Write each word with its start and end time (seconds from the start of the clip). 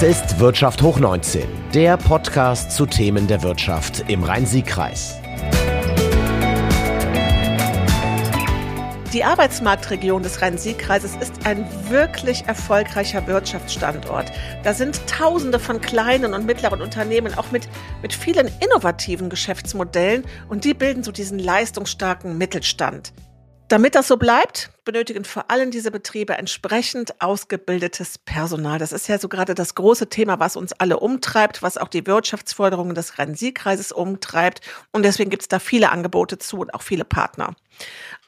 Das 0.00 0.08
ist 0.08 0.38
Wirtschaft 0.38 0.80
hoch 0.80 1.00
19, 1.00 1.42
der 1.74 1.96
Podcast 1.96 2.70
zu 2.70 2.86
Themen 2.86 3.26
der 3.26 3.42
Wirtschaft 3.42 4.04
im 4.06 4.22
Rhein-Sieg-Kreis. 4.22 5.16
Die 9.12 9.24
Arbeitsmarktregion 9.24 10.22
des 10.22 10.40
Rhein-Sieg-Kreises 10.40 11.16
ist 11.16 11.44
ein 11.44 11.66
wirklich 11.88 12.44
erfolgreicher 12.46 13.26
Wirtschaftsstandort. 13.26 14.30
Da 14.62 14.72
sind 14.72 15.04
Tausende 15.08 15.58
von 15.58 15.80
kleinen 15.80 16.32
und 16.32 16.46
mittleren 16.46 16.80
Unternehmen, 16.80 17.36
auch 17.36 17.50
mit, 17.50 17.68
mit 18.00 18.12
vielen 18.12 18.48
innovativen 18.60 19.28
Geschäftsmodellen, 19.28 20.22
und 20.48 20.62
die 20.62 20.74
bilden 20.74 21.02
so 21.02 21.10
diesen 21.10 21.40
leistungsstarken 21.40 22.38
Mittelstand. 22.38 23.12
Damit 23.68 23.94
das 23.94 24.08
so 24.08 24.16
bleibt, 24.16 24.70
benötigen 24.86 25.26
vor 25.26 25.50
allem 25.50 25.70
diese 25.70 25.90
Betriebe 25.90 26.32
entsprechend 26.32 27.20
ausgebildetes 27.20 28.16
Personal. 28.16 28.78
Das 28.78 28.92
ist 28.92 29.08
ja 29.08 29.18
so 29.18 29.28
gerade 29.28 29.54
das 29.54 29.74
große 29.74 30.08
Thema, 30.08 30.40
was 30.40 30.56
uns 30.56 30.72
alle 30.72 30.98
umtreibt, 30.98 31.62
was 31.62 31.76
auch 31.76 31.88
die 31.88 32.06
Wirtschaftsförderung 32.06 32.94
des 32.94 33.18
Rhein-Sieg-Kreises 33.18 33.92
umtreibt. 33.92 34.62
Und 34.90 35.02
deswegen 35.02 35.28
gibt 35.28 35.42
es 35.42 35.48
da 35.48 35.58
viele 35.58 35.90
Angebote 35.90 36.38
zu 36.38 36.60
und 36.60 36.72
auch 36.72 36.80
viele 36.80 37.04
Partner. 37.04 37.54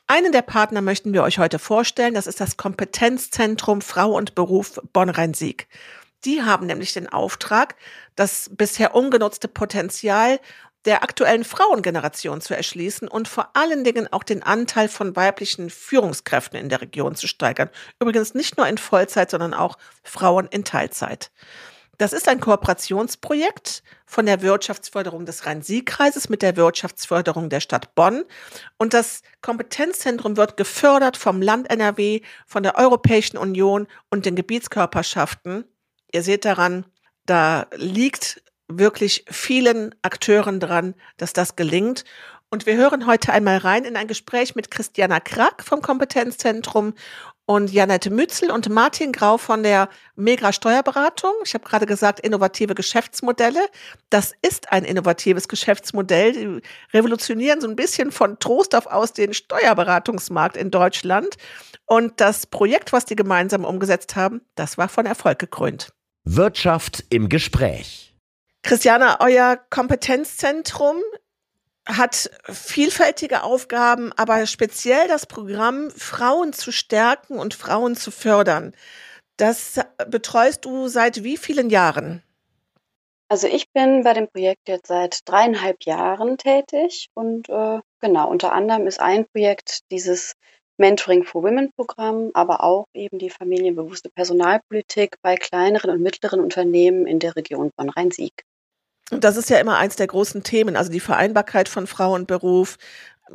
Einen 0.07 0.33
der 0.33 0.43
Partner 0.43 0.83
möchten 0.83 1.15
wir 1.15 1.23
euch 1.23 1.39
heute 1.39 1.59
vorstellen. 1.59 2.13
Das 2.13 2.27
ist 2.27 2.43
das 2.43 2.59
Kompetenzzentrum 2.59 3.81
Frau 3.81 4.11
und 4.13 4.35
Beruf 4.35 4.79
Bonn-Rhein-Sieg. 4.93 5.69
Die 6.27 6.43
haben 6.43 6.67
nämlich 6.67 6.93
den 6.93 7.09
Auftrag, 7.09 7.77
das 8.15 8.51
bisher 8.53 8.95
ungenutzte 8.95 9.49
Potenzial 9.49 10.39
der 10.85 11.03
aktuellen 11.03 11.45
Frauengeneration 11.45 12.41
zu 12.41 12.57
erschließen 12.57 13.09
und 13.09 13.29
vor 13.29 13.51
allen 13.55 13.85
Dingen 13.85 14.11
auch 14.13 14.23
den 14.23 14.43
Anteil 14.43 14.89
von 14.89 15.15
weiblichen 15.15 15.69
Führungskräften 15.69 16.59
in 16.59 16.69
der 16.69 16.81
Region 16.81 17.15
zu 17.15 17.27
steigern. 17.27 17.71
Übrigens 18.01 18.35
nicht 18.35 18.57
nur 18.57 18.67
in 18.67 18.79
Vollzeit, 18.79 19.31
sondern 19.31 19.53
auch 19.53 19.77
Frauen 20.03 20.47
in 20.51 20.65
Teilzeit. 20.65 21.31
Das 22.01 22.15
ist 22.15 22.29
ein 22.29 22.41
Kooperationsprojekt 22.41 23.83
von 24.07 24.25
der 24.25 24.41
Wirtschaftsförderung 24.41 25.27
des 25.27 25.45
Rhein-Sieg-Kreises 25.45 26.31
mit 26.31 26.41
der 26.41 26.57
Wirtschaftsförderung 26.57 27.51
der 27.51 27.61
Stadt 27.61 27.95
Bonn. 27.95 28.25
Und 28.79 28.95
das 28.95 29.21
Kompetenzzentrum 29.43 30.39
wird 30.39 30.57
gefördert 30.57 31.19
vom 31.19 31.43
Land 31.43 31.71
NRW, 31.71 32.23
von 32.47 32.63
der 32.63 32.79
Europäischen 32.79 33.37
Union 33.37 33.87
und 34.09 34.25
den 34.25 34.35
Gebietskörperschaften. 34.35 35.65
Ihr 36.11 36.23
seht 36.23 36.47
daran, 36.47 36.87
da 37.27 37.67
liegt 37.77 38.43
wirklich 38.79 39.25
vielen 39.31 39.95
Akteuren 40.03 40.61
dran, 40.61 40.95
dass 41.17 41.33
das 41.33 41.57
gelingt. 41.57 42.05
Und 42.53 42.67
wir 42.67 42.77
hören 42.77 43.07
heute 43.07 43.33
einmal 43.33 43.59
rein 43.59 43.85
in 43.85 43.97
ein 43.97 44.09
Gespräch 44.09 44.57
mit 44.57 44.73
Christiana 44.73 45.21
Krack 45.21 45.63
vom 45.63 45.83
Kompetenzzentrum 45.83 46.95
und 47.47 47.73
Janette 47.73 48.11
Mützel 48.11 48.51
und 48.51 48.69
Martin 48.69 49.13
Grau 49.13 49.37
von 49.37 49.63
der 49.63 49.89
Megra 50.15 50.53
Steuerberatung. 50.53 51.33
Ich 51.45 51.55
habe 51.55 51.65
gerade 51.65 51.87
gesagt, 51.87 52.21
innovative 52.21 52.75
Geschäftsmodelle. 52.75 53.61
Das 54.09 54.35
ist 54.43 54.73
ein 54.73 54.85
innovatives 54.85 55.49
Geschäftsmodell. 55.49 56.33
Die 56.33 56.63
revolutionieren 56.97 57.61
so 57.61 57.69
ein 57.69 57.77
bisschen 57.77 58.13
von 58.13 58.39
Trost 58.39 58.75
auf 58.75 58.87
aus 58.87 59.13
den 59.13 59.35
Steuerberatungsmarkt 59.35 60.57
in 60.57 60.71
Deutschland. 60.71 61.37
Und 61.87 62.21
das 62.21 62.47
Projekt, 62.47 62.93
was 62.93 63.05
die 63.05 63.17
gemeinsam 63.17 63.65
umgesetzt 63.65 64.15
haben, 64.15 64.43
das 64.55 64.79
war 64.79 64.89
von 64.89 65.07
Erfolg 65.07 65.41
gekrönt. 65.41 65.93
Wirtschaft 66.25 67.05
im 67.11 67.29
Gespräch. 67.29 68.10
Christiana, 68.63 69.19
euer 69.21 69.59
Kompetenzzentrum 69.71 70.97
hat 71.87 72.31
vielfältige 72.45 73.43
Aufgaben, 73.43 74.13
aber 74.17 74.47
speziell 74.47 75.09
das 75.09 75.27
Programm 75.27 75.91
Frauen 75.91 76.53
zu 76.53 76.73
stärken 76.73 77.39
und 77.39 77.55
Frauen 77.55 77.97
zu 77.97 78.11
fördern. 78.11 78.75
Das 79.37 79.81
betreust 80.09 80.65
du 80.67 80.89
seit 80.89 81.25
wie 81.25 81.37
vielen 81.37 81.71
Jahren? 81.71 82.23
Also 83.29 83.47
ich 83.47 83.71
bin 83.71 84.03
bei 84.03 84.13
dem 84.13 84.29
Projekt 84.29 84.69
jetzt 84.69 84.89
seit 84.89 85.21
dreieinhalb 85.25 85.85
Jahren 85.85 86.37
tätig 86.37 87.09
und 87.15 87.49
äh, 87.49 87.79
genau, 88.01 88.29
unter 88.29 88.53
anderem 88.53 88.87
ist 88.87 89.01
ein 89.01 89.25
Projekt 89.27 89.81
dieses 89.91 90.35
Mentoring 90.79 91.25
for 91.25 91.43
Women 91.43 91.71
Programm, 91.77 92.31
aber 92.35 92.65
auch 92.65 92.87
eben 92.93 93.19
die 93.19 93.31
familienbewusste 93.31 94.11
Personalpolitik 94.11 95.17
bei 95.23 95.37
kleineren 95.37 95.91
und 95.91 96.03
mittleren 96.03 96.41
Unternehmen 96.41 97.07
in 97.07 97.19
der 97.19 97.37
Region 97.37 97.71
Bonn-Rhein-Sieg. 97.77 98.33
Und 99.11 99.25
das 99.25 99.37
ist 99.37 99.51
ja 99.51 99.59
immer 99.59 99.77
eins 99.77 99.97
der 99.97 100.07
großen 100.07 100.43
Themen, 100.43 100.77
also 100.77 100.91
die 100.91 101.01
Vereinbarkeit 101.01 101.69
von 101.69 101.87
Frau 101.87 102.15
und 102.15 102.27
Beruf. 102.27 102.79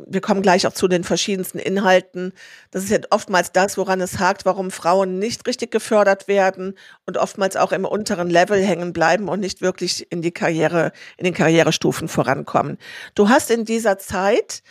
Wir 0.06 0.20
kommen 0.20 0.42
gleich 0.42 0.66
auch 0.66 0.74
zu 0.74 0.88
den 0.88 1.04
verschiedensten 1.04 1.58
Inhalten. 1.58 2.32
Das 2.70 2.84
ist 2.84 2.90
ja 2.90 2.98
oftmals 3.10 3.52
das, 3.52 3.78
woran 3.78 4.00
es 4.02 4.18
hakt, 4.18 4.44
warum 4.44 4.70
Frauen 4.70 5.18
nicht 5.18 5.46
richtig 5.46 5.70
gefördert 5.70 6.28
werden 6.28 6.76
und 7.06 7.16
oftmals 7.16 7.56
auch 7.56 7.72
im 7.72 7.86
unteren 7.86 8.28
Level 8.28 8.62
hängen 8.62 8.92
bleiben 8.92 9.28
und 9.28 9.40
nicht 9.40 9.62
wirklich 9.62 10.10
in 10.12 10.20
die 10.20 10.32
Karriere, 10.32 10.92
in 11.16 11.24
den 11.24 11.32
Karrierestufen 11.32 12.08
vorankommen. 12.08 12.76
Du 13.14 13.30
hast 13.30 13.50
in 13.50 13.64
dieser 13.64 13.96
Zeit 13.96 14.62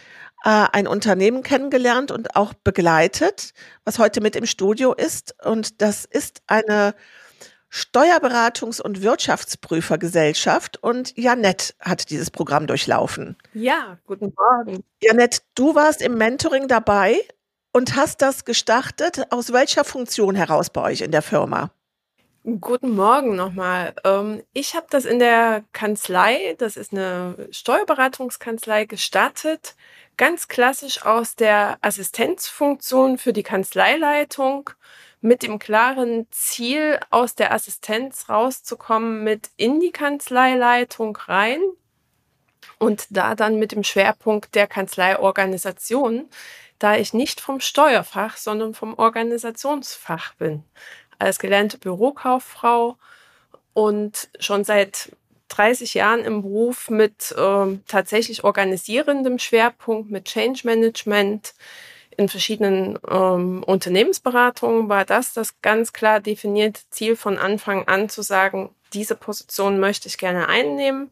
äh, 0.43 0.67
ein 0.71 0.87
Unternehmen 0.87 1.41
kennengelernt 1.41 2.11
und 2.11 2.35
auch 2.35 2.53
begleitet, 2.53 3.53
was 3.83 3.97
heute 3.97 4.21
mit 4.21 4.35
im 4.35 4.45
Studio 4.45 4.93
ist. 4.93 5.35
Und 5.43 5.81
das 5.81 6.05
ist 6.05 6.43
eine 6.45 6.93
Steuerberatungs- 7.75 8.81
und 8.81 9.01
Wirtschaftsprüfergesellschaft 9.01 10.81
und 10.81 11.17
Janette 11.17 11.73
hat 11.81 12.09
dieses 12.09 12.31
Programm 12.31 12.67
durchlaufen. 12.67 13.35
Ja, 13.53 13.97
guten 14.07 14.33
Morgen. 14.37 14.85
Janette, 15.01 15.41
du 15.55 15.75
warst 15.75 16.01
im 16.01 16.17
Mentoring 16.17 16.69
dabei 16.69 17.19
und 17.73 17.97
hast 17.97 18.21
das 18.21 18.45
gestartet. 18.45 19.29
Aus 19.29 19.51
welcher 19.51 19.83
Funktion 19.83 20.35
heraus 20.35 20.69
bei 20.69 20.83
euch 20.83 21.01
in 21.01 21.11
der 21.11 21.21
Firma? 21.21 21.69
Guten 22.61 22.91
Morgen 22.91 23.35
nochmal. 23.35 23.93
Ähm, 24.05 24.41
ich 24.53 24.75
habe 24.75 24.85
das 24.89 25.03
in 25.03 25.19
der 25.19 25.65
Kanzlei, 25.73 26.55
das 26.57 26.77
ist 26.77 26.93
eine 26.93 27.49
Steuerberatungskanzlei, 27.51 28.85
gestartet. 28.85 29.75
Ganz 30.15 30.47
klassisch 30.47 31.03
aus 31.05 31.35
der 31.35 31.77
Assistenzfunktion 31.81 33.17
für 33.17 33.33
die 33.33 33.43
Kanzleileitung 33.43 34.69
mit 35.25 35.41
dem 35.41 35.57
klaren 35.57 36.27
Ziel, 36.29 36.99
aus 37.09 37.33
der 37.33 37.51
Assistenz 37.51 38.29
rauszukommen, 38.29 39.23
mit 39.23 39.49
in 39.57 39.79
die 39.79 39.91
Kanzleileitung 39.91 41.17
rein 41.17 41.59
und 42.77 43.07
da 43.09 43.33
dann 43.33 43.57
mit 43.57 43.71
dem 43.71 43.83
Schwerpunkt 43.83 44.53
der 44.53 44.67
Kanzleiorganisation, 44.67 46.29
da 46.77 46.95
ich 46.95 47.15
nicht 47.15 47.41
vom 47.41 47.59
Steuerfach, 47.59 48.37
sondern 48.37 48.75
vom 48.75 48.93
Organisationsfach 48.93 50.35
bin. 50.35 50.63
Als 51.17 51.39
gelernte 51.39 51.79
Bürokauffrau 51.79 52.97
und 53.73 54.29
schon 54.39 54.63
seit 54.63 55.11
30 55.47 55.95
Jahren 55.95 56.23
im 56.23 56.43
Beruf 56.43 56.91
mit 56.91 57.31
äh, 57.31 57.77
tatsächlich 57.87 58.43
organisierendem 58.43 59.39
Schwerpunkt, 59.39 60.11
mit 60.11 60.25
Change 60.25 60.61
Management, 60.65 61.55
in 62.17 62.29
verschiedenen 62.29 62.97
ähm, 63.09 63.63
Unternehmensberatungen 63.63 64.89
war 64.89 65.05
das 65.05 65.33
das 65.33 65.61
ganz 65.61 65.93
klar 65.93 66.19
definierte 66.19 66.81
Ziel 66.89 67.15
von 67.15 67.37
Anfang 67.37 67.87
an 67.87 68.09
zu 68.09 68.21
sagen, 68.21 68.69
diese 68.93 69.15
Position 69.15 69.79
möchte 69.79 70.07
ich 70.07 70.17
gerne 70.17 70.47
einnehmen. 70.47 71.11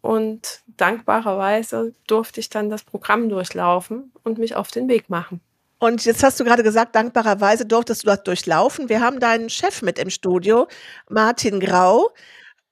Und 0.00 0.60
dankbarerweise 0.76 1.92
durfte 2.06 2.40
ich 2.40 2.48
dann 2.48 2.70
das 2.70 2.84
Programm 2.84 3.28
durchlaufen 3.28 4.12
und 4.22 4.38
mich 4.38 4.54
auf 4.54 4.70
den 4.70 4.88
Weg 4.88 5.10
machen. 5.10 5.40
Und 5.80 6.04
jetzt 6.04 6.22
hast 6.22 6.40
du 6.40 6.44
gerade 6.44 6.62
gesagt, 6.62 6.94
dankbarerweise 6.94 7.66
durftest 7.66 8.02
du 8.02 8.06
das 8.06 8.22
durchlaufen. 8.22 8.88
Wir 8.88 9.00
haben 9.00 9.20
deinen 9.20 9.48
Chef 9.48 9.82
mit 9.82 9.98
im 9.98 10.10
Studio, 10.10 10.66
Martin 11.08 11.60
Grau 11.60 12.10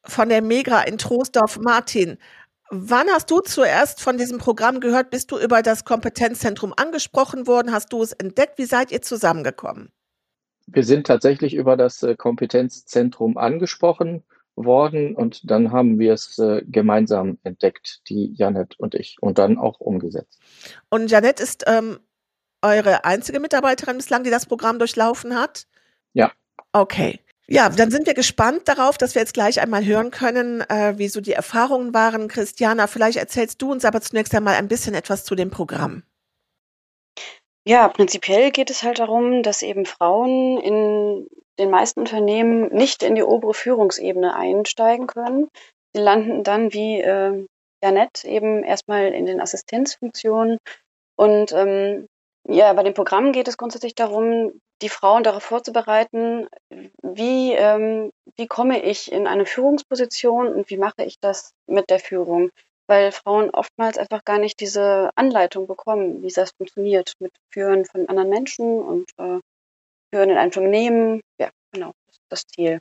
von 0.04 0.28
der 0.28 0.42
Megra 0.42 0.82
in 0.82 0.98
Troisdorf. 0.98 1.58
Martin, 1.60 2.18
Wann 2.70 3.08
hast 3.08 3.30
du 3.30 3.40
zuerst 3.40 4.00
von 4.00 4.18
diesem 4.18 4.38
Programm 4.38 4.80
gehört? 4.80 5.10
Bist 5.10 5.30
du 5.30 5.38
über 5.38 5.62
das 5.62 5.84
Kompetenzzentrum 5.84 6.74
angesprochen 6.76 7.46
worden? 7.46 7.72
Hast 7.72 7.92
du 7.92 8.02
es 8.02 8.12
entdeckt? 8.12 8.58
Wie 8.58 8.64
seid 8.64 8.90
ihr 8.90 9.02
zusammengekommen? 9.02 9.92
Wir 10.66 10.82
sind 10.82 11.06
tatsächlich 11.06 11.54
über 11.54 11.76
das 11.76 12.02
äh, 12.02 12.16
Kompetenzzentrum 12.16 13.38
angesprochen 13.38 14.24
worden 14.56 15.14
und 15.14 15.48
dann 15.48 15.70
haben 15.70 15.98
wir 15.98 16.14
es 16.14 16.38
äh, 16.38 16.62
gemeinsam 16.66 17.38
entdeckt, 17.44 18.00
die 18.08 18.32
Janet 18.34 18.74
und 18.78 18.94
ich, 18.94 19.16
und 19.20 19.38
dann 19.38 19.58
auch 19.58 19.78
umgesetzt. 19.78 20.40
Und 20.88 21.10
Janet 21.10 21.40
ist 21.40 21.64
ähm, 21.66 22.00
eure 22.62 23.04
einzige 23.04 23.38
Mitarbeiterin 23.38 23.98
bislang, 23.98 24.24
die 24.24 24.30
das 24.30 24.46
Programm 24.46 24.78
durchlaufen 24.78 25.36
hat? 25.36 25.66
Ja. 26.14 26.32
Okay. 26.72 27.20
Ja, 27.48 27.68
dann 27.68 27.92
sind 27.92 28.06
wir 28.06 28.14
gespannt 28.14 28.66
darauf, 28.66 28.98
dass 28.98 29.14
wir 29.14 29.22
jetzt 29.22 29.34
gleich 29.34 29.60
einmal 29.60 29.84
hören 29.84 30.10
können, 30.10 30.62
äh, 30.62 30.94
wie 30.96 31.08
so 31.08 31.20
die 31.20 31.32
Erfahrungen 31.32 31.94
waren. 31.94 32.26
Christiana, 32.26 32.88
vielleicht 32.88 33.18
erzählst 33.18 33.62
du 33.62 33.70
uns 33.70 33.84
aber 33.84 34.00
zunächst 34.00 34.34
einmal 34.34 34.54
ein 34.54 34.66
bisschen 34.66 34.94
etwas 34.94 35.24
zu 35.24 35.36
dem 35.36 35.50
Programm. 35.50 36.02
Ja, 37.64 37.88
prinzipiell 37.88 38.50
geht 38.50 38.70
es 38.70 38.82
halt 38.82 38.98
darum, 38.98 39.42
dass 39.42 39.62
eben 39.62 39.86
Frauen 39.86 40.58
in 40.58 41.28
den 41.58 41.70
meisten 41.70 42.00
Unternehmen 42.00 42.68
nicht 42.72 43.02
in 43.02 43.14
die 43.14 43.22
obere 43.22 43.54
Führungsebene 43.54 44.34
einsteigen 44.34 45.06
können. 45.06 45.48
Sie 45.94 46.00
landen 46.00 46.42
dann 46.42 46.72
wie 46.72 47.00
äh, 47.00 47.46
Janette 47.82 48.28
eben 48.28 48.64
erstmal 48.64 49.12
in 49.12 49.26
den 49.26 49.40
Assistenzfunktionen 49.40 50.58
und 51.16 51.52
ähm, 51.52 52.06
Ja, 52.48 52.72
bei 52.74 52.84
dem 52.84 52.94
Programm 52.94 53.32
geht 53.32 53.48
es 53.48 53.56
grundsätzlich 53.56 53.94
darum, 53.96 54.60
die 54.80 54.88
Frauen 54.88 55.24
darauf 55.24 55.42
vorzubereiten, 55.42 56.46
wie, 57.02 57.52
ähm, 57.52 58.12
wie 58.36 58.46
komme 58.46 58.82
ich 58.84 59.10
in 59.10 59.26
eine 59.26 59.46
Führungsposition 59.46 60.48
und 60.54 60.70
wie 60.70 60.76
mache 60.76 61.02
ich 61.04 61.18
das 61.20 61.52
mit 61.66 61.90
der 61.90 61.98
Führung? 61.98 62.50
Weil 62.86 63.10
Frauen 63.10 63.50
oftmals 63.50 63.98
einfach 63.98 64.24
gar 64.24 64.38
nicht 64.38 64.60
diese 64.60 65.10
Anleitung 65.16 65.66
bekommen, 65.66 66.22
wie 66.22 66.28
das 66.28 66.52
funktioniert 66.56 67.14
mit 67.18 67.32
Führen 67.52 67.84
von 67.84 68.08
anderen 68.08 68.28
Menschen 68.28 68.80
und 68.80 69.10
äh, 69.18 69.40
Führen 70.12 70.30
in 70.30 70.36
einem 70.36 70.46
Unternehmen. 70.46 71.20
Ja, 71.40 71.50
genau, 71.72 71.92
das 72.06 72.16
ist 72.16 72.26
das 72.28 72.46
Ziel. 72.46 72.78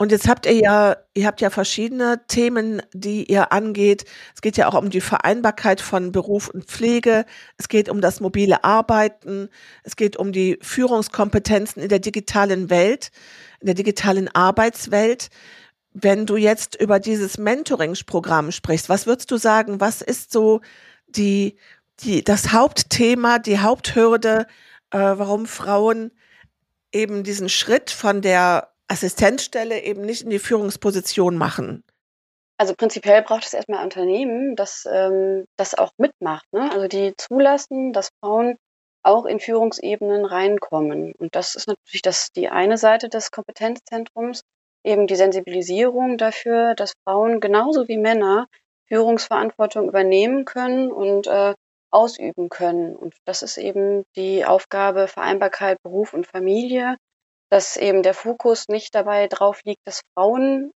Und 0.00 0.12
jetzt 0.12 0.28
habt 0.28 0.46
ihr 0.46 0.54
ja, 0.54 0.96
ihr 1.12 1.26
habt 1.26 1.42
ja 1.42 1.50
verschiedene 1.50 2.22
Themen, 2.26 2.80
die 2.94 3.30
ihr 3.30 3.52
angeht. 3.52 4.06
Es 4.34 4.40
geht 4.40 4.56
ja 4.56 4.66
auch 4.66 4.72
um 4.72 4.88
die 4.88 5.02
Vereinbarkeit 5.02 5.82
von 5.82 6.10
Beruf 6.10 6.48
und 6.48 6.64
Pflege. 6.64 7.26
Es 7.58 7.68
geht 7.68 7.90
um 7.90 8.00
das 8.00 8.18
mobile 8.18 8.64
Arbeiten. 8.64 9.50
Es 9.84 9.96
geht 9.96 10.16
um 10.16 10.32
die 10.32 10.58
Führungskompetenzen 10.62 11.82
in 11.82 11.90
der 11.90 11.98
digitalen 11.98 12.70
Welt, 12.70 13.10
in 13.60 13.66
der 13.66 13.74
digitalen 13.74 14.34
Arbeitswelt. 14.34 15.28
Wenn 15.92 16.24
du 16.24 16.38
jetzt 16.38 16.80
über 16.80 16.98
dieses 16.98 17.36
Mentoringsprogramm 17.36 18.52
sprichst, 18.52 18.88
was 18.88 19.06
würdest 19.06 19.30
du 19.30 19.36
sagen, 19.36 19.82
was 19.82 20.00
ist 20.00 20.32
so 20.32 20.62
die, 21.08 21.58
die, 21.98 22.24
das 22.24 22.54
Hauptthema, 22.54 23.38
die 23.38 23.58
Haupthürde, 23.58 24.46
äh, 24.92 24.98
warum 24.98 25.44
Frauen 25.44 26.10
eben 26.90 27.22
diesen 27.22 27.50
Schritt 27.50 27.90
von 27.90 28.22
der 28.22 28.70
Assistenzstelle 28.90 29.82
eben 29.82 30.02
nicht 30.02 30.22
in 30.22 30.30
die 30.30 30.38
Führungsposition 30.38 31.36
machen? 31.36 31.84
Also 32.58 32.74
prinzipiell 32.74 33.22
braucht 33.22 33.46
es 33.46 33.54
erstmal 33.54 33.82
Unternehmen, 33.82 34.54
das 34.56 34.86
ähm, 34.90 35.46
das 35.56 35.74
auch 35.74 35.92
mitmacht. 35.96 36.44
Ne? 36.52 36.70
Also 36.72 36.88
die 36.88 37.14
zulassen, 37.16 37.92
dass 37.92 38.10
Frauen 38.20 38.56
auch 39.02 39.24
in 39.24 39.40
Führungsebenen 39.40 40.26
reinkommen. 40.26 41.12
Und 41.12 41.34
das 41.34 41.54
ist 41.54 41.68
natürlich 41.68 42.02
das, 42.02 42.32
die 42.32 42.50
eine 42.50 42.76
Seite 42.76 43.08
des 43.08 43.30
Kompetenzzentrums, 43.30 44.42
eben 44.84 45.06
die 45.06 45.16
Sensibilisierung 45.16 46.18
dafür, 46.18 46.74
dass 46.74 46.92
Frauen 47.04 47.40
genauso 47.40 47.88
wie 47.88 47.96
Männer 47.96 48.46
Führungsverantwortung 48.88 49.88
übernehmen 49.88 50.44
können 50.44 50.90
und 50.90 51.28
äh, 51.28 51.54
ausüben 51.90 52.48
können. 52.50 52.94
Und 52.94 53.14
das 53.24 53.42
ist 53.42 53.56
eben 53.56 54.04
die 54.16 54.44
Aufgabe 54.44 55.08
Vereinbarkeit 55.08 55.78
Beruf 55.82 56.12
und 56.12 56.26
Familie 56.26 56.96
dass 57.50 57.76
eben 57.76 58.02
der 58.02 58.14
Fokus 58.14 58.68
nicht 58.68 58.94
dabei 58.94 59.26
drauf 59.26 59.60
liegt, 59.64 59.86
dass 59.86 60.02
Frauen 60.14 60.72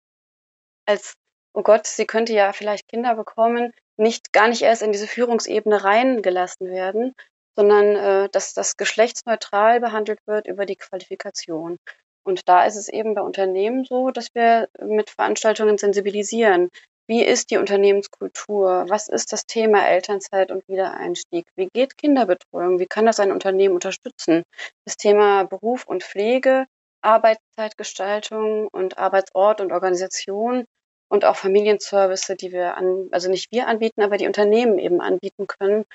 als, 0.87 1.15
oh 1.55 1.63
Gott, 1.63 1.87
sie 1.87 2.07
könnte 2.07 2.33
ja 2.33 2.53
vielleicht 2.53 2.89
Kinder 2.89 3.15
bekommen, 3.15 3.73
nicht 3.97 4.33
gar 4.33 4.49
nicht 4.49 4.63
erst 4.63 4.83
in 4.83 4.93
diese 4.93 5.07
Führungsebene 5.07 5.85
reingelassen 5.85 6.69
werden, 6.69 7.13
sondern 7.57 7.97
äh, 7.97 8.29
dass 8.31 8.55
das 8.55 8.77
geschlechtsneutral 8.77 9.81
behandelt 9.81 10.21
wird 10.27 10.47
über 10.47 10.65
die 10.65 10.77
Qualifikation. 10.77 11.77
Und 12.23 12.49
da 12.49 12.65
ist 12.65 12.77
es 12.77 12.89
eben 12.89 13.15
bei 13.15 13.23
Unternehmen 13.23 13.85
so, 13.85 14.11
dass 14.11 14.29
wir 14.35 14.69
mit 14.81 15.11
Veranstaltungen 15.11 15.79
sensibilisieren. 15.79 16.69
Wie 17.11 17.25
ist 17.25 17.51
die 17.51 17.57
Unternehmenskultur? 17.57 18.85
Was 18.89 19.09
ist 19.09 19.33
das 19.33 19.45
Thema 19.45 19.85
Elternzeit 19.85 20.53
und 20.53 20.63
Wiedereinstieg? 20.69 21.45
Wie 21.57 21.67
geht 21.67 21.99
Kinderbetreuung? 21.99 22.79
Wie 22.79 22.87
kann 22.87 23.05
das 23.05 23.19
ein 23.19 23.33
Unternehmen 23.33 23.75
unterstützen? 23.75 24.45
Das 24.85 24.97
Thema 24.97 25.43
Beruf 25.43 25.89
und 25.89 26.05
Pflege, 26.05 26.67
Arbeitszeitgestaltung 27.03 28.69
und 28.69 28.99
Arbeitsort 28.99 29.61
und 29.61 29.73
Organisation 29.73 30.67
und 31.09 31.25
auch 31.25 31.35
Familienservice, 31.35 32.33
die 32.39 32.53
wir 32.53 32.77
an, 32.77 33.09
also 33.11 33.29
nicht 33.29 33.51
wir 33.51 33.67
anbieten, 33.67 34.03
aber 34.03 34.17
die 34.17 34.29
Unternehmen 34.29 34.79
eben 34.79 35.01
anbieten 35.01 35.49
können 35.49 35.87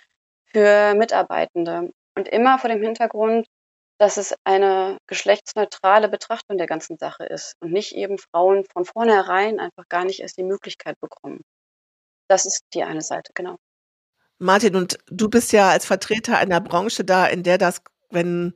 für 0.47 0.95
Mitarbeitende. 0.95 1.93
Und 2.17 2.27
immer 2.27 2.59
vor 2.59 2.69
dem 2.69 2.81
Hintergrund, 2.81 3.47
dass 3.97 4.17
es 4.17 4.35
eine 4.43 4.97
geschlechtsneutrale 5.07 6.09
Betrachtung 6.09 6.57
der 6.57 6.67
ganzen 6.67 6.97
Sache 6.97 7.25
ist 7.25 7.55
und 7.61 7.71
nicht 7.71 7.95
eben 7.95 8.17
Frauen 8.17 8.65
von 8.65 8.85
vornherein 8.85 9.59
einfach 9.59 9.87
gar 9.87 10.03
nicht 10.05 10.19
erst 10.19 10.37
die 10.37 10.43
Möglichkeit 10.43 10.99
bekommen. 10.99 11.41
Das 12.27 12.45
ist 12.45 12.61
die 12.73 12.83
eine 12.83 13.01
Seite, 13.01 13.31
genau. 13.33 13.57
Martin, 14.37 14.75
und 14.75 14.97
du 15.07 15.29
bist 15.29 15.53
ja 15.53 15.69
als 15.69 15.85
Vertreter 15.85 16.37
einer 16.37 16.59
Branche 16.59 17.05
da, 17.05 17.25
in 17.25 17.43
der 17.43 17.57
das, 17.57 17.81
wenn 18.09 18.53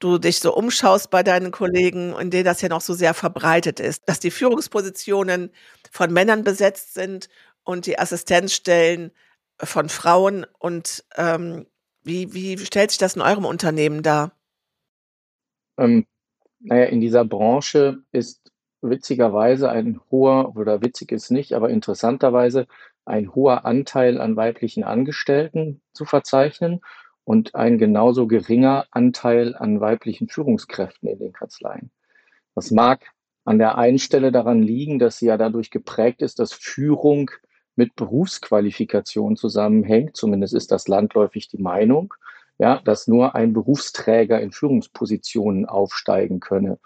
du 0.00 0.18
dich 0.18 0.40
so 0.40 0.54
umschaust 0.54 1.10
bei 1.10 1.22
deinen 1.22 1.52
Kollegen, 1.52 2.14
in 2.18 2.30
der 2.30 2.42
das 2.42 2.60
ja 2.60 2.68
noch 2.68 2.80
so 2.80 2.94
sehr 2.94 3.14
verbreitet 3.14 3.78
ist, 3.78 4.02
dass 4.06 4.18
die 4.18 4.32
Führungspositionen 4.32 5.52
von 5.92 6.12
Männern 6.12 6.42
besetzt 6.42 6.94
sind 6.94 7.28
und 7.62 7.86
die 7.86 7.98
Assistenzstellen 7.98 9.12
von 9.58 9.88
Frauen. 9.88 10.46
Und 10.58 11.04
ähm, 11.16 11.66
wie, 12.02 12.34
wie 12.34 12.58
stellt 12.58 12.90
sich 12.90 12.98
das 12.98 13.14
in 13.14 13.22
eurem 13.22 13.44
Unternehmen 13.44 14.02
dar? 14.02 14.32
Ähm, 15.78 16.06
naja, 16.60 16.84
in 16.84 17.00
dieser 17.00 17.24
Branche 17.24 17.98
ist 18.12 18.52
witzigerweise 18.80 19.70
ein 19.70 20.00
hoher, 20.10 20.56
oder 20.56 20.82
witzig 20.82 21.12
ist 21.12 21.30
nicht, 21.30 21.52
aber 21.52 21.70
interessanterweise 21.70 22.66
ein 23.04 23.34
hoher 23.34 23.64
Anteil 23.64 24.20
an 24.20 24.36
weiblichen 24.36 24.84
Angestellten 24.84 25.82
zu 25.92 26.04
verzeichnen 26.04 26.80
und 27.24 27.54
ein 27.54 27.78
genauso 27.78 28.26
geringer 28.26 28.86
Anteil 28.90 29.54
an 29.54 29.80
weiblichen 29.80 30.28
Führungskräften 30.28 31.08
in 31.08 31.18
den 31.18 31.32
Kanzleien. 31.32 31.90
Das 32.54 32.70
mag 32.70 33.04
an 33.44 33.58
der 33.58 33.76
einen 33.76 33.98
Stelle 33.98 34.32
daran 34.32 34.62
liegen, 34.62 34.98
dass 34.98 35.18
sie 35.18 35.26
ja 35.26 35.36
dadurch 35.36 35.70
geprägt 35.70 36.22
ist, 36.22 36.38
dass 36.38 36.52
Führung 36.52 37.30
mit 37.76 37.94
Berufsqualifikation 37.96 39.36
zusammenhängt. 39.36 40.16
Zumindest 40.16 40.54
ist 40.54 40.70
das 40.70 40.88
landläufig 40.88 41.48
die 41.48 41.60
Meinung 41.60 42.14
ja, 42.58 42.80
dass 42.84 43.08
nur 43.08 43.34
ein 43.34 43.52
Berufsträger 43.52 44.40
in 44.40 44.52
Führungspositionen 44.52 45.66
aufsteigen 45.66 46.40
könne. 46.40 46.78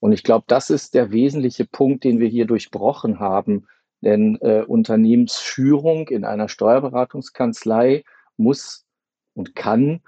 Und 0.00 0.12
ich 0.12 0.22
glaube, 0.22 0.44
das 0.48 0.70
ist 0.70 0.94
der 0.94 1.12
wesentliche 1.12 1.64
Punkt, 1.64 2.04
den 2.04 2.20
wir 2.20 2.28
hier 2.28 2.46
durchbrochen 2.46 3.20
haben. 3.20 3.66
Denn 4.02 4.36
äh, 4.42 4.62
Unternehmensführung 4.66 6.08
in 6.08 6.26
einer 6.26 6.48
Steuerberatungskanzlei 6.50 8.04
muss 8.36 8.84
und 9.32 9.54
kann 9.54 10.02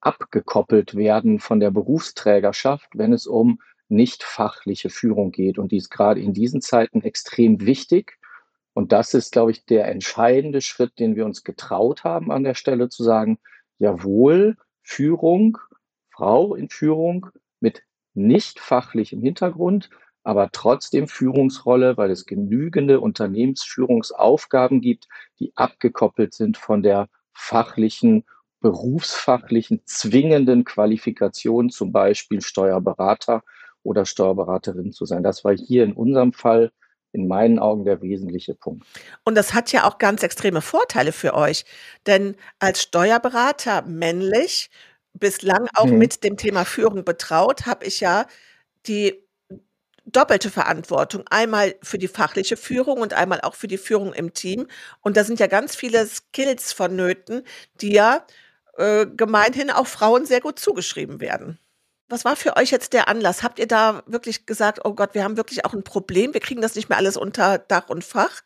abgekoppelt 0.00 0.94
werden 0.94 1.38
von 1.38 1.60
der 1.60 1.70
Berufsträgerschaft, 1.70 2.88
wenn 2.94 3.12
es 3.12 3.26
um 3.26 3.60
nicht 3.88 4.22
fachliche 4.22 4.88
Führung 4.88 5.32
geht. 5.32 5.58
Und 5.58 5.70
die 5.70 5.76
ist 5.76 5.90
gerade 5.90 6.20
in 6.20 6.32
diesen 6.32 6.62
Zeiten 6.62 7.02
extrem 7.02 7.60
wichtig. 7.60 8.18
Und 8.72 8.90
das 8.90 9.12
ist, 9.12 9.32
glaube 9.32 9.50
ich, 9.50 9.66
der 9.66 9.86
entscheidende 9.86 10.62
Schritt, 10.62 10.98
den 10.98 11.14
wir 11.14 11.26
uns 11.26 11.44
getraut 11.44 12.04
haben 12.04 12.32
an 12.32 12.42
der 12.42 12.54
Stelle 12.54 12.88
zu 12.88 13.04
sagen, 13.04 13.38
jawohl 13.82 14.56
Führung, 14.82 15.58
Frau 16.10 16.54
in 16.54 16.68
Führung 16.68 17.26
mit 17.58 17.82
nicht 18.14 18.60
fachlichem 18.60 19.20
Hintergrund, 19.22 19.90
aber 20.22 20.50
trotzdem 20.52 21.08
Führungsrolle, 21.08 21.96
weil 21.96 22.12
es 22.12 22.24
genügende 22.24 23.00
Unternehmensführungsaufgaben 23.00 24.80
gibt, 24.80 25.08
die 25.40 25.52
abgekoppelt 25.56 26.32
sind 26.32 26.58
von 26.58 26.84
der 26.84 27.08
fachlichen, 27.32 28.24
berufsfachlichen, 28.60 29.80
zwingenden 29.84 30.64
Qualifikation, 30.64 31.68
zum 31.68 31.90
Beispiel 31.90 32.40
Steuerberater 32.40 33.42
oder 33.82 34.04
Steuerberaterin 34.04 34.92
zu 34.92 35.06
sein. 35.06 35.24
Das 35.24 35.42
war 35.42 35.56
hier 35.56 35.82
in 35.82 35.94
unserem 35.94 36.32
Fall 36.32 36.70
in 37.12 37.28
meinen 37.28 37.58
Augen 37.58 37.84
der 37.84 38.00
wesentliche 38.02 38.54
Punkt. 38.54 38.86
Und 39.24 39.34
das 39.34 39.54
hat 39.54 39.72
ja 39.72 39.86
auch 39.88 39.98
ganz 39.98 40.22
extreme 40.22 40.62
Vorteile 40.62 41.12
für 41.12 41.34
euch, 41.34 41.64
denn 42.06 42.36
als 42.58 42.82
Steuerberater 42.82 43.82
männlich, 43.82 44.70
bislang 45.14 45.68
auch 45.74 45.86
mhm. 45.86 45.98
mit 45.98 46.24
dem 46.24 46.36
Thema 46.36 46.64
Führung 46.64 47.04
betraut, 47.04 47.66
habe 47.66 47.84
ich 47.84 48.00
ja 48.00 48.26
die 48.86 49.22
doppelte 50.06 50.50
Verantwortung. 50.50 51.24
Einmal 51.30 51.74
für 51.82 51.98
die 51.98 52.08
fachliche 52.08 52.56
Führung 52.56 53.00
und 53.00 53.14
einmal 53.14 53.40
auch 53.42 53.54
für 53.54 53.68
die 53.68 53.78
Führung 53.78 54.12
im 54.12 54.32
Team. 54.32 54.66
Und 55.00 55.16
da 55.16 55.24
sind 55.24 55.38
ja 55.38 55.46
ganz 55.46 55.76
viele 55.76 56.06
Skills 56.06 56.72
vonnöten, 56.72 57.42
die 57.80 57.92
ja 57.92 58.26
äh, 58.76 59.06
gemeinhin 59.06 59.70
auch 59.70 59.86
Frauen 59.86 60.26
sehr 60.26 60.40
gut 60.40 60.58
zugeschrieben 60.58 61.20
werden. 61.20 61.58
Was 62.12 62.26
war 62.26 62.36
für 62.36 62.58
euch 62.58 62.70
jetzt 62.70 62.92
der 62.92 63.08
Anlass? 63.08 63.42
Habt 63.42 63.58
ihr 63.58 63.66
da 63.66 64.02
wirklich 64.04 64.44
gesagt, 64.44 64.80
oh 64.84 64.92
Gott, 64.92 65.14
wir 65.14 65.24
haben 65.24 65.38
wirklich 65.38 65.64
auch 65.64 65.72
ein 65.72 65.82
Problem, 65.82 66.34
wir 66.34 66.42
kriegen 66.42 66.60
das 66.60 66.74
nicht 66.74 66.90
mehr 66.90 66.98
alles 66.98 67.16
unter 67.16 67.56
Dach 67.56 67.88
und 67.88 68.04
Fach 68.04 68.42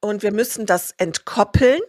und 0.00 0.22
wir 0.22 0.32
müssen 0.32 0.64
das 0.64 0.94
entkoppeln? 0.96 1.80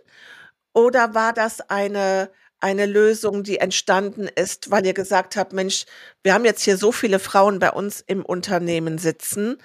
Oder 0.73 1.13
war 1.13 1.31
das 1.33 1.61
eine, 1.69 2.31
eine 2.59 2.87
Lösung, 2.87 3.43
die 3.43 3.59
entstanden 3.59 4.27
ist, 4.27 4.71
weil 4.71 4.83
ihr 4.83 4.95
gesagt 4.95 5.35
habt, 5.35 5.53
Mensch, 5.53 5.85
wir 6.23 6.33
haben 6.33 6.43
jetzt 6.43 6.63
hier 6.63 6.75
so 6.75 6.91
viele 6.91 7.19
Frauen 7.19 7.59
bei 7.59 7.69
uns 7.69 8.01
im 8.01 8.25
Unternehmen 8.25 8.97
sitzen, 8.97 9.57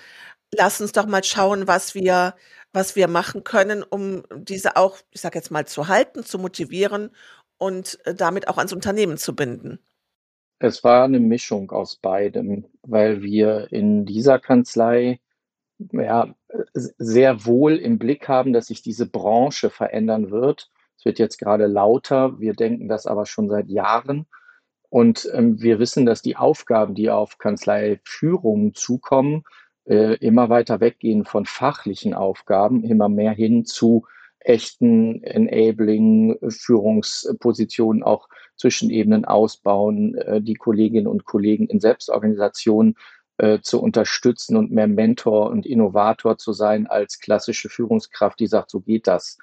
lass 0.53 0.83
uns 0.83 0.93
doch 0.93 1.07
mal 1.07 1.25
schauen, 1.25 1.67
was 1.67 1.95
wir, 1.95 2.35
was 2.75 2.97
wir 2.97 3.09
machen 3.09 3.45
können, 3.45 3.83
um 3.83 4.25
diese 4.35 4.77
auch, 4.77 4.99
ich 5.11 5.23
sage 5.23 5.39
jetzt 5.39 5.51
mal, 5.51 5.67
zu 5.67 5.89
halten, 5.89 6.23
zu 6.23 6.39
motivieren 6.39 7.17
und 7.57 7.99
äh, 8.05 8.15
damit 8.15 8.49
auch 8.49 8.59
ans 8.59 8.75
Unternehmen 8.75 9.17
zu 9.17 9.35
binden? 9.35 9.86
Es 10.59 10.83
war 10.85 11.05
eine 11.05 11.21
Mischung 11.21 11.71
aus 11.71 11.97
beidem, 11.97 12.67
weil 12.83 13.23
wir 13.23 13.73
in 13.73 14.07
dieser 14.07 14.39
Kanzlei 14.39 15.21
ja, 15.93 16.35
sehr 16.73 17.45
wohl 17.45 17.77
im 17.77 17.99
Blick 17.99 18.29
haben, 18.29 18.53
dass 18.53 18.67
sich 18.67 18.83
diese 18.83 19.07
Branche 19.07 19.71
verändern 19.71 20.31
wird. 20.31 20.71
Es 20.97 21.05
wird 21.05 21.19
jetzt 21.19 21.39
gerade 21.39 21.67
lauter. 21.67 22.41
Wir 22.41 22.55
denken 22.55 22.89
das 22.89 23.07
aber 23.07 23.27
schon 23.27 23.51
seit 23.51 23.69
Jahren. 23.69 24.27
Und 24.89 25.29
ähm, 25.35 25.61
wir 25.61 25.79
wissen, 25.79 26.07
dass 26.07 26.23
die 26.23 26.37
Aufgaben, 26.37 26.95
die 26.95 27.11
auf 27.11 27.39
Kanzleiführungen 27.39 28.73
zukommen, 28.75 29.45
äh, 29.85 30.15
immer 30.15 30.49
weiter 30.49 30.81
weggehen 30.81 31.25
von 31.25 31.45
fachlichen 31.45 32.15
Aufgaben, 32.15 32.83
immer 32.83 33.09
mehr 33.09 33.33
hin 33.33 33.65
zu 33.67 34.07
echten 34.47 35.23
Enabling, 35.23 36.39
Führungspositionen 36.49 38.03
auch 38.03 38.29
Zwischenebenen 38.57 39.25
ausbauen, 39.25 40.15
äh, 40.17 40.41
die 40.41 40.55
Kolleginnen 40.55 41.07
und 41.07 41.25
Kollegen 41.25 41.67
in 41.67 41.81
Selbstorganisationen 41.81 42.95
äh, 43.39 43.61
zu 43.61 43.83
unterstützen 43.83 44.57
und 44.57 44.71
mehr 44.71 44.87
Mentor 44.87 45.51
und 45.51 45.67
Innovator 45.67 46.39
zu 46.39 46.53
sein 46.53 46.87
als 46.87 47.19
klassische 47.19 47.69
Führungskraft, 47.69 48.41
die 48.41 48.47
sagt, 48.47 48.71
so 48.71 48.81
geht 48.81 49.07
das. 49.07 49.39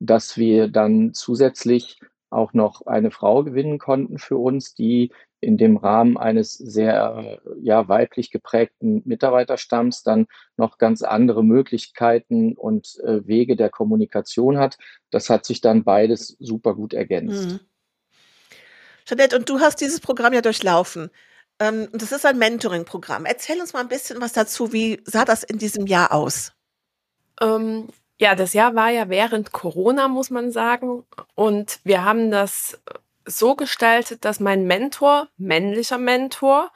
Dass 0.00 0.36
wir 0.36 0.68
dann 0.68 1.12
zusätzlich 1.12 2.00
auch 2.30 2.54
noch 2.54 2.86
eine 2.86 3.10
Frau 3.10 3.44
gewinnen 3.44 3.78
konnten 3.78 4.18
für 4.18 4.38
uns, 4.38 4.74
die 4.74 5.12
in 5.40 5.56
dem 5.56 5.76
Rahmen 5.76 6.16
eines 6.16 6.54
sehr 6.54 7.40
ja, 7.60 7.88
weiblich 7.88 8.30
geprägten 8.30 9.02
Mitarbeiterstamms 9.04 10.02
dann 10.02 10.26
noch 10.56 10.78
ganz 10.78 11.02
andere 11.02 11.42
Möglichkeiten 11.42 12.54
und 12.54 12.98
äh, 13.04 13.26
Wege 13.26 13.56
der 13.56 13.70
Kommunikation 13.70 14.58
hat. 14.58 14.76
Das 15.10 15.30
hat 15.30 15.44
sich 15.44 15.60
dann 15.60 15.84
beides 15.84 16.36
super 16.38 16.74
gut 16.74 16.92
ergänzt. 16.92 17.50
Mhm. 17.50 17.60
Jeanette, 19.06 19.36
und 19.36 19.48
du 19.48 19.60
hast 19.60 19.80
dieses 19.80 20.00
Programm 20.00 20.32
ja 20.32 20.42
durchlaufen. 20.42 21.10
Ähm, 21.58 21.88
das 21.92 22.12
ist 22.12 22.26
ein 22.26 22.38
Mentoring-Programm. 22.38 23.24
Erzähl 23.24 23.60
uns 23.60 23.72
mal 23.72 23.80
ein 23.80 23.88
bisschen 23.88 24.20
was 24.20 24.32
dazu. 24.32 24.72
Wie 24.72 25.00
sah 25.04 25.24
das 25.24 25.42
in 25.42 25.58
diesem 25.58 25.86
Jahr 25.86 26.12
aus? 26.12 26.52
Ähm, 27.40 27.88
ja, 28.18 28.34
das 28.34 28.52
Jahr 28.52 28.74
war 28.74 28.90
ja 28.90 29.08
während 29.08 29.52
Corona, 29.52 30.08
muss 30.08 30.30
man 30.30 30.52
sagen. 30.52 31.04
Und 31.34 31.80
wir 31.84 32.04
haben 32.04 32.30
das 32.30 32.78
so 33.30 33.54
gestaltet, 33.54 34.24
dass 34.24 34.40
mein 34.40 34.64
Mentor, 34.66 35.28
männlicher 35.36 35.98
Mentor, 35.98 36.70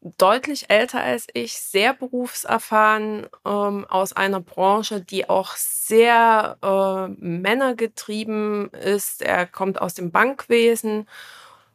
deutlich 0.00 0.70
älter 0.70 1.00
als 1.02 1.26
ich, 1.32 1.60
sehr 1.60 1.92
berufserfahren 1.92 3.26
ähm, 3.44 3.84
aus 3.88 4.12
einer 4.12 4.40
Branche, 4.40 5.00
die 5.00 5.28
auch 5.28 5.56
sehr 5.56 6.56
äh, 6.62 7.08
männergetrieben 7.20 8.70
ist. 8.70 9.22
Er 9.22 9.46
kommt 9.46 9.80
aus 9.80 9.94
dem 9.94 10.10
Bankwesen 10.12 11.08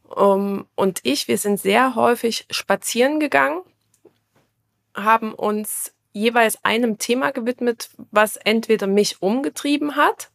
um, 0.03 0.67
und 0.75 0.99
ich, 1.03 1.27
wir 1.27 1.37
sind 1.37 1.59
sehr 1.59 1.95
häufig 1.95 2.45
spazieren 2.49 3.19
gegangen, 3.19 3.61
haben 4.93 5.33
uns 5.33 5.93
jeweils 6.13 6.63
einem 6.63 6.99
Thema 6.99 7.31
gewidmet, 7.31 7.89
was 8.11 8.37
entweder 8.37 8.85
mich 8.85 9.21
umgetrieben 9.21 9.95
hat, 9.95 10.29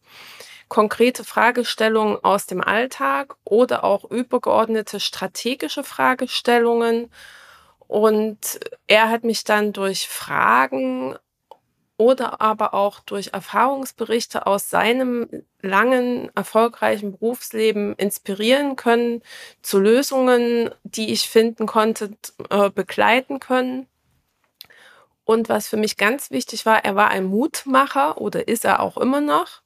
konkrete 0.68 1.24
Fragestellungen 1.24 2.22
aus 2.22 2.46
dem 2.46 2.60
Alltag 2.60 3.36
oder 3.44 3.84
auch 3.84 4.04
übergeordnete 4.10 5.00
strategische 5.00 5.84
Fragestellungen. 5.84 7.10
Und 7.86 8.60
er 8.86 9.10
hat 9.10 9.24
mich 9.24 9.44
dann 9.44 9.72
durch 9.72 10.08
Fragen 10.08 11.16
oder 11.96 12.40
aber 12.40 12.74
auch 12.74 13.00
durch 13.00 13.30
Erfahrungsberichte 13.32 14.46
aus 14.46 14.70
seinem 14.70 15.28
langen, 15.60 16.30
erfolgreichen 16.36 17.12
Berufsleben 17.12 17.94
inspirieren 17.96 18.76
können, 18.76 19.22
zu 19.62 19.80
Lösungen, 19.80 20.70
die 20.84 21.12
ich 21.12 21.28
finden 21.28 21.66
konnte, 21.66 22.12
äh, 22.50 22.70
begleiten 22.70 23.40
können. 23.40 23.88
Und 25.24 25.48
was 25.48 25.68
für 25.68 25.76
mich 25.76 25.96
ganz 25.96 26.30
wichtig 26.30 26.64
war, 26.64 26.84
er 26.84 26.94
war 26.94 27.08
ein 27.08 27.24
Mutmacher 27.24 28.18
oder 28.18 28.46
ist 28.46 28.64
er 28.64 28.80
auch 28.80 28.96
immer 28.96 29.20
noch, 29.20 29.62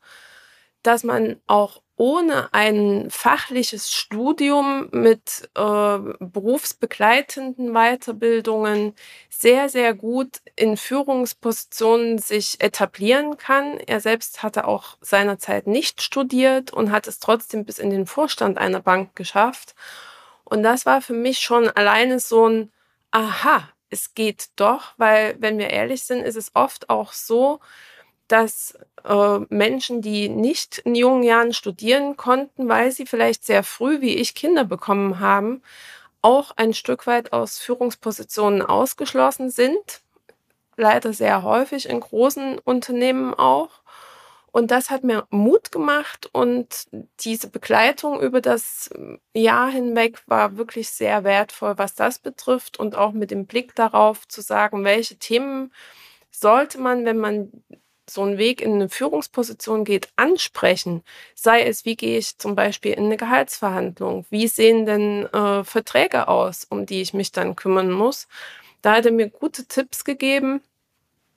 dass 0.82 1.04
man 1.04 1.40
auch 1.46 1.82
ohne 1.96 2.52
ein 2.52 3.10
fachliches 3.10 3.92
Studium 3.92 4.88
mit 4.90 5.48
äh, 5.54 5.98
berufsbegleitenden 6.18 7.72
Weiterbildungen 7.72 8.94
sehr, 9.28 9.68
sehr 9.68 9.94
gut 9.94 10.40
in 10.56 10.76
Führungspositionen 10.76 12.18
sich 12.18 12.60
etablieren 12.60 13.36
kann. 13.36 13.78
Er 13.78 14.00
selbst 14.00 14.42
hatte 14.42 14.66
auch 14.66 14.96
seinerzeit 15.00 15.66
nicht 15.66 16.02
studiert 16.02 16.72
und 16.72 16.90
hat 16.90 17.06
es 17.06 17.20
trotzdem 17.20 17.64
bis 17.64 17.78
in 17.78 17.90
den 17.90 18.06
Vorstand 18.06 18.58
einer 18.58 18.80
Bank 18.80 19.14
geschafft. 19.14 19.74
Und 20.44 20.62
das 20.62 20.86
war 20.86 21.02
für 21.02 21.14
mich 21.14 21.38
schon 21.38 21.68
alleine 21.68 22.18
so 22.18 22.48
ein 22.48 22.72
Aha, 23.12 23.68
es 23.90 24.14
geht 24.14 24.48
doch, 24.56 24.94
weil 24.96 25.36
wenn 25.38 25.58
wir 25.58 25.68
ehrlich 25.68 26.02
sind, 26.02 26.22
ist 26.22 26.36
es 26.36 26.50
oft 26.54 26.88
auch 26.88 27.12
so, 27.12 27.60
dass 28.32 28.78
äh, 29.04 29.38
Menschen, 29.50 30.00
die 30.00 30.30
nicht 30.30 30.78
in 30.78 30.94
jungen 30.94 31.22
Jahren 31.22 31.52
studieren 31.52 32.16
konnten, 32.16 32.66
weil 32.66 32.90
sie 32.90 33.04
vielleicht 33.04 33.44
sehr 33.44 33.62
früh, 33.62 34.00
wie 34.00 34.16
ich, 34.16 34.34
Kinder 34.34 34.64
bekommen 34.64 35.20
haben, 35.20 35.62
auch 36.22 36.52
ein 36.56 36.72
Stück 36.72 37.06
weit 37.06 37.34
aus 37.34 37.58
Führungspositionen 37.58 38.62
ausgeschlossen 38.62 39.50
sind. 39.50 40.00
Leider 40.78 41.12
sehr 41.12 41.42
häufig 41.42 41.86
in 41.88 42.00
großen 42.00 42.58
Unternehmen 42.60 43.34
auch. 43.34 43.82
Und 44.50 44.70
das 44.70 44.88
hat 44.88 45.04
mir 45.04 45.26
Mut 45.30 45.70
gemacht 45.70 46.28
und 46.32 46.86
diese 47.20 47.48
Begleitung 47.48 48.20
über 48.20 48.40
das 48.40 48.90
Jahr 49.34 49.70
hinweg 49.70 50.22
war 50.26 50.56
wirklich 50.56 50.90
sehr 50.90 51.24
wertvoll, 51.24 51.76
was 51.76 51.94
das 51.94 52.18
betrifft 52.18 52.78
und 52.78 52.94
auch 52.94 53.12
mit 53.12 53.30
dem 53.30 53.46
Blick 53.46 53.74
darauf 53.74 54.26
zu 54.28 54.40
sagen, 54.42 54.84
welche 54.84 55.16
Themen 55.16 55.72
sollte 56.30 56.78
man, 56.78 57.04
wenn 57.04 57.18
man 57.18 57.50
so 58.08 58.22
einen 58.22 58.38
Weg 58.38 58.60
in 58.60 58.74
eine 58.74 58.88
Führungsposition 58.88 59.84
geht, 59.84 60.08
ansprechen. 60.16 61.02
Sei 61.34 61.62
es, 61.62 61.84
wie 61.84 61.96
gehe 61.96 62.18
ich 62.18 62.38
zum 62.38 62.54
Beispiel 62.54 62.92
in 62.92 63.06
eine 63.06 63.16
Gehaltsverhandlung? 63.16 64.26
Wie 64.30 64.48
sehen 64.48 64.86
denn 64.86 65.26
äh, 65.26 65.64
Verträge 65.64 66.28
aus, 66.28 66.66
um 66.68 66.86
die 66.86 67.00
ich 67.00 67.14
mich 67.14 67.32
dann 67.32 67.56
kümmern 67.56 67.90
muss? 67.90 68.28
Da 68.82 68.96
hat 68.96 69.06
er 69.06 69.12
mir 69.12 69.30
gute 69.30 69.64
Tipps 69.66 70.04
gegeben. 70.04 70.60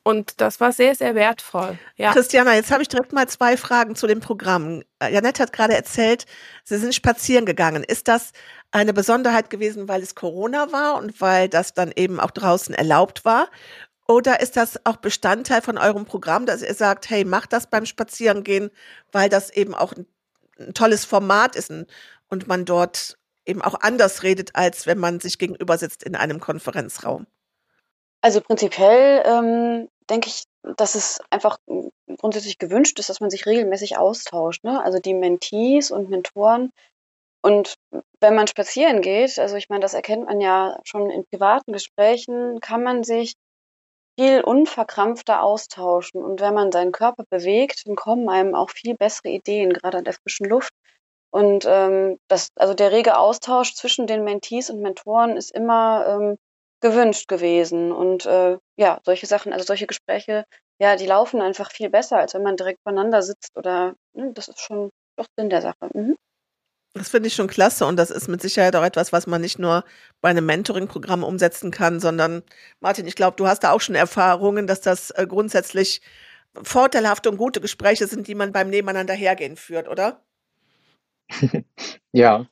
Und 0.07 0.39
das 0.39 0.59
war 0.59 0.71
sehr, 0.71 0.93
sehr 0.93 1.15
wertvoll. 1.15 1.79
Ja. 1.95 2.13
Christiana, 2.13 2.53
jetzt 2.53 2.69
habe 2.69 2.83
ich 2.83 2.87
direkt 2.87 3.11
mal 3.11 3.27
zwei 3.27 3.57
Fragen 3.57 3.95
zu 3.95 4.05
dem 4.05 4.19
Programm. 4.19 4.83
Janette 5.01 5.41
hat 5.41 5.51
gerade 5.51 5.73
erzählt, 5.73 6.27
Sie 6.63 6.77
sind 6.77 6.93
spazieren 6.93 7.47
gegangen. 7.47 7.83
Ist 7.83 8.07
das 8.07 8.31
eine 8.69 8.93
Besonderheit 8.93 9.49
gewesen, 9.49 9.87
weil 9.87 10.03
es 10.03 10.13
Corona 10.13 10.71
war 10.71 10.97
und 10.97 11.19
weil 11.21 11.49
das 11.49 11.73
dann 11.73 11.91
eben 11.95 12.19
auch 12.19 12.29
draußen 12.29 12.75
erlaubt 12.75 13.25
war? 13.25 13.47
Oder 14.07 14.39
ist 14.39 14.55
das 14.55 14.79
auch 14.85 14.97
Bestandteil 14.97 15.61
von 15.61 15.77
eurem 15.77 16.05
Programm, 16.05 16.45
dass 16.45 16.61
ihr 16.61 16.73
sagt, 16.73 17.09
hey, 17.09 17.25
macht 17.25 17.53
das 17.53 17.67
beim 17.67 17.85
Spazierengehen, 17.85 18.69
weil 19.11 19.29
das 19.29 19.49
eben 19.49 19.73
auch 19.73 19.93
ein, 19.93 20.05
ein 20.59 20.73
tolles 20.73 21.05
Format 21.05 21.55
ist 21.55 21.71
und 22.29 22.47
man 22.47 22.65
dort 22.65 23.17
eben 23.45 23.61
auch 23.61 23.75
anders 23.81 24.23
redet, 24.23 24.55
als 24.55 24.85
wenn 24.85 24.99
man 24.99 25.19
sich 25.19 25.39
gegenüber 25.39 25.77
sitzt 25.77 26.03
in 26.03 26.15
einem 26.15 26.39
Konferenzraum? 26.39 27.25
Also 28.21 28.41
prinzipiell 28.41 29.23
ähm, 29.25 29.89
denke 30.09 30.29
ich, 30.29 30.43
dass 30.77 30.95
es 30.95 31.19
einfach 31.29 31.57
grundsätzlich 32.17 32.57
gewünscht 32.57 32.97
ist, 32.99 33.09
dass 33.09 33.19
man 33.19 33.29
sich 33.29 33.45
regelmäßig 33.45 33.97
austauscht. 33.97 34.63
Ne? 34.63 34.83
Also 34.83 34.99
die 34.99 35.13
Mentees 35.13 35.91
und 35.91 36.09
Mentoren. 36.09 36.71
Und 37.41 37.75
wenn 38.19 38.33
man 38.33 38.47
spazieren 38.47 39.01
geht, 39.01 39.37
also 39.37 39.55
ich 39.55 39.69
meine, 39.69 39.81
das 39.81 39.93
erkennt 39.93 40.25
man 40.25 40.41
ja 40.41 40.79
schon 40.83 41.11
in 41.11 41.25
privaten 41.25 41.71
Gesprächen, 41.71 42.59
kann 42.59 42.81
man 42.81 43.03
sich 43.03 43.35
viel 44.17 44.41
unverkrampfter 44.41 45.41
austauschen. 45.43 46.23
Und 46.23 46.41
wenn 46.41 46.53
man 46.53 46.71
seinen 46.71 46.91
Körper 46.91 47.23
bewegt, 47.29 47.85
dann 47.85 47.95
kommen 47.95 48.29
einem 48.29 48.55
auch 48.55 48.69
viel 48.69 48.95
bessere 48.95 49.29
Ideen, 49.29 49.73
gerade 49.73 49.99
an 49.99 50.03
der 50.03 50.13
frischen 50.13 50.47
Luft. 50.47 50.73
Und 51.31 51.65
ähm, 51.67 52.17
das, 52.29 52.49
also 52.55 52.73
der 52.73 52.91
rege 52.91 53.17
Austausch 53.17 53.73
zwischen 53.75 54.07
den 54.07 54.23
Mentees 54.23 54.69
und 54.69 54.81
Mentoren 54.81 55.35
ist 55.35 55.51
immer 55.51 56.05
ähm, 56.07 56.37
gewünscht 56.81 57.27
gewesen. 57.27 57.91
Und 57.91 58.25
äh, 58.25 58.57
ja, 58.77 58.99
solche 59.03 59.25
Sachen, 59.25 59.51
also 59.51 59.65
solche 59.65 59.87
Gespräche, 59.87 60.45
ja, 60.79 60.95
die 60.95 61.05
laufen 61.05 61.41
einfach 61.41 61.71
viel 61.71 61.89
besser, 61.89 62.17
als 62.17 62.33
wenn 62.33 62.43
man 62.43 62.57
direkt 62.57 62.79
voneinander 62.83 63.21
sitzt 63.21 63.57
oder 63.57 63.95
ne, 64.13 64.31
das 64.33 64.47
ist 64.47 64.61
schon 64.61 64.91
doch 65.17 65.27
Sinn 65.37 65.49
der 65.49 65.61
Sache. 65.61 65.89
Mhm. 65.93 66.15
Das 66.95 67.09
finde 67.09 67.27
ich 67.27 67.35
schon 67.35 67.47
klasse 67.47 67.85
und 67.85 67.97
das 67.97 68.09
ist 68.09 68.29
mit 68.29 68.41
Sicherheit 68.41 68.73
auch 68.73 68.83
etwas, 68.83 69.11
was 69.11 69.27
man 69.27 69.41
nicht 69.41 69.59
nur 69.59 69.83
bei 70.21 70.29
einem 70.29 70.45
Mentoring-Programm 70.45 71.25
umsetzen 71.25 71.69
kann, 71.69 71.99
sondern 71.99 72.41
Martin, 72.79 73.05
ich 73.05 73.15
glaube, 73.15 73.35
du 73.35 73.47
hast 73.47 73.65
da 73.65 73.71
auch 73.71 73.81
schon 73.81 73.95
Erfahrungen, 73.95 74.65
dass 74.65 74.79
das 74.79 75.11
äh, 75.11 75.27
grundsätzlich 75.27 76.01
vorteilhafte 76.63 77.29
und 77.29 77.35
gute 77.35 77.59
Gespräche 77.59 78.07
sind, 78.07 78.29
die 78.29 78.35
man 78.35 78.53
beim 78.53 78.69
Nebeneinander 78.69 79.13
hergehen 79.13 79.57
führt, 79.57 79.89
oder? 79.89 80.23
ja, 82.13 82.47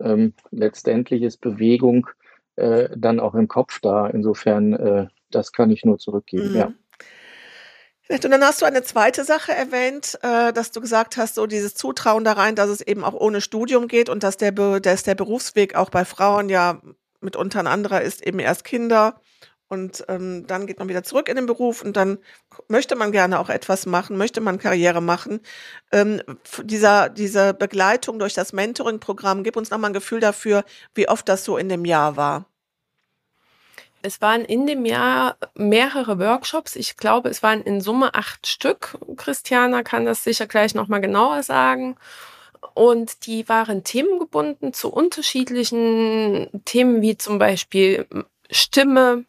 ähm, 0.00 0.34
letztendlich 0.50 1.22
ist 1.22 1.40
Bewegung 1.40 2.08
äh, 2.56 2.88
dann 2.96 3.20
auch 3.20 3.36
im 3.36 3.46
Kopf 3.46 3.78
da. 3.80 4.08
Insofern, 4.08 4.72
äh, 4.72 5.06
das 5.30 5.52
kann 5.52 5.70
ich 5.70 5.84
nur 5.84 5.98
zurückgeben, 5.98 6.50
mhm. 6.50 6.56
ja. 6.56 6.72
Und 8.08 8.30
dann 8.30 8.44
hast 8.44 8.62
du 8.62 8.66
eine 8.66 8.82
zweite 8.84 9.24
Sache 9.24 9.52
erwähnt, 9.52 10.18
äh, 10.22 10.52
dass 10.52 10.70
du 10.70 10.80
gesagt 10.80 11.16
hast, 11.16 11.34
so 11.34 11.46
dieses 11.46 11.74
Zutrauen 11.74 12.24
da 12.24 12.32
rein, 12.32 12.54
dass 12.54 12.70
es 12.70 12.80
eben 12.80 13.04
auch 13.04 13.14
ohne 13.14 13.40
Studium 13.40 13.88
geht 13.88 14.08
und 14.08 14.22
dass 14.22 14.36
der, 14.36 14.52
dass 14.52 15.02
der 15.02 15.14
Berufsweg 15.16 15.74
auch 15.74 15.90
bei 15.90 16.04
Frauen 16.04 16.48
ja 16.48 16.80
mitunter 17.20 17.60
ein 17.60 17.66
anderer 17.66 18.02
ist, 18.02 18.24
eben 18.26 18.38
erst 18.38 18.64
Kinder 18.64 19.20
Und 19.68 20.04
ähm, 20.08 20.46
dann 20.46 20.66
geht 20.66 20.78
man 20.78 20.88
wieder 20.88 21.02
zurück 21.02 21.28
in 21.28 21.36
den 21.36 21.46
Beruf 21.46 21.82
und 21.82 21.96
dann 21.96 22.18
möchte 22.68 22.94
man 22.96 23.12
gerne 23.12 23.40
auch 23.40 23.48
etwas 23.50 23.86
machen, 23.86 24.16
möchte 24.16 24.40
man 24.40 24.58
Karriere 24.58 25.00
machen. 25.02 25.40
Ähm, 25.92 26.22
dieser, 26.64 27.08
diese 27.08 27.54
Begleitung 27.54 28.18
durch 28.20 28.34
das 28.34 28.52
Mentoring-Programm, 28.52 29.42
gib 29.44 29.56
uns 29.56 29.70
nochmal 29.70 29.90
ein 29.90 29.94
Gefühl 29.94 30.20
dafür, 30.20 30.64
wie 30.94 31.08
oft 31.08 31.28
das 31.28 31.44
so 31.44 31.56
in 31.58 31.68
dem 31.68 31.84
Jahr 31.84 32.16
war. 32.16 32.46
Es 34.02 34.20
waren 34.20 34.44
in 34.44 34.66
dem 34.66 34.86
Jahr 34.86 35.36
mehrere 35.54 36.18
Workshops. 36.18 36.76
Ich 36.76 36.96
glaube, 36.96 37.28
es 37.28 37.42
waren 37.42 37.62
in 37.62 37.80
Summe 37.80 38.14
acht 38.14 38.46
Stück. 38.46 38.98
Christiana 39.16 39.82
kann 39.82 40.04
das 40.04 40.22
sicher 40.22 40.46
gleich 40.46 40.74
nochmal 40.74 41.00
genauer 41.00 41.42
sagen. 41.42 41.96
Und 42.74 43.26
die 43.26 43.48
waren 43.48 43.84
themengebunden 43.84 44.72
zu 44.72 44.92
unterschiedlichen 44.92 46.62
Themen, 46.64 47.00
wie 47.02 47.16
zum 47.16 47.38
Beispiel 47.38 48.06
Stimme, 48.50 49.24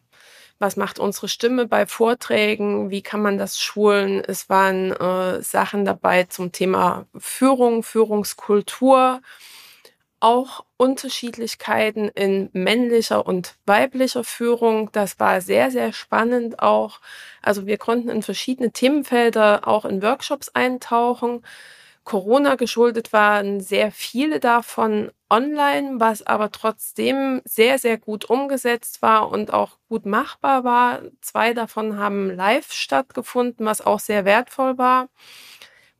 was 0.58 0.76
macht 0.76 0.98
unsere 0.98 1.28
Stimme 1.28 1.66
bei 1.66 1.86
Vorträgen, 1.86 2.90
wie 2.90 3.02
kann 3.02 3.22
man 3.22 3.38
das 3.38 3.58
schulen. 3.58 4.22
Es 4.26 4.48
waren 4.48 4.92
äh, 4.92 5.42
Sachen 5.42 5.84
dabei 5.84 6.24
zum 6.24 6.52
Thema 6.52 7.06
Führung, 7.16 7.82
Führungskultur, 7.82 9.20
auch 10.20 10.64
Unterschiedlichkeiten 10.76 12.08
in 12.08 12.50
männlicher 12.52 13.26
und 13.26 13.56
weiblicher 13.66 14.24
Führung. 14.24 14.90
Das 14.92 15.18
war 15.20 15.40
sehr, 15.40 15.70
sehr 15.70 15.92
spannend 15.92 16.60
auch. 16.60 17.00
Also 17.42 17.66
wir 17.66 17.78
konnten 17.78 18.08
in 18.08 18.22
verschiedene 18.22 18.72
Themenfelder 18.72 19.66
auch 19.66 19.84
in 19.84 20.02
Workshops 20.02 20.50
eintauchen. 20.50 21.42
Corona 22.04 22.54
geschuldet 22.54 23.12
waren 23.12 23.60
sehr 23.60 23.92
viele 23.92 24.40
davon 24.40 25.10
online, 25.28 26.00
was 26.00 26.26
aber 26.26 26.50
trotzdem 26.50 27.42
sehr, 27.44 27.78
sehr 27.78 27.98
gut 27.98 28.24
umgesetzt 28.24 29.02
war 29.02 29.30
und 29.30 29.52
auch 29.52 29.72
gut 29.90 30.06
machbar 30.06 30.64
war. 30.64 31.02
Zwei 31.20 31.52
davon 31.52 31.98
haben 31.98 32.30
live 32.30 32.72
stattgefunden, 32.72 33.66
was 33.66 33.82
auch 33.82 34.00
sehr 34.00 34.24
wertvoll 34.24 34.78
war, 34.78 35.08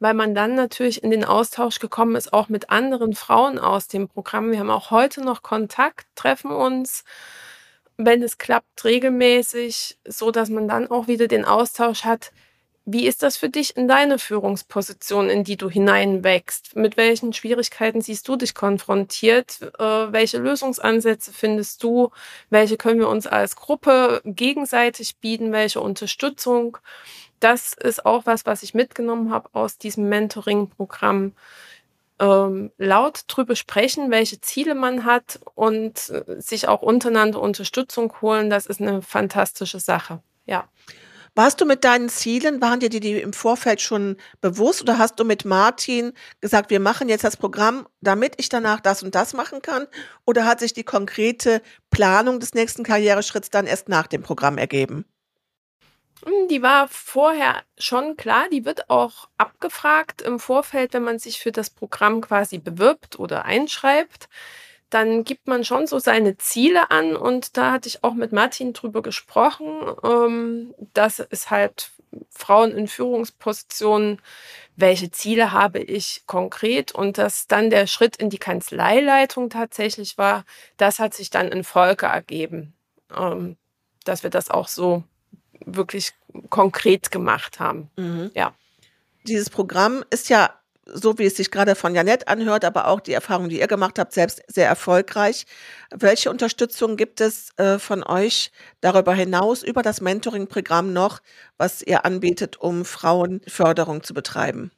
weil 0.00 0.14
man 0.14 0.34
dann 0.34 0.54
natürlich 0.54 1.02
in 1.02 1.10
den 1.10 1.24
Austausch 1.24 1.78
gekommen 1.78 2.16
ist, 2.16 2.32
auch 2.32 2.48
mit 2.48 2.70
anderen 2.70 3.14
Frauen 3.14 3.58
aus 3.58 3.88
dem 3.88 4.08
Programm. 4.08 4.50
Wir 4.50 4.60
haben 4.60 4.70
auch 4.70 4.90
heute 4.90 5.22
noch 5.22 5.42
Kontakt, 5.42 6.06
treffen 6.14 6.50
uns, 6.50 7.04
wenn 7.96 8.22
es 8.22 8.38
klappt, 8.38 8.84
regelmäßig, 8.84 9.98
so 10.06 10.30
dass 10.30 10.50
man 10.50 10.68
dann 10.68 10.88
auch 10.90 11.08
wieder 11.08 11.28
den 11.28 11.44
Austausch 11.44 12.04
hat 12.04 12.32
wie 12.90 13.06
ist 13.06 13.22
das 13.22 13.36
für 13.36 13.50
dich 13.50 13.76
in 13.76 13.86
deine 13.86 14.18
Führungsposition, 14.18 15.28
in 15.28 15.44
die 15.44 15.58
du 15.58 15.68
hineinwächst? 15.68 16.74
Mit 16.74 16.96
welchen 16.96 17.34
Schwierigkeiten 17.34 18.00
siehst 18.00 18.26
du 18.26 18.36
dich 18.36 18.54
konfrontiert? 18.54 19.60
Äh, 19.78 20.10
welche 20.10 20.38
Lösungsansätze 20.38 21.34
findest 21.34 21.82
du? 21.82 22.08
Welche 22.48 22.78
können 22.78 22.98
wir 22.98 23.10
uns 23.10 23.26
als 23.26 23.56
Gruppe 23.56 24.22
gegenseitig 24.24 25.18
bieten? 25.18 25.52
Welche 25.52 25.82
Unterstützung? 25.82 26.78
Das 27.40 27.72
ist 27.72 28.04
auch 28.04 28.26
was, 28.26 28.46
was 28.46 28.62
ich 28.62 28.74
mitgenommen 28.74 29.30
habe 29.30 29.50
aus 29.52 29.78
diesem 29.78 30.08
Mentoring-Programm. 30.08 31.32
Ähm, 32.20 32.72
laut 32.78 33.24
drüber 33.28 33.54
sprechen, 33.54 34.10
welche 34.10 34.40
Ziele 34.40 34.74
man 34.74 35.04
hat 35.04 35.38
und 35.54 36.10
äh, 36.10 36.40
sich 36.40 36.66
auch 36.66 36.82
untereinander 36.82 37.40
Unterstützung 37.40 38.12
holen, 38.20 38.50
das 38.50 38.66
ist 38.66 38.80
eine 38.80 39.02
fantastische 39.02 39.78
Sache. 39.78 40.20
Ja. 40.44 40.68
Warst 41.36 41.60
du 41.60 41.66
mit 41.66 41.84
deinen 41.84 42.08
Zielen, 42.08 42.60
waren 42.60 42.80
dir 42.80 42.88
die, 42.88 42.98
die 42.98 43.20
im 43.20 43.32
Vorfeld 43.32 43.80
schon 43.80 44.16
bewusst 44.40 44.82
oder 44.82 44.98
hast 44.98 45.20
du 45.20 45.24
mit 45.24 45.44
Martin 45.44 46.12
gesagt, 46.40 46.70
wir 46.70 46.80
machen 46.80 47.08
jetzt 47.08 47.22
das 47.22 47.36
Programm, 47.36 47.86
damit 48.00 48.34
ich 48.38 48.48
danach 48.48 48.80
das 48.80 49.04
und 49.04 49.14
das 49.14 49.34
machen 49.34 49.62
kann? 49.62 49.86
Oder 50.26 50.44
hat 50.46 50.58
sich 50.58 50.72
die 50.72 50.82
konkrete 50.82 51.62
Planung 51.90 52.40
des 52.40 52.54
nächsten 52.54 52.82
Karriereschritts 52.82 53.50
dann 53.50 53.66
erst 53.66 53.88
nach 53.88 54.08
dem 54.08 54.22
Programm 54.22 54.58
ergeben? 54.58 55.04
Hm, 56.24 56.48
die 56.48 56.62
war 56.62 56.88
vorher 56.88 57.62
schon 57.78 58.16
klar, 58.16 58.48
die 58.50 58.64
wird 58.64 58.90
auch 58.90 59.28
abgefragt 59.36 60.22
im 60.22 60.38
Vorfeld, 60.40 60.94
wenn 60.94 61.04
man 61.04 61.18
sich 61.18 61.40
für 61.40 61.52
das 61.52 61.70
Programm 61.70 62.20
quasi 62.20 62.58
bewirbt 62.58 63.18
oder 63.18 63.44
einschreibt. 63.44 64.28
Dann 64.90 65.24
gibt 65.24 65.46
man 65.48 65.64
schon 65.64 65.86
so 65.86 65.98
seine 65.98 66.38
Ziele 66.38 66.90
an 66.90 67.14
und 67.16 67.56
da 67.56 67.72
hatte 67.72 67.88
ich 67.88 68.04
auch 68.04 68.14
mit 68.14 68.32
Martin 68.32 68.72
drüber 68.72 69.02
gesprochen, 69.02 69.68
ähm, 70.02 70.74
dass 70.94 71.20
es 71.20 71.50
halt 71.50 71.90
Frauen 72.30 72.72
in 72.72 72.88
Führungspositionen, 72.88 74.20
welche 74.76 75.10
Ziele 75.10 75.52
habe 75.52 75.80
ich 75.80 76.22
konkret? 76.26 76.92
Und 76.92 77.18
dass 77.18 77.46
dann 77.48 77.70
der 77.70 77.86
Schritt 77.86 78.16
in 78.16 78.30
die 78.30 78.38
Kanzleileitung 78.38 79.50
tatsächlich 79.50 80.18
war, 80.18 80.44
das 80.78 80.98
hat 81.00 81.14
sich 81.14 81.30
dann 81.30 81.48
in 81.52 81.64
Folge 81.64 82.06
ergeben, 82.06 82.74
ähm, 83.16 83.58
dass 84.04 84.22
wir 84.22 84.30
das 84.30 84.50
auch 84.50 84.68
so 84.68 85.04
wirklich 85.66 86.12
konkret 86.50 87.10
gemacht 87.10 87.60
haben. 87.60 87.90
Mhm. 87.96 88.30
Ja. 88.34 88.54
Dieses 89.24 89.50
Programm 89.50 90.04
ist 90.10 90.28
ja 90.28 90.58
so 90.92 91.18
wie 91.18 91.26
es 91.26 91.36
sich 91.36 91.50
gerade 91.50 91.74
von 91.74 91.94
Janette 91.94 92.28
anhört, 92.28 92.64
aber 92.64 92.88
auch 92.88 93.00
die 93.00 93.12
Erfahrung, 93.12 93.48
die 93.48 93.60
ihr 93.60 93.66
gemacht 93.66 93.98
habt, 93.98 94.12
selbst 94.12 94.42
sehr 94.48 94.66
erfolgreich. 94.66 95.44
Welche 95.90 96.30
Unterstützung 96.30 96.96
gibt 96.96 97.20
es 97.20 97.50
äh, 97.58 97.78
von 97.78 98.02
euch 98.02 98.50
darüber 98.80 99.14
hinaus, 99.14 99.62
über 99.62 99.82
das 99.82 100.00
Mentoring-Programm 100.00 100.92
noch, 100.92 101.20
was 101.56 101.82
ihr 101.82 102.04
anbietet, 102.04 102.56
um 102.56 102.84
Frauenförderung 102.84 104.02
zu 104.02 104.14
betreiben? 104.14 104.70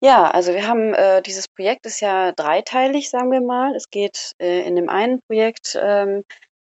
Ja, 0.00 0.30
also 0.30 0.52
wir 0.52 0.66
haben 0.66 0.92
äh, 0.92 1.22
dieses 1.22 1.48
Projekt 1.48 1.86
ist 1.86 2.00
ja 2.00 2.32
dreiteilig, 2.32 3.08
sagen 3.08 3.30
wir 3.30 3.40
mal. 3.40 3.74
Es 3.74 3.88
geht 3.88 4.32
äh, 4.38 4.66
in 4.66 4.76
dem 4.76 4.90
einen 4.90 5.20
Projekt 5.22 5.78
ähm, 5.80 6.24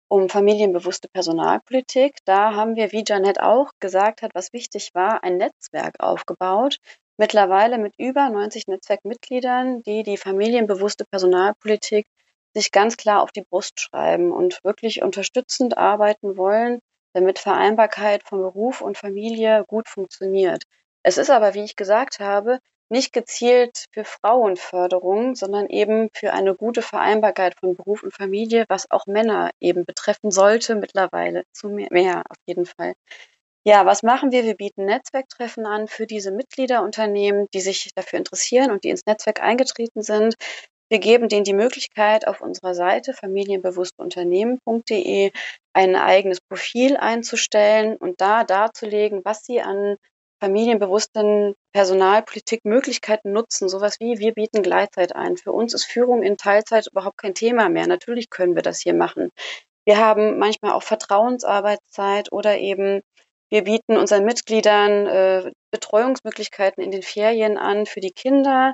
um 0.07 0.29
familienbewusste 0.29 1.07
Personalpolitik. 1.09 2.17
Da 2.25 2.53
haben 2.53 2.75
wir, 2.75 2.91
wie 2.91 3.03
Janette 3.07 3.43
auch 3.43 3.71
gesagt 3.79 4.21
hat, 4.21 4.31
was 4.33 4.53
wichtig 4.53 4.91
war, 4.93 5.23
ein 5.23 5.37
Netzwerk 5.37 5.95
aufgebaut, 5.99 6.77
mittlerweile 7.17 7.77
mit 7.77 7.93
über 7.97 8.29
90 8.29 8.67
Netzwerkmitgliedern, 8.67 9.81
die 9.83 10.03
die 10.03 10.17
familienbewusste 10.17 11.05
Personalpolitik 11.05 12.05
sich 12.53 12.71
ganz 12.71 12.97
klar 12.97 13.21
auf 13.21 13.31
die 13.31 13.43
Brust 13.43 13.79
schreiben 13.79 14.31
und 14.31 14.63
wirklich 14.63 15.01
unterstützend 15.01 15.77
arbeiten 15.77 16.37
wollen, 16.37 16.79
damit 17.13 17.39
Vereinbarkeit 17.39 18.23
von 18.23 18.41
Beruf 18.41 18.81
und 18.81 18.97
Familie 18.97 19.63
gut 19.67 19.87
funktioniert. 19.87 20.63
Es 21.03 21.17
ist 21.17 21.29
aber, 21.29 21.53
wie 21.53 21.63
ich 21.63 21.75
gesagt 21.75 22.19
habe, 22.19 22.59
nicht 22.89 23.13
gezielt 23.13 23.85
für 23.91 24.05
Frauenförderung, 24.05 25.35
sondern 25.35 25.67
eben 25.67 26.09
für 26.13 26.33
eine 26.33 26.55
gute 26.55 26.81
Vereinbarkeit 26.81 27.55
von 27.59 27.75
Beruf 27.75 28.03
und 28.03 28.13
Familie, 28.13 28.65
was 28.69 28.89
auch 28.91 29.07
Männer 29.07 29.51
eben 29.59 29.85
betreffen 29.85 30.31
sollte 30.31 30.75
mittlerweile 30.75 31.43
zu 31.51 31.69
mehr, 31.69 31.87
mehr 31.91 32.23
auf 32.29 32.37
jeden 32.45 32.65
Fall. 32.65 32.93
Ja, 33.67 33.87
was 33.87 34.03
machen 34.03 34.31
wir? 34.31 34.43
Wir 34.43 34.53
bieten 34.53 34.85
Netzwerktreffen 34.85 35.65
an 35.65 35.87
für 35.87 36.05
diese 36.05 36.29
Mitgliederunternehmen, 36.31 37.47
die 37.53 37.61
sich 37.61 37.89
dafür 37.95 38.19
interessieren 38.19 38.69
und 38.69 38.83
die 38.83 38.89
ins 38.89 39.07
Netzwerk 39.07 39.41
eingetreten 39.41 40.03
sind. 40.03 40.35
Wir 40.87 40.99
geben 40.99 41.29
denen 41.29 41.45
die 41.45 41.55
Möglichkeit, 41.55 42.27
auf 42.27 42.41
unserer 42.41 42.75
Seite 42.75 43.13
familienbewusstunternehmen.de 43.13 45.31
ein 45.73 45.95
eigenes 45.95 46.41
Profil 46.41 46.95
einzustellen 46.95 47.97
und 47.97 48.21
da 48.21 48.43
darzulegen, 48.43 49.25
was 49.25 49.43
sie 49.43 49.61
an 49.61 49.95
familienbewussten 50.39 51.55
Personalpolitikmöglichkeiten 51.75 53.33
nutzen. 53.33 53.67
Sowas 53.67 53.99
wie, 53.99 54.17
wir 54.17 54.33
bieten 54.33 54.63
Gleitzeit 54.63 55.13
ein. 55.13 55.35
Für 55.35 55.51
uns 55.51 55.73
ist 55.73 55.83
Führung 55.83 56.23
in 56.23 56.37
Teilzeit 56.37 56.87
überhaupt 56.87 57.17
kein 57.17 57.35
Thema 57.35 57.67
mehr. 57.67 57.85
Natürlich 57.85 58.29
können 58.29 58.55
wir 58.55 58.61
das 58.61 58.79
hier 58.79 58.93
machen. 58.93 59.29
Wir 59.83 59.97
haben 59.97 60.39
manchmal 60.39 60.71
auch 60.71 60.83
Vertrauensarbeitszeit 60.83 62.31
oder 62.31 62.57
eben 62.59 63.01
wir 63.51 63.65
bieten 63.65 63.97
unseren 63.97 64.23
Mitgliedern 64.23 65.05
äh, 65.05 65.51
Betreuungsmöglichkeiten 65.69 66.81
in 66.81 66.91
den 66.91 67.03
Ferien 67.03 67.57
an 67.57 67.85
für 67.85 67.99
die 67.99 68.13
Kinder 68.13 68.73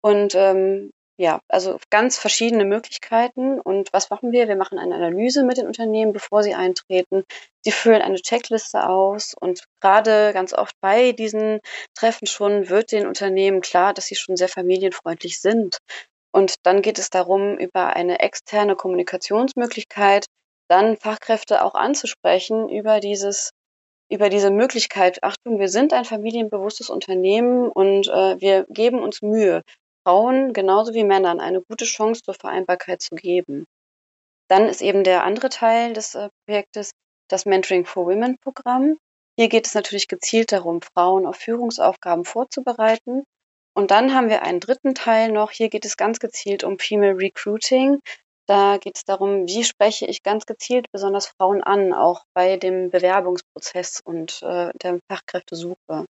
und 0.00 0.34
ähm, 0.34 0.92
ja, 1.20 1.42
also 1.48 1.78
ganz 1.90 2.18
verschiedene 2.18 2.64
Möglichkeiten. 2.64 3.60
Und 3.60 3.92
was 3.92 4.08
machen 4.08 4.32
wir? 4.32 4.48
Wir 4.48 4.56
machen 4.56 4.78
eine 4.78 4.94
Analyse 4.94 5.44
mit 5.44 5.58
den 5.58 5.66
Unternehmen, 5.66 6.14
bevor 6.14 6.42
sie 6.42 6.54
eintreten. 6.54 7.24
Sie 7.62 7.72
füllen 7.72 8.00
eine 8.00 8.16
Checkliste 8.16 8.88
aus 8.88 9.34
und 9.38 9.64
gerade 9.82 10.32
ganz 10.32 10.54
oft 10.54 10.74
bei 10.80 11.12
diesen 11.12 11.60
Treffen 11.94 12.26
schon 12.26 12.70
wird 12.70 12.90
den 12.92 13.06
Unternehmen 13.06 13.60
klar, 13.60 13.92
dass 13.92 14.06
sie 14.06 14.14
schon 14.14 14.38
sehr 14.38 14.48
familienfreundlich 14.48 15.42
sind. 15.42 15.76
Und 16.32 16.54
dann 16.62 16.80
geht 16.80 16.98
es 16.98 17.10
darum, 17.10 17.58
über 17.58 17.94
eine 17.94 18.20
externe 18.20 18.74
Kommunikationsmöglichkeit 18.74 20.24
dann 20.70 20.96
Fachkräfte 20.96 21.64
auch 21.64 21.74
anzusprechen 21.74 22.70
über 22.70 23.00
dieses 23.00 23.50
über 24.12 24.28
diese 24.28 24.50
Möglichkeit, 24.50 25.22
Achtung, 25.22 25.60
wir 25.60 25.68
sind 25.68 25.92
ein 25.92 26.04
familienbewusstes 26.04 26.90
Unternehmen 26.90 27.68
und 27.68 28.08
äh, 28.08 28.40
wir 28.40 28.66
geben 28.68 28.98
uns 28.98 29.22
Mühe, 29.22 29.62
Frauen 30.04 30.52
genauso 30.52 30.94
wie 30.94 31.04
Männern 31.04 31.40
eine 31.40 31.62
gute 31.62 31.84
Chance 31.84 32.22
zur 32.22 32.34
Vereinbarkeit 32.34 33.02
zu 33.02 33.14
geben. 33.14 33.66
Dann 34.48 34.68
ist 34.68 34.82
eben 34.82 35.04
der 35.04 35.24
andere 35.24 35.48
Teil 35.48 35.92
des 35.92 36.14
äh, 36.14 36.28
Projektes 36.46 36.90
das 37.28 37.46
Mentoring 37.46 37.86
for 37.86 38.06
Women 38.06 38.36
Programm. 38.38 38.98
Hier 39.38 39.48
geht 39.48 39.66
es 39.66 39.74
natürlich 39.74 40.08
gezielt 40.08 40.52
darum, 40.52 40.82
Frauen 40.82 41.26
auf 41.26 41.36
Führungsaufgaben 41.36 42.24
vorzubereiten. 42.24 43.24
Und 43.74 43.90
dann 43.92 44.14
haben 44.14 44.28
wir 44.28 44.42
einen 44.42 44.60
dritten 44.60 44.94
Teil 44.94 45.30
noch. 45.30 45.52
Hier 45.52 45.68
geht 45.68 45.84
es 45.84 45.96
ganz 45.96 46.18
gezielt 46.18 46.64
um 46.64 46.78
Female 46.78 47.16
Recruiting. 47.16 48.00
Da 48.46 48.78
geht 48.78 48.96
es 48.96 49.04
darum, 49.04 49.46
wie 49.46 49.62
spreche 49.62 50.06
ich 50.06 50.24
ganz 50.24 50.44
gezielt 50.44 50.90
besonders 50.90 51.28
Frauen 51.28 51.62
an, 51.62 51.92
auch 51.92 52.24
bei 52.34 52.56
dem 52.56 52.90
Bewerbungsprozess 52.90 54.00
und 54.04 54.42
äh, 54.42 54.72
der 54.82 54.98
Fachkräftesuche. 55.08 56.06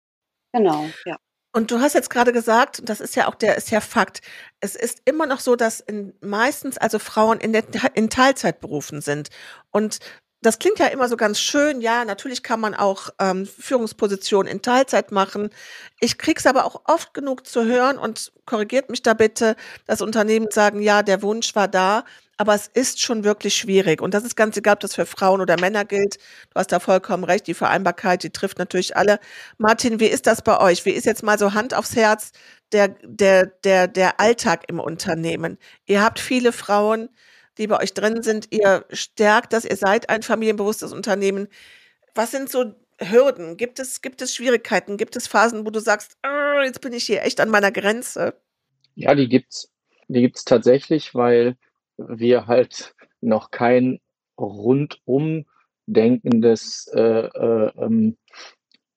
Genau, 0.53 0.87
ja. 1.05 1.17
Und 1.57 1.71
du 1.71 1.79
hast 1.79 1.93
jetzt 1.93 2.11
gerade 2.11 2.33
gesagt, 2.33 2.83
das 2.89 3.01
ist 3.01 3.15
ja 3.15 3.29
auch 3.29 3.37
der 3.37 3.57
ist 3.57 3.71
ja 3.71 3.81
Fakt. 3.81 4.23
Es 4.59 4.75
ist 4.75 5.03
immer 5.05 5.25
noch 5.25 5.39
so, 5.39 5.55
dass 5.55 5.79
in, 5.79 6.13
meistens 6.21 6.79
also 6.79 6.99
Frauen 6.99 7.39
in, 7.39 7.53
der, 7.53 7.63
in 7.95 8.11
Teilzeitberufen 8.11 9.01
sind. 9.01 9.29
Und 9.71 10.01
das 10.43 10.59
klingt 10.59 10.81
ja 10.81 10.87
immer 10.87 11.09
so 11.09 11.17
ganz 11.17 11.39
schön. 11.39 11.81
Ja, 11.81 12.05
natürlich 12.05 12.43
kann 12.43 12.59
man 12.59 12.75
auch 12.75 13.11
ähm, 13.21 13.47
Führungspositionen 13.47 14.51
in 14.51 14.63
Teilzeit 14.63 15.13
machen. 15.13 15.51
Ich 16.01 16.19
krieg's 16.19 16.45
aber 16.45 16.65
auch 16.65 16.83
oft 16.87 17.15
genug 17.15 17.47
zu 17.47 17.65
hören 17.65 17.99
und 17.99 18.33
korrigiert 18.47 18.91
mich 18.91 19.03
da 19.03 19.15
bitte, 19.15 19.55
dass 19.87 20.03
Unternehmen 20.03 20.49
sagen, 20.51 20.83
ja, 20.83 21.05
der 21.05 21.23
Wunsch 21.23 21.55
war 21.55 21.69
da, 21.69 22.05
aber 22.37 22.55
es 22.55 22.67
ist 22.69 23.01
schon 23.01 23.25
wirklich 23.25 23.55
schwierig. 23.55 24.03
Und 24.03 24.15
das 24.15 24.25
ist 24.25 24.37
ganz 24.37 24.57
egal, 24.57 24.75
ob 24.75 24.81
das 24.81 24.95
für 24.95 25.07
Frauen 25.07 25.41
oder 25.41 25.59
Männer 25.61 25.85
gilt. 25.85 26.17
Du 26.17 26.57
hast 26.57 26.73
da 26.73 26.81
vollkommen 26.81 27.25
recht. 27.25 27.47
Die 27.47 27.55
Vereinbarkeit, 27.55 28.23
die 28.23 28.31
trifft 28.31 28.59
natürlich 28.59 28.97
alle. 28.97 29.21
Martin, 29.59 30.01
wie 30.01 30.07
ist 30.07 30.27
das 30.27 30.43
bei 30.43 30.61
euch? 30.61 30.85
Wie 30.85 30.91
ist 30.91 31.07
jetzt 31.07 31.23
mal 31.23 31.39
so 31.39 31.55
Hand 31.55 31.75
aufs 31.75 31.97
Herz 31.97 32.33
der, 32.73 32.89
der, 33.03 33.47
der, 33.47 33.89
der 33.89 34.21
Alltag 34.21 34.65
im 34.69 34.81
Unternehmen? 34.81 35.59
Ihr 35.87 36.03
habt 36.03 36.19
viele 36.19 36.53
Frauen, 36.53 37.09
die 37.59 37.67
bei 37.67 37.81
euch 37.81 37.95
drin 37.95 38.23
sind. 38.23 38.49
Ihr 38.51 38.85
stärkt 38.91 39.53
das, 39.53 39.65
ihr 39.65 39.77
seid 39.77 40.11
ein 40.11 40.23
familienbewusstes 40.23 40.93
Unternehmen. 40.93 41.49
Was 42.15 42.33
sind 42.33 42.51
so 42.51 42.75
Hürden? 42.99 43.57
Gibt 43.57 43.79
es, 43.79 44.03
gibt 44.03 44.23
es 44.23 44.35
Schwierigkeiten? 44.35 44.97
Gibt 44.97 45.17
es 45.17 45.27
Phasen, 45.27 45.67
wo 45.67 45.71
du 45.71 45.81
sagst, 45.81 46.17
oh, 46.25 46.63
jetzt 46.63 46.81
bin 46.81 46.93
ich 46.93 47.05
hier 47.05 47.23
echt 47.23 47.41
an 47.41 47.49
meiner 47.49 47.73
Grenze? 47.73 48.35
Ja, 48.95 49.15
die 49.15 49.29
gibt's. 49.29 49.71
Die 50.09 50.21
gibt's 50.21 50.45
tatsächlich, 50.45 51.15
weil 51.15 51.57
wir 51.97 52.47
halt 52.47 52.95
noch 53.21 53.51
kein 53.51 54.01
rundum 54.39 55.45
denkendes 55.87 56.91
äh, 56.95 57.27
äh, 57.27 57.73
ähm, 57.77 58.17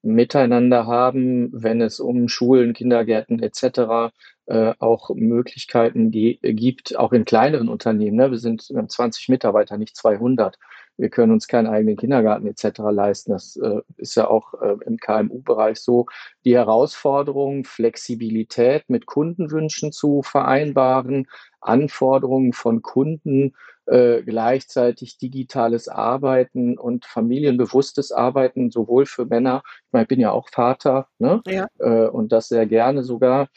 Miteinander 0.03 0.87
haben, 0.87 1.49
wenn 1.51 1.81
es 1.81 1.99
um 1.99 2.29
Schulen, 2.29 2.73
Kindergärten 2.73 3.41
etc. 3.41 4.13
Äh, 4.45 4.73
auch 4.79 5.09
Möglichkeiten 5.13 6.11
gibt, 6.11 6.97
auch 6.97 7.11
in 7.11 7.25
kleineren 7.25 7.67
Unternehmen. 7.67 8.15
Ne? 8.15 8.31
Wir 8.31 8.37
sind 8.37 8.69
wir 8.69 8.77
haben 8.77 8.89
20 8.89 9.27
Mitarbeiter, 9.27 9.77
nicht 9.77 9.97
200. 9.97 10.57
Wir 10.95 11.09
können 11.09 11.33
uns 11.33 11.47
keinen 11.47 11.67
eigenen 11.67 11.97
Kindergarten 11.97 12.47
etc. 12.47 12.79
leisten. 12.91 13.31
Das 13.31 13.57
äh, 13.57 13.81
ist 13.97 14.15
ja 14.15 14.27
auch 14.29 14.53
äh, 14.61 14.77
im 14.85 14.97
KMU-Bereich 14.97 15.79
so. 15.79 16.05
Die 16.45 16.55
Herausforderung, 16.55 17.65
Flexibilität 17.65 18.85
mit 18.87 19.05
Kundenwünschen 19.05 19.91
zu 19.91 20.21
vereinbaren, 20.21 21.27
Anforderungen 21.67 22.53
von 22.53 22.81
Kunden, 22.81 23.55
äh, 23.85 24.21
gleichzeitig 24.23 25.17
digitales 25.17 25.87
Arbeiten 25.87 26.77
und 26.77 27.05
familienbewusstes 27.05 28.11
Arbeiten, 28.11 28.69
sowohl 28.71 29.05
für 29.05 29.25
Männer, 29.25 29.63
ich 29.65 29.93
meine, 29.93 30.03
ich 30.03 30.09
bin 30.09 30.19
ja 30.19 30.31
auch 30.31 30.49
Vater, 30.49 31.07
ne? 31.19 31.41
Ja. 31.47 31.67
Äh, 31.79 32.07
und 32.07 32.31
das 32.31 32.49
sehr 32.49 32.65
gerne 32.65 33.03
sogar, 33.03 33.47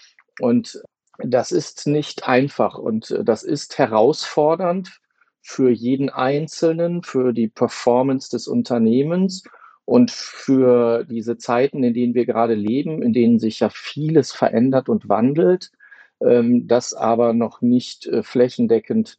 und 0.40 0.82
das 1.18 1.52
ist 1.52 1.86
nicht 1.86 2.28
einfach 2.28 2.78
und 2.78 3.18
das 3.24 3.42
ist 3.42 3.78
herausfordernd 3.78 5.00
für 5.42 5.70
jeden 5.70 6.10
Einzelnen, 6.10 7.02
für 7.02 7.32
die 7.32 7.48
Performance 7.48 8.30
des 8.30 8.48
Unternehmens 8.48 9.42
und 9.84 10.10
für 10.10 11.04
diese 11.04 11.36
Zeiten, 11.36 11.82
in 11.82 11.94
denen 11.94 12.14
wir 12.14 12.26
gerade 12.26 12.54
leben, 12.54 13.02
in 13.02 13.12
denen 13.12 13.38
sich 13.38 13.60
ja 13.60 13.68
vieles 13.70 14.32
verändert 14.32 14.88
und 14.88 15.08
wandelt, 15.08 15.72
ähm, 16.20 16.66
das 16.66 16.94
aber 16.94 17.32
noch 17.32 17.60
nicht 17.60 18.06
äh, 18.06 18.22
flächendeckend 18.22 19.18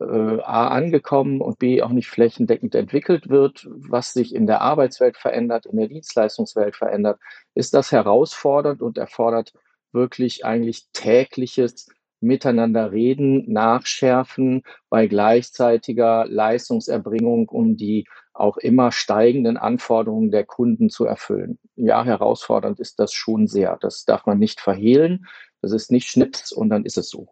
äh, 0.00 0.04
A 0.04 0.68
angekommen 0.68 1.40
und 1.40 1.58
B 1.58 1.82
auch 1.82 1.90
nicht 1.90 2.08
flächendeckend 2.08 2.74
entwickelt 2.74 3.28
wird, 3.28 3.66
was 3.70 4.12
sich 4.12 4.34
in 4.34 4.46
der 4.46 4.60
Arbeitswelt 4.60 5.16
verändert, 5.16 5.66
in 5.66 5.76
der 5.78 5.88
Dienstleistungswelt 5.88 6.76
verändert, 6.76 7.18
ist 7.54 7.74
das 7.74 7.92
herausfordernd 7.92 8.82
und 8.82 8.98
erfordert 8.98 9.52
wirklich 9.92 10.44
eigentlich 10.44 10.88
tägliches 10.92 11.88
Miteinander 12.20 12.92
reden, 12.92 13.50
nachschärfen 13.50 14.62
bei 14.88 15.06
gleichzeitiger 15.06 16.26
Leistungserbringung, 16.26 17.48
um 17.48 17.76
die 17.76 18.06
auch 18.32 18.56
immer 18.56 18.90
steigenden 18.90 19.56
Anforderungen 19.56 20.30
der 20.30 20.44
Kunden 20.44 20.88
zu 20.88 21.04
erfüllen. 21.04 21.58
Ja, 21.76 22.04
herausfordernd 22.04 22.80
ist 22.80 22.98
das 23.00 23.12
schon 23.12 23.46
sehr. 23.46 23.78
Das 23.80 24.04
darf 24.04 24.26
man 24.26 24.38
nicht 24.38 24.60
verhehlen. 24.60 25.26
Das 25.66 25.82
ist 25.82 25.90
nicht 25.90 26.08
Schnips 26.08 26.52
und 26.52 26.70
dann 26.70 26.84
ist 26.84 26.96
es 26.96 27.08
so. 27.08 27.28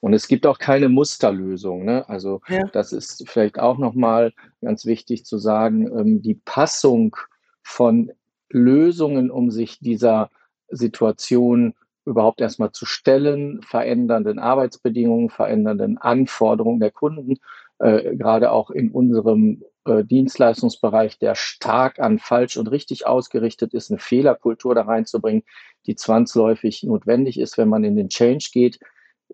Und 0.00 0.12
es 0.12 0.28
gibt 0.28 0.46
auch 0.46 0.58
keine 0.58 0.88
Musterlösung. 0.88 1.84
Ne? 1.84 2.08
Also 2.08 2.40
ja. 2.48 2.64
das 2.72 2.92
ist 2.92 3.28
vielleicht 3.28 3.58
auch 3.58 3.78
nochmal 3.78 4.32
ganz 4.60 4.84
wichtig 4.84 5.24
zu 5.24 5.38
sagen, 5.38 5.86
ähm, 5.96 6.22
die 6.22 6.34
Passung 6.34 7.16
von 7.62 8.12
Lösungen, 8.50 9.30
um 9.30 9.50
sich 9.50 9.78
dieser 9.80 10.30
Situation 10.68 11.74
überhaupt 12.04 12.40
erstmal 12.40 12.72
zu 12.72 12.86
stellen, 12.86 13.60
verändernden 13.62 14.38
Arbeitsbedingungen, 14.38 15.30
verändernden 15.30 15.98
Anforderungen 15.98 16.80
der 16.80 16.90
Kunden, 16.90 17.36
äh, 17.78 18.16
gerade 18.16 18.50
auch 18.50 18.70
in 18.70 18.90
unserem 18.90 19.62
äh, 19.88 20.04
Dienstleistungsbereich, 20.04 21.18
der 21.18 21.34
stark 21.34 21.98
an 21.98 22.18
falsch 22.18 22.56
und 22.56 22.68
richtig 22.68 23.06
ausgerichtet 23.06 23.74
ist, 23.74 23.90
eine 23.90 23.98
Fehlerkultur 23.98 24.74
da 24.74 24.82
reinzubringen, 24.82 25.42
die 25.86 25.96
zwangsläufig 25.96 26.82
notwendig 26.82 27.40
ist, 27.40 27.58
wenn 27.58 27.68
man 27.68 27.84
in 27.84 27.96
den 27.96 28.08
Change 28.08 28.50
geht. 28.52 28.78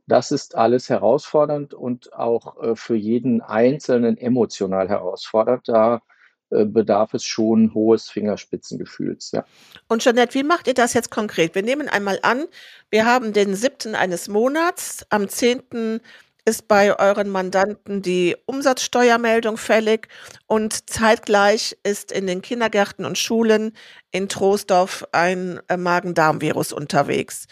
Das 0.06 0.32
ist 0.32 0.54
alles 0.54 0.88
herausfordernd 0.88 1.74
und 1.74 2.12
auch 2.12 2.62
äh, 2.62 2.76
für 2.76 2.96
jeden 2.96 3.40
Einzelnen 3.40 4.16
emotional 4.16 4.88
herausfordernd. 4.88 5.68
Da 5.68 6.02
äh, 6.50 6.64
bedarf 6.64 7.14
es 7.14 7.24
schon 7.24 7.72
hohes 7.74 8.08
Fingerspitzengefühls. 8.10 9.32
Ja. 9.32 9.44
Und 9.88 10.02
Jeanette, 10.02 10.34
wie 10.34 10.42
macht 10.42 10.68
ihr 10.68 10.74
das 10.74 10.94
jetzt 10.94 11.10
konkret? 11.10 11.54
Wir 11.54 11.62
nehmen 11.62 11.88
einmal 11.88 12.18
an, 12.22 12.44
wir 12.90 13.06
haben 13.06 13.32
den 13.32 13.54
siebten 13.54 13.94
eines 13.94 14.28
Monats, 14.28 15.06
am 15.10 15.28
zehnten 15.28 16.00
ist 16.44 16.68
bei 16.68 16.98
euren 16.98 17.30
Mandanten 17.30 18.02
die 18.02 18.36
Umsatzsteuermeldung 18.46 19.56
fällig 19.56 20.08
und 20.46 20.90
zeitgleich 20.90 21.76
ist 21.82 22.12
in 22.12 22.26
den 22.26 22.42
Kindergärten 22.42 23.04
und 23.04 23.18
Schulen 23.18 23.72
in 24.10 24.28
Troisdorf 24.28 25.06
ein 25.12 25.60
äh, 25.68 25.76
Magen-Darm-Virus 25.76 26.72
unterwegs. 26.72 27.46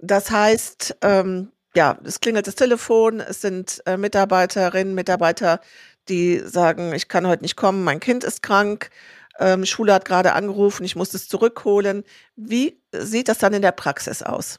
Das 0.00 0.30
heißt, 0.30 0.96
ähm, 1.02 1.50
ja, 1.74 1.98
es 2.04 2.20
klingelt 2.20 2.46
das 2.46 2.54
Telefon, 2.54 3.20
es 3.20 3.40
sind 3.40 3.82
äh, 3.86 3.96
Mitarbeiterinnen, 3.96 4.94
Mitarbeiter 4.94 5.60
die 6.08 6.40
sagen, 6.44 6.92
ich 6.92 7.08
kann 7.08 7.26
heute 7.26 7.42
nicht 7.42 7.56
kommen, 7.56 7.84
mein 7.84 8.00
Kind 8.00 8.24
ist 8.24 8.42
krank, 8.42 8.90
ähm, 9.38 9.64
Schule 9.64 9.94
hat 9.94 10.04
gerade 10.04 10.32
angerufen, 10.32 10.84
ich 10.84 10.96
muss 10.96 11.14
es 11.14 11.28
zurückholen. 11.28 12.04
Wie 12.36 12.80
sieht 12.92 13.28
das 13.28 13.38
dann 13.38 13.54
in 13.54 13.62
der 13.62 13.72
Praxis 13.72 14.22
aus? 14.22 14.58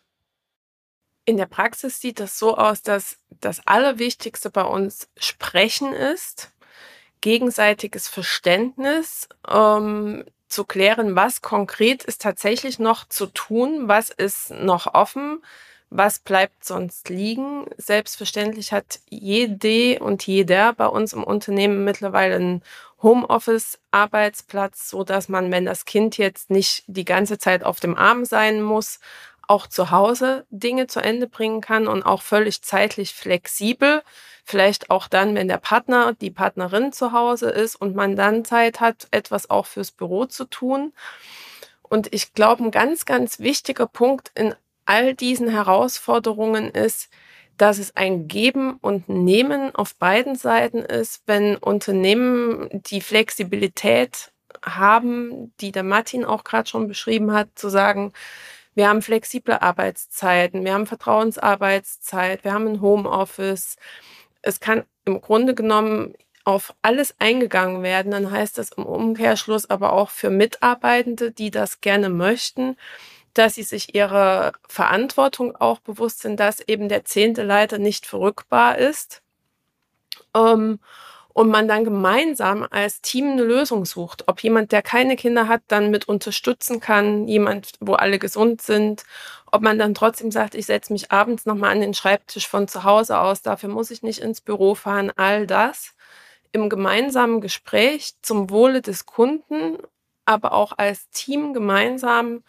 In 1.25 1.37
der 1.37 1.45
Praxis 1.45 2.01
sieht 2.01 2.19
das 2.19 2.37
so 2.37 2.57
aus, 2.57 2.81
dass 2.81 3.17
das 3.39 3.65
Allerwichtigste 3.65 4.49
bei 4.49 4.63
uns 4.63 5.07
Sprechen 5.17 5.93
ist, 5.93 6.51
gegenseitiges 7.21 8.09
Verständnis, 8.09 9.29
ähm, 9.49 10.25
zu 10.49 10.65
klären, 10.65 11.15
was 11.15 11.41
konkret 11.41 12.03
ist 12.03 12.21
tatsächlich 12.21 12.77
noch 12.77 13.07
zu 13.07 13.25
tun, 13.25 13.87
was 13.87 14.09
ist 14.09 14.51
noch 14.51 14.93
offen, 14.93 15.41
was 15.89 16.19
bleibt 16.19 16.63
sonst 16.63 17.09
liegen? 17.09 17.65
Selbstverständlich 17.77 18.71
hat 18.71 18.99
jede 19.09 19.99
und 20.03 20.25
jeder 20.27 20.73
bei 20.73 20.87
uns 20.87 21.13
im 21.13 21.23
Unternehmen 21.23 21.83
mittlerweile 21.83 22.35
einen 22.35 22.63
Homeoffice-Arbeitsplatz, 23.01 24.89
so 24.89 25.03
dass 25.03 25.27
man, 25.27 25.51
wenn 25.51 25.65
das 25.65 25.85
Kind 25.85 26.17
jetzt 26.17 26.49
nicht 26.49 26.83
die 26.87 27.05
ganze 27.05 27.37
Zeit 27.37 27.63
auf 27.63 27.79
dem 27.79 27.95
Arm 27.95 28.25
sein 28.25 28.61
muss, 28.61 28.99
auch 29.47 29.67
zu 29.67 29.91
Hause 29.91 30.45
Dinge 30.49 30.87
zu 30.87 30.99
Ende 30.99 31.27
bringen 31.27 31.61
kann 31.61 31.87
und 31.87 32.03
auch 32.03 32.21
völlig 32.21 32.61
zeitlich 32.61 33.13
flexibel. 33.13 34.01
Vielleicht 34.45 34.89
auch 34.89 35.07
dann, 35.07 35.35
wenn 35.35 35.47
der 35.47 35.57
Partner, 35.57 36.13
die 36.13 36.31
Partnerin 36.31 36.91
zu 36.91 37.11
Hause 37.11 37.49
ist 37.49 37.75
und 37.75 37.95
man 37.95 38.15
dann 38.15 38.45
Zeit 38.45 38.79
hat, 38.79 39.07
etwas 39.11 39.49
auch 39.49 39.65
fürs 39.65 39.91
Büro 39.91 40.25
zu 40.25 40.45
tun. 40.45 40.93
Und 41.81 42.13
ich 42.13 42.33
glaube, 42.33 42.63
ein 42.63 42.71
ganz, 42.71 43.05
ganz 43.05 43.39
wichtiger 43.39 43.87
Punkt 43.87 44.31
in 44.35 44.55
all 44.85 45.13
diesen 45.13 45.47
Herausforderungen 45.47 46.69
ist, 46.69 47.09
dass 47.57 47.77
es 47.77 47.95
ein 47.95 48.27
Geben 48.27 48.77
und 48.81 49.09
Nehmen 49.09 49.75
auf 49.75 49.95
beiden 49.95 50.35
Seiten 50.35 50.79
ist, 50.79 51.21
wenn 51.27 51.55
Unternehmen 51.57 52.67
die 52.71 53.01
Flexibilität 53.01 54.31
haben, 54.65 55.53
die 55.59 55.71
der 55.71 55.83
Martin 55.83 56.25
auch 56.25 56.43
gerade 56.43 56.67
schon 56.67 56.87
beschrieben 56.87 57.31
hat, 57.33 57.49
zu 57.55 57.69
sagen, 57.69 58.11
wir 58.75 58.89
haben 58.89 59.01
flexible 59.01 59.61
Arbeitszeiten, 59.61 60.65
wir 60.65 60.73
haben 60.73 60.87
Vertrauensarbeitszeit, 60.87 62.43
wir 62.43 62.53
haben 62.53 62.67
ein 62.67 62.81
Homeoffice. 62.81 63.77
Es 64.41 64.59
kann 64.59 64.83
im 65.05 65.21
Grunde 65.21 65.55
genommen 65.55 66.15
auf 66.45 66.73
alles 66.81 67.15
eingegangen 67.19 67.83
werden. 67.83 68.11
Dann 68.11 68.31
heißt 68.31 68.57
das 68.57 68.71
im 68.73 68.85
Umkehrschluss 68.85 69.69
aber 69.69 69.93
auch 69.93 70.09
für 70.09 70.29
Mitarbeitende, 70.29 71.31
die 71.31 71.51
das 71.51 71.81
gerne 71.81 72.09
möchten, 72.09 72.77
dass 73.33 73.55
sie 73.55 73.63
sich 73.63 73.95
ihrer 73.95 74.53
Verantwortung 74.67 75.55
auch 75.55 75.79
bewusst 75.79 76.21
sind, 76.21 76.39
dass 76.39 76.59
eben 76.61 76.89
der 76.89 77.05
zehnte 77.05 77.43
Leiter 77.43 77.79
nicht 77.79 78.05
verrückbar 78.05 78.77
ist 78.77 79.21
Ähm, 80.35 80.79
und 81.33 81.49
man 81.49 81.67
dann 81.67 81.83
gemeinsam 81.83 82.65
als 82.69 83.01
Team 83.01 83.31
eine 83.31 83.43
Lösung 83.43 83.85
sucht. 83.85 84.27
Ob 84.27 84.41
jemand, 84.41 84.71
der 84.71 84.81
keine 84.81 85.15
Kinder 85.15 85.47
hat, 85.47 85.61
dann 85.67 85.89
mit 85.91 86.07
unterstützen 86.07 86.79
kann, 86.79 87.27
jemand, 87.27 87.71
wo 87.79 87.93
alle 87.93 88.19
gesund 88.19 88.61
sind, 88.61 89.03
ob 89.51 89.61
man 89.61 89.79
dann 89.79 89.93
trotzdem 89.93 90.31
sagt, 90.31 90.55
ich 90.55 90.67
setze 90.67 90.93
mich 90.93 91.11
abends 91.11 91.45
nochmal 91.45 91.71
an 91.71 91.81
den 91.81 91.93
Schreibtisch 91.93 92.47
von 92.47 92.67
zu 92.67 92.83
Hause 92.83 93.19
aus, 93.19 93.41
dafür 93.41 93.69
muss 93.69 93.91
ich 93.91 94.03
nicht 94.03 94.19
ins 94.19 94.41
Büro 94.41 94.75
fahren, 94.75 95.11
all 95.15 95.47
das 95.47 95.93
im 96.51 96.69
gemeinsamen 96.69 97.41
Gespräch 97.41 98.13
zum 98.21 98.51
Wohle 98.51 98.81
des 98.81 99.07
Kunden, 99.07 99.77
aber 100.25 100.53
auch 100.53 100.73
als 100.77 101.09
Team 101.09 101.53
gemeinsam 101.53 102.43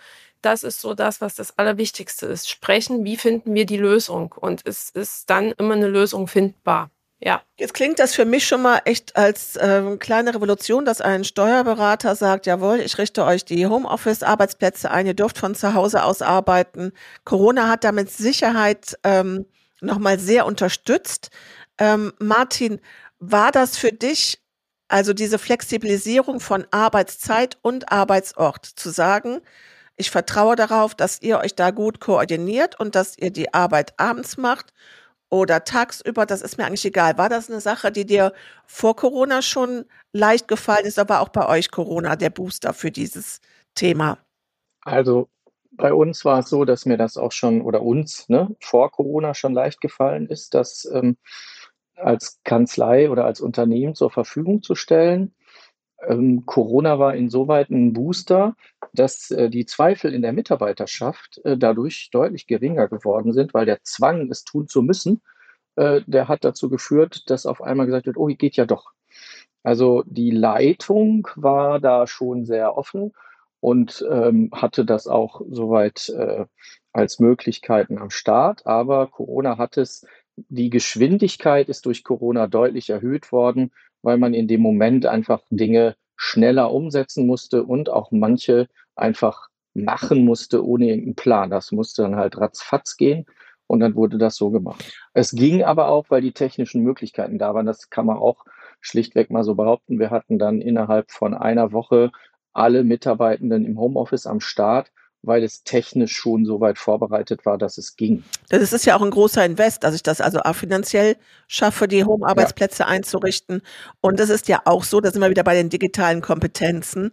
das 0.45 0.63
ist 0.63 0.81
so 0.81 0.95
das, 0.95 1.21
was 1.21 1.35
das 1.35 1.59
Allerwichtigste 1.59 2.27
ist. 2.27 2.51
Sprechen, 2.51 3.05
wie 3.05 3.17
finden 3.17 3.55
wir 3.55 3.67
die 3.67 3.77
Lösung? 3.77 4.33
Und 4.33 4.61
es 4.67 4.91
ist 4.91 5.31
dann 5.31 5.53
immer 5.53 5.75
eine 5.75 5.89
Lösung 5.89 6.27
findbar. 6.27 6.91
Ja. 7.25 7.41
Jetzt 7.59 7.73
klingt 7.73 7.99
das 8.01 8.15
für 8.15 8.27
mich 8.27 8.47
schon 8.47 8.61
mal 8.61 8.83
echt 8.85 9.17
als 9.17 9.57
äh, 9.57 9.97
kleine 9.99 10.35
Revolution, 10.35 10.85
dass 10.85 11.01
ein 11.01 11.25
Steuerberater 11.25 12.15
sagt, 12.17 12.45
jawohl, 12.45 12.81
ich 12.81 12.99
richte 12.99 13.25
euch 13.25 13.47
die 13.47 13.67
Homeoffice-Arbeitsplätze 13.67 14.91
ein, 14.91 15.07
ihr 15.07 15.15
dürft 15.15 15.39
von 15.39 15.55
zu 15.55 15.73
Hause 15.73 16.05
aus 16.05 16.21
arbeiten. 16.21 16.93
Corona 17.25 17.69
hat 17.71 17.83
damit 17.83 18.11
Sicherheit 18.11 18.99
ähm, 19.05 19.47
nochmal 19.81 20.19
sehr 20.19 20.45
unterstützt. 20.45 21.31
Ähm, 21.79 22.13
Martin, 22.19 22.79
war 23.21 23.53
das 23.53 23.79
für 23.79 23.91
dich, 23.91 24.43
also 24.89 25.15
diese 25.15 25.39
Flexibilisierung 25.39 26.41
von 26.41 26.67
Arbeitszeit 26.73 27.57
und 27.63 27.91
Arbeitsort, 27.91 28.67
zu 28.67 28.91
sagen, 28.91 29.41
ich 29.97 30.11
vertraue 30.11 30.57
darauf, 30.57 30.95
dass 30.95 31.23
ihr 31.23 31.39
euch 31.39 31.55
da 31.55 31.71
gut 31.71 32.01
koordiniert 32.01 32.79
und 32.79 32.95
dass 32.95 33.17
ihr 33.17 33.31
die 33.31 33.55
Arbeit 33.55 33.95
abends 33.97 34.37
macht 34.37 34.75
oder 35.35 35.65
tagsüber, 35.65 36.27
das 36.27 36.43
ist 36.43 36.59
mir 36.59 36.67
eigentlich 36.67 36.85
egal. 36.85 37.19
War 37.19 37.29
das 37.29 37.51
eine 37.51 37.61
Sache, 37.61 37.91
die 37.91 38.07
dir 38.07 38.33
vor 38.67 38.95
Corona 38.95 39.43
schon 39.43 39.85
leicht 40.13 40.49
gefallen 40.49 40.87
ist, 40.87 40.99
aber 40.99 41.21
auch 41.21 41.29
bei 41.29 41.49
euch 41.49 41.71
Corona 41.71 42.17
der 42.17 42.31
Booster 42.31 42.73
für 42.73 42.91
dieses 42.91 43.41
Thema? 43.75 44.19
Also 44.83 45.29
bei 45.73 45.93
uns 45.93 46.25
war 46.25 46.39
es 46.39 46.49
so, 46.49 46.65
dass 46.65 46.87
mir 46.87 46.97
das 46.97 47.17
auch 47.17 47.33
schon 47.33 47.63
oder 47.63 47.83
uns 47.83 48.29
ne, 48.29 48.55
vor 48.61 48.93
Corona 48.93 49.35
schon 49.35 49.55
leicht 49.55 49.81
gefallen 49.81 50.29
ist, 50.29 50.55
das 50.55 50.89
ähm, 50.93 51.17
als 51.97 52.41
Kanzlei 52.45 53.11
oder 53.11 53.25
als 53.25 53.41
Unternehmen 53.41 53.95
zur 53.95 54.11
Verfügung 54.11 54.63
zu 54.63 54.77
stellen. 54.77 55.35
Ähm, 56.09 56.45
Corona 56.47 56.99
war 56.99 57.15
insoweit 57.15 57.71
ein 57.71 57.93
Booster, 57.93 58.57
dass 58.93 59.31
äh, 59.31 59.51
die 59.51 59.67
Zweifel 59.67 60.15
in 60.15 60.23
der 60.23 60.33
Mitarbeiterschaft 60.33 61.41
äh, 61.45 61.57
dadurch 61.57 62.11
deutlich 62.13 62.47
geringer 62.47 62.89
geworden 62.89 63.33
sind, 63.33 63.55
weil 63.55 63.67
der 63.67 63.83
Zwang, 63.83 64.31
es 64.31 64.45
tun 64.45 64.69
zu 64.69 64.83
müssen, 64.83 65.23
äh, 65.77 66.03
der 66.07 66.29
hat 66.29 66.45
dazu 66.45 66.69
geführt, 66.69 67.31
dass 67.31 67.47
auf 67.47 67.63
einmal 67.63 67.87
gesagt 67.87 68.07
wird, 68.07 68.17
oh, 68.17 68.27
geht 68.27 68.57
ja 68.57 68.67
doch. 68.67 68.93
Also 69.63 70.05
die 70.07 70.31
Leitung 70.31 71.27
war 71.37 71.81
da 71.81 72.07
schon 72.07 72.45
sehr 72.45 72.77
offen 72.77 73.13
und 73.61 74.05
ähm, 74.11 74.51
hatte 74.53 74.85
das 74.85 75.07
auch 75.07 75.41
soweit 75.49 76.11
äh, 76.11 76.45
als 76.93 77.19
Möglichkeiten 77.19 77.99
am 77.99 78.11
Start. 78.11 78.67
Aber 78.67 79.07
Corona 79.07 79.57
hat 79.57 79.79
es, 79.79 80.07
die 80.37 80.69
Geschwindigkeit 80.69 81.69
ist 81.69 81.87
durch 81.87 82.05
Corona 82.05 82.47
deutlich 82.47 82.91
erhöht 82.91 83.33
worden, 83.33 83.73
weil 84.05 84.19
man 84.19 84.35
in 84.35 84.47
dem 84.47 84.61
Moment 84.61 85.07
einfach 85.07 85.43
Dinge 85.51 85.97
schneller 86.17 86.73
umsetzen 86.73 87.27
musste 87.27 87.65
und 87.65 87.91
auch 87.91 88.11
manche 88.13 88.69
einfach 88.95 89.49
machen 89.75 90.25
musste 90.25 90.65
ohne 90.65 90.87
irgendeinen 90.87 91.17
Plan. 91.17 91.51
Das 91.51 91.73
musste 91.73 92.03
dann 92.03 92.17
halt 92.17 92.37
ratzfatz 92.39 92.97
gehen 92.97 93.27
und 93.67 93.81
dann 93.81 93.97
wurde 93.97 94.19
das 94.19 94.37
so 94.37 94.51
gemacht. 94.51 94.93
Es 95.15 95.33
ging 95.33 95.65
aber 95.65 95.89
auch, 95.89 96.07
weil 96.11 96.23
die 96.23 96.33
technischen 96.33 96.83
Möglichkeiten 96.83 97.39
da 97.39 97.55
waren. 97.55 97.67
Das 97.67 97.91
kann 97.91 98.07
man 98.07 98.19
auch 98.19 98.45
schlichtweg 98.81 99.31
mal 99.31 99.43
so 99.43 99.55
behaupten. 99.55 99.99
Wir 99.99 100.11
hatten 100.11 100.39
dann 100.39 100.61
innerhalb 100.61 101.11
von 101.11 101.35
einer 101.35 101.73
Woche 101.73 102.13
alle 102.53 102.85
Mitarbeitenden 102.85 103.65
im 103.65 103.79
Homeoffice 103.79 104.27
am 104.27 104.41
Start 104.41 104.93
weil 105.27 105.43
es 105.43 105.65
technisch 105.65 106.13
schon 106.13 106.45
so 106.45 106.61
weit 106.61 106.79
vorbereitet 106.79 107.47
war, 107.47 107.59
dass 107.59 107.79
es 107.79 107.97
ging. 107.97 108.25
Das 108.49 108.73
ist 108.73 108.87
ja 108.87 108.97
auch 108.97 109.03
ein 109.03 109.11
großer 109.11 109.45
Invest, 109.45 109.85
dass 109.85 109.95
ich 109.95 110.03
das 110.03 110.21
also 110.21 110.41
auch 110.41 110.55
finanziell 110.55 111.17
schaffe, 111.49 111.89
die 111.89 112.05
Home-Arbeitsplätze 112.05 112.85
ja. 112.85 112.89
einzurichten. 112.89 113.63
Und 114.01 114.21
es 114.21 114.31
ist 114.31 114.49
ja 114.49 114.63
auch 114.65 114.85
so, 114.85 115.01
da 115.01 115.11
sind 115.11 115.21
wir 115.21 115.31
wieder 115.31 115.45
bei 115.45 115.55
den 115.55 115.69
digitalen 115.69 116.21
Kompetenzen. 116.21 117.13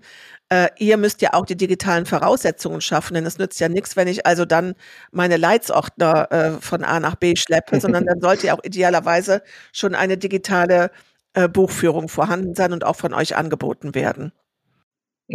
Äh, 0.50 0.68
ihr 0.78 0.98
müsst 0.98 1.22
ja 1.22 1.34
auch 1.34 1.46
die 1.46 1.56
digitalen 1.56 2.06
Voraussetzungen 2.06 2.82
schaffen, 2.82 3.14
denn 3.14 3.26
es 3.26 3.38
nützt 3.38 3.60
ja 3.60 3.70
nichts, 3.70 3.96
wenn 3.96 4.08
ich 4.08 4.26
also 4.26 4.46
dann 4.46 4.76
meine 5.12 5.38
Leitsordner 5.38 6.32
äh, 6.32 6.52
von 6.60 6.84
A 6.84 7.00
nach 7.00 7.16
B 7.16 7.36
schleppe, 7.36 7.80
sondern 7.80 8.06
dann 8.06 8.20
sollte 8.20 8.48
ja 8.48 8.58
auch 8.58 8.64
idealerweise 8.64 9.44
schon 9.72 9.96
eine 9.96 10.18
digitale 10.18 10.92
äh, 11.34 11.48
Buchführung 11.48 12.10
vorhanden 12.10 12.56
sein 12.56 12.74
und 12.74 12.84
auch 12.84 12.98
von 12.98 13.14
euch 13.14 13.38
angeboten 13.38 13.96
werden. 13.96 14.34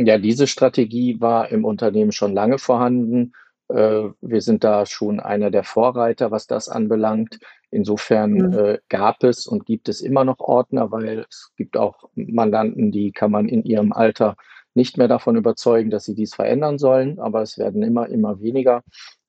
Ja, 0.04 0.18
diese 0.18 0.46
Strategie 0.46 1.20
war 1.20 1.50
im 1.50 1.64
Unternehmen 1.64 2.12
schon 2.12 2.35
lange 2.35 2.59
vorhanden. 2.59 3.32
Äh, 3.68 4.11
wir 4.20 4.42
sind 4.42 4.62
da 4.62 4.85
schon 4.85 5.20
einer 5.20 5.50
der 5.50 5.64
Vorreiter, 5.64 6.30
was 6.30 6.46
das 6.46 6.68
anbelangt. 6.68 7.38
Insofern 7.70 8.32
mhm. 8.32 8.52
äh, 8.52 8.78
gab 8.90 9.24
es 9.24 9.46
und 9.46 9.64
gibt 9.64 9.88
es 9.88 10.02
immer 10.02 10.24
noch 10.24 10.40
Ordner, 10.40 10.90
weil 10.92 11.26
es 11.30 11.50
gibt 11.56 11.78
auch 11.78 12.11
Mandanten, 12.14 12.92
die 12.92 13.11
kann 13.11 13.30
man 13.30 13.48
in 13.48 13.64
ihrem 13.64 13.92
Alter 13.92 14.37
nicht 14.74 14.98
mehr 14.98 15.09
davon 15.09 15.37
überzeugen, 15.37 15.90
dass 15.90 16.04
sie 16.04 16.14
dies 16.14 16.35
verändern 16.35 16.76
sollen, 16.78 17.18
aber 17.18 17.40
es 17.40 17.56
werden 17.56 17.82
immer, 17.82 18.09
immer 18.09 18.40
weniger. 18.40 18.82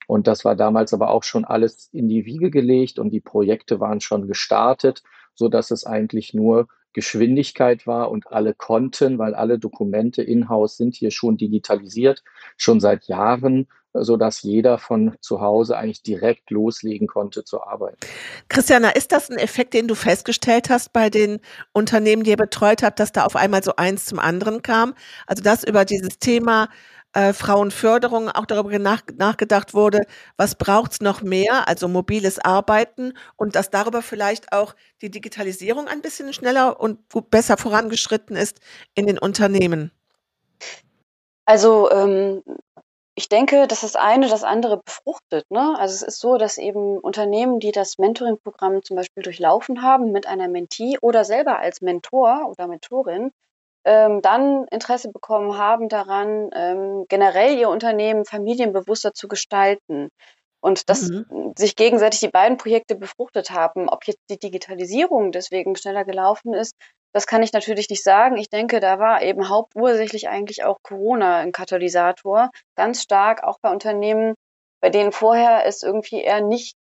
Und 0.06 0.28
das 0.28 0.44
war 0.44 0.56
damals 0.56 0.94
aber 0.94 1.12
auch 1.12 1.24
schon 1.24 1.46
alles 1.46 1.90
in 1.94 2.10
die 2.10 2.26
Wiege 2.26 2.52
gelegt 2.52 3.00
und 3.00 3.12
die 3.12 3.22
Projekte 3.22 3.80
waren 3.80 4.02
schon 4.02 4.28
gestartet, 4.28 5.02
so 5.34 5.48
dass 5.48 5.72
es 5.72 5.86
eigentlich 5.86 6.34
nur 6.34 6.68
Geschwindigkeit 6.94 7.86
war 7.86 8.10
und 8.12 8.32
alle 8.32 8.54
konnten, 8.54 9.20
weil 9.20 9.36
alle 9.36 9.60
Dokumente 9.60 10.24
in-house 10.24 10.78
sind 10.78 10.96
hier 10.96 11.12
schon 11.12 11.38
digitalisiert, 11.38 12.24
schon 12.58 12.80
seit 12.80 13.06
Jahren, 13.06 13.68
so 13.94 14.18
dass 14.18 14.42
jeder 14.42 14.78
von 14.78 15.16
zu 15.22 15.42
Hause 15.42 15.78
eigentlich 15.78 16.04
direkt 16.04 16.50
loslegen 16.52 17.08
konnte 17.08 17.44
zur 17.44 17.68
Arbeit. 17.68 17.98
Christiana, 18.50 18.90
ist 18.90 19.12
das 19.12 19.30
ein 19.30 19.38
Effekt, 19.38 19.74
den 19.74 19.88
du 19.88 19.96
festgestellt 19.96 20.70
hast 20.70 20.94
bei 20.94 21.10
den 21.10 21.40
Unternehmen, 21.74 22.24
die 22.24 22.32
ihr 22.32 22.38
betreut 22.38 22.84
habt, 22.84 23.00
dass 23.00 23.12
da 23.12 23.26
auf 23.26 23.36
einmal 23.36 23.64
so 23.64 23.76
eins 23.76 24.06
zum 24.06 24.20
anderen 24.20 24.62
kam? 24.62 24.94
Also 25.26 25.44
dass 25.44 25.64
über 25.64 25.86
dieses 25.86 26.20
Thema 26.20 26.70
äh, 27.14 27.34
Frauenförderung 27.34 28.30
auch 28.30 28.46
darüber 28.46 28.78
nach, 28.80 29.02
nachgedacht 29.18 29.74
wurde, 29.74 30.02
was 30.36 30.56
braucht 30.56 30.94
es 30.94 31.02
noch 31.02 31.22
mehr, 31.22 31.68
also 31.68 31.88
mobiles 31.88 32.40
Arbeiten 32.40 33.14
und 33.36 33.56
dass 33.56 33.70
darüber 33.70 34.02
vielleicht 34.02 34.52
auch 34.52 34.76
die 35.02 35.10
Digitalisierung 35.10 35.88
ein 35.88 36.02
bisschen 36.02 36.32
schneller 36.34 36.80
und 36.80 37.00
besser 37.30 37.58
vorangeschritten 37.58 38.36
ist 38.36 38.60
in 38.94 39.08
den 39.08 39.18
Unternehmen? 39.18 39.92
Also 41.46 41.90
ähm, 41.92 42.44
ich 43.16 43.30
denke, 43.30 43.66
dass 43.66 43.82
das 43.82 43.96
eine 43.96 44.28
das 44.28 44.44
andere 44.44 44.78
befruchtet. 44.78 45.50
Ne? 45.50 45.76
Also 45.80 45.96
es 45.96 46.02
ist 46.04 46.20
so, 46.20 46.38
dass 46.38 46.60
eben 46.60 47.00
Unternehmen, 47.00 47.60
die 47.60 47.72
das 47.72 47.98
Mentoring-Programm 47.98 48.84
zum 48.84 48.96
Beispiel 48.96 49.24
durchlaufen 49.24 49.82
haben 49.82 50.12
mit 50.12 50.28
einer 50.28 50.48
Mentee 50.48 51.00
oder 51.02 51.26
selber 51.26 51.58
als 51.58 51.82
Mentor 51.82 52.48
oder 52.48 52.68
Mentorin, 52.68 53.32
ähm, 53.88 54.22
dann 54.22 54.66
Interesse 54.70 55.10
bekommen 55.10 55.58
haben 55.58 55.88
daran, 55.88 56.50
ähm, 56.54 57.06
generell 57.08 57.58
ihr 57.58 57.70
Unternehmen 57.70 58.26
familienbewusster 58.26 59.14
zu 59.14 59.30
gestalten. 59.30 60.10
Und 60.60 60.90
dass 60.90 61.04
mhm. 61.10 61.54
sich 61.58 61.76
gegenseitig 61.76 62.20
die 62.20 62.28
beiden 62.28 62.58
Projekte 62.58 62.96
befruchtet 62.96 63.52
haben. 63.52 63.88
Ob 63.88 64.06
jetzt 64.06 64.20
die 64.30 64.40
Digitalisierung 64.40 65.32
deswegen 65.32 65.76
schneller 65.78 66.04
gelaufen 66.04 66.54
ist, 66.54 66.76
das 67.14 67.28
kann 67.28 67.44
ich 67.44 67.54
natürlich 67.54 67.90
nicht 67.90 68.04
sagen. 68.04 68.38
Ich 68.38 68.50
denke, 68.50 68.80
da 68.82 69.00
war 69.00 69.22
eben 69.22 69.48
hauptursächlich 69.48 70.28
eigentlich 70.28 70.66
auch 70.66 70.80
Corona 70.84 71.38
ein 71.38 71.54
Katalysator. 71.54 72.50
Ganz 72.76 73.04
stark 73.04 73.44
auch 73.44 73.60
bei 73.62 73.72
Unternehmen, 73.72 74.34
bei 74.82 74.90
denen 74.90 75.14
vorher 75.14 75.66
es 75.66 75.84
irgendwie 75.84 76.22
eher 76.22 76.42
nicht 76.42 76.76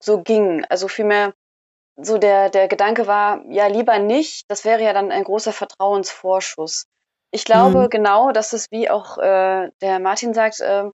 so 0.00 0.22
ging. 0.22 0.64
Also 0.68 0.88
vielmehr 0.88 1.32
so 1.96 2.18
der, 2.18 2.50
der 2.50 2.68
Gedanke 2.68 3.06
war, 3.06 3.44
ja, 3.50 3.66
lieber 3.66 3.98
nicht, 3.98 4.44
das 4.48 4.64
wäre 4.64 4.82
ja 4.82 4.92
dann 4.92 5.12
ein 5.12 5.24
großer 5.24 5.52
Vertrauensvorschuss. 5.52 6.86
Ich 7.30 7.44
glaube 7.44 7.84
mhm. 7.84 7.90
genau, 7.90 8.32
dass 8.32 8.52
es, 8.52 8.70
wie 8.70 8.90
auch 8.90 9.18
äh, 9.18 9.70
der 9.80 10.00
Martin 10.00 10.34
sagt, 10.34 10.60
äh, 10.60 10.84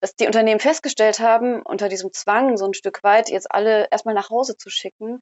dass 0.00 0.14
die 0.14 0.26
Unternehmen 0.26 0.60
festgestellt 0.60 1.20
haben, 1.20 1.62
unter 1.62 1.88
diesem 1.88 2.12
Zwang 2.12 2.56
so 2.56 2.66
ein 2.66 2.74
Stück 2.74 3.02
weit 3.02 3.30
jetzt 3.30 3.50
alle 3.50 3.88
erstmal 3.90 4.14
nach 4.14 4.30
Hause 4.30 4.56
zu 4.56 4.70
schicken, 4.70 5.20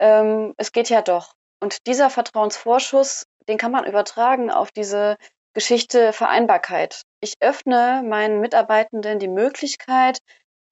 ähm, 0.00 0.54
es 0.56 0.72
geht 0.72 0.88
ja 0.88 1.02
doch. 1.02 1.34
Und 1.60 1.86
dieser 1.86 2.10
Vertrauensvorschuss, 2.10 3.26
den 3.48 3.58
kann 3.58 3.72
man 3.72 3.86
übertragen 3.86 4.50
auf 4.50 4.70
diese 4.70 5.16
Geschichte 5.54 6.12
Vereinbarkeit. 6.12 7.02
Ich 7.20 7.34
öffne 7.40 8.02
meinen 8.04 8.40
Mitarbeitenden 8.40 9.18
die 9.18 9.28
Möglichkeit, 9.28 10.18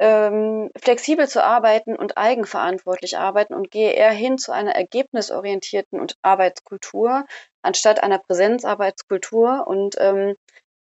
ähm, 0.05 0.71
flexibel 0.77 1.27
zu 1.29 1.43
arbeiten 1.43 1.97
und 1.97 2.19
eigenverantwortlich 2.19 3.17
arbeiten 3.17 3.55
und 3.55 3.71
gehe 3.71 3.93
eher 3.93 4.11
hin 4.13 4.37
zu 4.39 4.53
einer 4.53 4.75
ergebnisorientierten 4.75 5.99
und 5.99 6.17
Arbeitskultur 6.23 7.25
anstatt 7.63 8.03
einer 8.03 8.19
Präsenzarbeitskultur. 8.19 9.67
Und 9.67 9.97
ähm, 9.99 10.35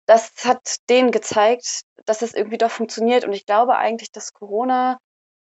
das 0.07 0.45
hat 0.45 0.77
denen 0.91 1.13
gezeigt, 1.13 1.83
dass 2.07 2.23
es 2.23 2.35
irgendwie 2.35 2.59
doch 2.59 2.71
funktioniert. 2.73 3.25
Und 3.25 3.33
ich 3.33 3.47
glaube 3.47 3.77
eigentlich, 3.77 4.11
dass 4.13 4.33
Corona 4.33 4.99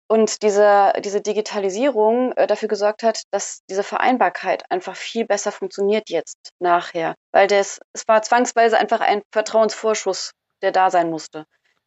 Und 0.07 0.43
diese, 0.43 0.93
diese 1.03 1.21
Digitalisierung 1.21 2.33
äh, 2.33 2.47
dafür 2.47 2.67
gesorgt 2.69 3.01
hat, 3.03 3.23
dass 3.31 3.61
diese 3.69 3.83
Vereinbarkeit 3.83 4.63
einfach 4.69 4.95
viel 4.95 5.25
besser 5.25 5.51
funktioniert 5.51 6.09
jetzt 6.09 6.51
nachher. 6.59 7.15
Weil 7.33 7.47
das, 7.47 7.79
es 7.93 8.07
war 8.07 8.21
zwangsweise 8.21 8.77
einfach 8.77 9.01
ein 9.01 9.23
Vertrauensvorschuss, 9.31 10.31
der 10.61 10.71
da 10.71 10.91
sein 10.91 11.09
musste. 11.09 11.45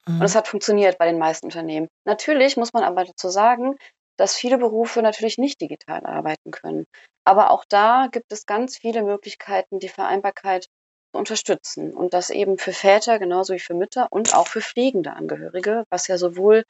Mhm. 0.08 0.20
Und 0.20 0.26
es 0.26 0.34
hat 0.34 0.48
funktioniert 0.48 0.98
bei 0.98 1.06
den 1.06 1.18
meisten 1.18 1.46
Unternehmen. 1.46 1.88
Natürlich 2.04 2.56
muss 2.56 2.72
man 2.72 2.82
aber 2.82 3.04
dazu 3.04 3.28
sagen, 3.28 3.76
dass 4.16 4.34
viele 4.34 4.58
Berufe 4.58 5.00
natürlich 5.02 5.38
nicht 5.38 5.60
digital 5.60 6.04
arbeiten 6.04 6.50
können. 6.50 6.86
Aber 7.24 7.50
auch 7.50 7.64
da 7.68 8.08
gibt 8.10 8.32
es 8.32 8.46
ganz 8.46 8.76
viele 8.78 9.02
Möglichkeiten, 9.02 9.78
die 9.78 9.88
Vereinbarkeit 9.88 10.64
zu 10.64 11.18
unterstützen. 11.18 11.94
Und 11.94 12.14
das 12.14 12.30
eben 12.30 12.58
für 12.58 12.72
Väter 12.72 13.18
genauso 13.18 13.54
wie 13.54 13.60
für 13.60 13.74
Mütter 13.74 14.08
und 14.10 14.34
auch 14.34 14.48
für 14.48 14.60
pflegende 14.60 15.12
Angehörige, 15.12 15.84
was 15.90 16.08
ja 16.08 16.18
sowohl 16.18 16.64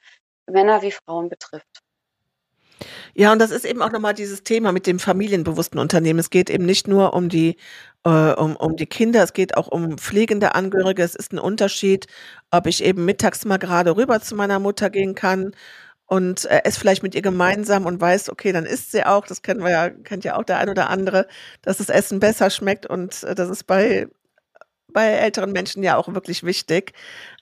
Männer 0.47 0.81
wie 0.81 0.91
Frauen 0.91 1.29
betrifft. 1.29 1.79
Ja, 3.15 3.31
und 3.31 3.39
das 3.39 3.51
ist 3.51 3.65
eben 3.65 3.81
auch 3.81 3.91
nochmal 3.91 4.13
dieses 4.13 4.43
Thema 4.43 4.71
mit 4.71 4.87
dem 4.87 4.99
familienbewussten 4.99 5.79
Unternehmen. 5.79 6.19
Es 6.19 6.29
geht 6.29 6.49
eben 6.49 6.65
nicht 6.65 6.87
nur 6.87 7.13
um 7.13 7.29
die, 7.29 7.57
äh, 8.05 8.09
um, 8.33 8.55
um 8.55 8.75
die 8.75 8.85
Kinder, 8.85 9.23
es 9.23 9.33
geht 9.33 9.57
auch 9.57 9.67
um 9.67 9.97
pflegende 9.97 10.55
Angehörige. 10.55 11.03
Es 11.03 11.15
ist 11.15 11.33
ein 11.33 11.39
Unterschied, 11.39 12.07
ob 12.51 12.67
ich 12.67 12.83
eben 12.83 13.05
mittags 13.05 13.45
mal 13.45 13.57
gerade 13.57 13.95
rüber 13.95 14.21
zu 14.21 14.35
meiner 14.35 14.59
Mutter 14.59 14.89
gehen 14.89 15.15
kann 15.15 15.51
und 16.07 16.45
äh, 16.45 16.61
ess 16.65 16.77
vielleicht 16.77 17.03
mit 17.03 17.15
ihr 17.15 17.21
gemeinsam 17.21 17.85
und 17.85 18.01
weiß, 18.01 18.29
okay, 18.31 18.51
dann 18.51 18.65
isst 18.65 18.91
sie 18.91 19.05
auch. 19.05 19.27
Das 19.27 19.41
kennen 19.43 19.61
wir 19.63 19.71
ja, 19.71 19.89
kennt 19.89 20.23
ja 20.25 20.37
auch 20.37 20.43
der 20.43 20.59
ein 20.59 20.69
oder 20.69 20.89
andere, 20.89 21.27
dass 21.61 21.77
das 21.77 21.89
Essen 21.89 22.19
besser 22.19 22.49
schmeckt 22.49 22.85
und 22.87 23.23
äh, 23.23 23.35
das 23.35 23.49
ist 23.49 23.65
bei 23.67 24.07
bei 24.93 25.05
älteren 25.07 25.51
Menschen 25.51 25.83
ja 25.83 25.97
auch 25.97 26.07
wirklich 26.13 26.43
wichtig, 26.43 26.93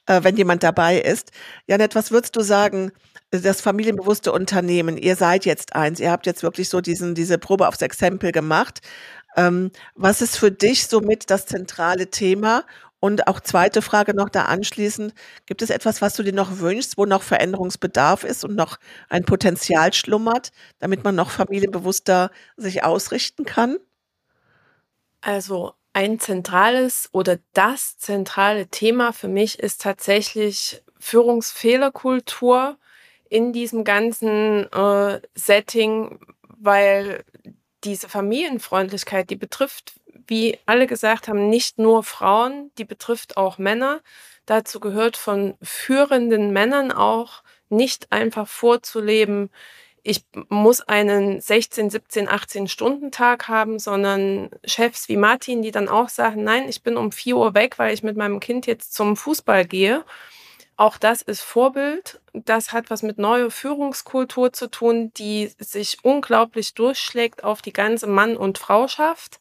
äh, 0.08 0.24
wenn 0.24 0.38
jemand 0.38 0.64
dabei 0.64 1.00
ist. 1.00 1.32
Janet, 1.68 1.96
was 1.96 2.12
würdest 2.12 2.36
du 2.36 2.42
sagen, 2.42 2.92
das 3.30 3.62
familienbewusste 3.62 4.32
Unternehmen, 4.32 4.98
ihr 4.98 5.16
seid 5.16 5.46
jetzt 5.46 5.76
eins, 5.76 6.00
ihr 6.00 6.12
habt 6.12 6.26
jetzt 6.26 6.44
wirklich 6.44 6.70
so 6.70 6.82
diesen, 6.82 7.14
diese 7.14 7.38
Probe 7.38 7.68
aufs 7.68 7.82
Exempel 7.82 8.32
gemacht. 8.32 8.80
Ähm, 9.36 9.72
was 9.96 10.22
ist 10.22 10.38
für 10.38 10.52
dich 10.52 10.88
somit 10.88 11.30
das 11.30 11.46
zentrale 11.46 12.10
Thema? 12.10 12.64
Und 13.00 13.28
auch 13.28 13.40
zweite 13.42 13.84
Frage 13.84 14.16
noch 14.16 14.30
da 14.30 14.46
anschließend, 14.46 15.14
gibt 15.46 15.62
es 15.62 15.70
etwas, 15.70 16.02
was 16.02 16.16
du 16.16 16.24
dir 16.24 16.34
noch 16.34 16.58
wünschst, 16.58 16.98
wo 16.98 17.06
noch 17.06 17.22
Veränderungsbedarf 17.22 18.24
ist 18.24 18.44
und 18.44 18.56
noch 18.56 18.78
ein 19.08 19.24
Potenzial 19.24 19.94
schlummert, 19.94 20.52
damit 20.80 21.04
man 21.04 21.14
noch 21.14 21.30
familienbewusster 21.30 22.32
sich 22.56 22.84
ausrichten 22.84 23.46
kann? 23.46 23.78
Also 25.22 25.74
ein 25.98 26.20
zentrales 26.20 27.10
oder 27.12 27.40
das 27.54 27.98
zentrale 27.98 28.68
Thema 28.68 29.14
für 29.14 29.28
mich 29.28 29.58
ist 29.58 29.82
tatsächlich 29.82 30.84
Führungsfehlerkultur 31.00 32.78
in 33.30 33.52
diesem 33.52 33.84
ganzen 33.84 34.72
äh, 34.72 35.20
Setting, 35.34 36.20
weil 36.50 37.26
diese 37.84 38.10
Familienfreundlichkeit, 38.10 39.32
die 39.32 39.38
betrifft, 39.38 40.00
wie 40.28 40.60
alle 40.68 40.86
gesagt 40.86 41.28
haben, 41.28 41.50
nicht 41.50 41.80
nur 41.80 42.04
Frauen, 42.04 42.70
die 42.78 42.86
betrifft 42.86 43.36
auch 43.36 43.58
Männer. 43.58 44.02
Dazu 44.46 44.80
gehört 44.80 45.18
von 45.18 45.56
führenden 45.64 46.54
Männern 46.54 46.92
auch 46.92 47.42
nicht 47.70 48.12
einfach 48.12 48.48
vorzuleben, 48.48 49.50
ich 50.04 50.26
muss 50.50 50.82
einen 50.82 51.42
16, 51.42 51.90
17, 51.90 52.30
18 52.30 52.68
Stunden 52.68 53.12
Tag 53.12 53.48
haben, 53.48 53.80
sondern 53.80 54.50
Chefs 54.64 55.10
wie 55.10 55.18
Martin, 55.18 55.62
die 55.62 55.72
dann 55.72 55.90
auch 55.90 56.10
sagen, 56.10 56.44
nein, 56.44 56.70
ich 56.70 56.84
bin 56.84 56.98
um 56.98 57.12
4 57.12 57.36
Uhr 57.36 57.54
weg, 57.54 57.78
weil 57.78 57.94
ich 57.94 58.04
mit 58.04 58.16
meinem 58.16 58.40
Kind 58.40 58.68
jetzt 58.68 58.94
zum 58.94 59.18
Fußball 59.18 59.66
gehe. 59.66 60.06
Auch 60.78 60.98
das 60.98 61.24
ist 61.24 61.42
Vorbild. 61.42 62.22
Das 62.34 62.72
hat 62.72 62.92
was 62.92 63.02
mit 63.02 63.18
neuer 63.18 63.50
Führungskultur 63.50 64.54
zu 64.54 64.70
tun, 64.70 65.12
die 65.18 65.52
sich 65.60 65.98
unglaublich 66.04 66.76
durchschlägt 66.76 67.44
auf 67.44 67.64
die 67.64 67.74
ganze 67.74 68.06
Mann- 68.06 68.38
und 68.38 68.60
Frauschaft. 68.60 69.40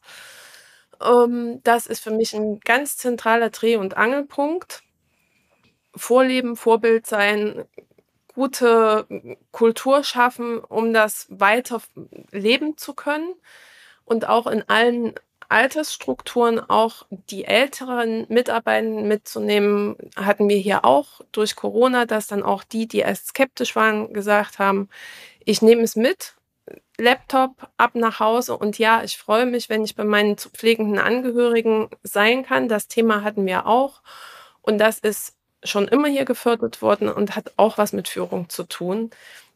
Ähm, 1.01 1.61
das 1.63 1.85
ist 1.85 2.03
für 2.03 2.11
mich 2.11 2.33
ein 2.33 2.59
ganz 2.61 2.97
zentraler 2.97 3.51
Dreh- 3.51 3.77
und 3.77 3.95
Angelpunkt. 3.95 4.83
Vorleben, 5.95 6.55
Vorbild 6.55 7.05
sein, 7.07 7.65
gute 8.37 9.07
Kultur 9.51 10.03
schaffen, 10.03 10.59
um 10.59 10.93
das 10.93 11.25
weiter 11.29 11.81
leben 12.29 12.77
zu 12.77 12.93
können. 12.93 13.33
Und 14.05 14.29
auch 14.29 14.45
in 14.45 14.61
allen 14.69 15.15
Altersstrukturen 15.49 16.59
auch 16.59 17.07
die 17.09 17.45
älteren 17.45 18.27
Mitarbeiter 18.29 18.87
mitzunehmen, 18.87 19.95
hatten 20.15 20.47
wir 20.49 20.57
hier 20.57 20.85
auch 20.85 21.21
durch 21.31 21.55
Corona, 21.55 22.05
dass 22.05 22.27
dann 22.27 22.43
auch 22.43 22.63
die, 22.63 22.87
die 22.87 22.99
erst 22.99 23.29
skeptisch 23.29 23.75
waren, 23.75 24.13
gesagt 24.13 24.59
haben, 24.59 24.87
ich 25.43 25.63
nehme 25.63 25.81
es 25.81 25.95
mit, 25.95 26.35
Laptop 26.99 27.71
ab 27.77 27.95
nach 27.95 28.19
Hause. 28.19 28.55
Und 28.55 28.77
ja, 28.77 29.03
ich 29.03 29.17
freue 29.17 29.47
mich, 29.47 29.67
wenn 29.67 29.83
ich 29.83 29.95
bei 29.95 30.03
meinen 30.03 30.37
zu 30.37 30.51
pflegenden 30.51 30.99
Angehörigen 30.99 31.89
sein 32.03 32.43
kann. 32.43 32.69
Das 32.69 32.87
Thema 32.87 33.23
hatten 33.23 33.47
wir 33.47 33.65
auch. 33.65 34.03
Und 34.61 34.77
das 34.77 34.99
ist 34.99 35.36
schon 35.67 35.87
immer 35.87 36.07
hier 36.07 36.25
gefördert 36.25 36.81
worden 36.81 37.09
und 37.09 37.35
hat 37.35 37.53
auch 37.57 37.77
was 37.77 37.93
mit 37.93 38.07
Führung 38.07 38.49
zu 38.49 38.63
tun. 38.63 39.11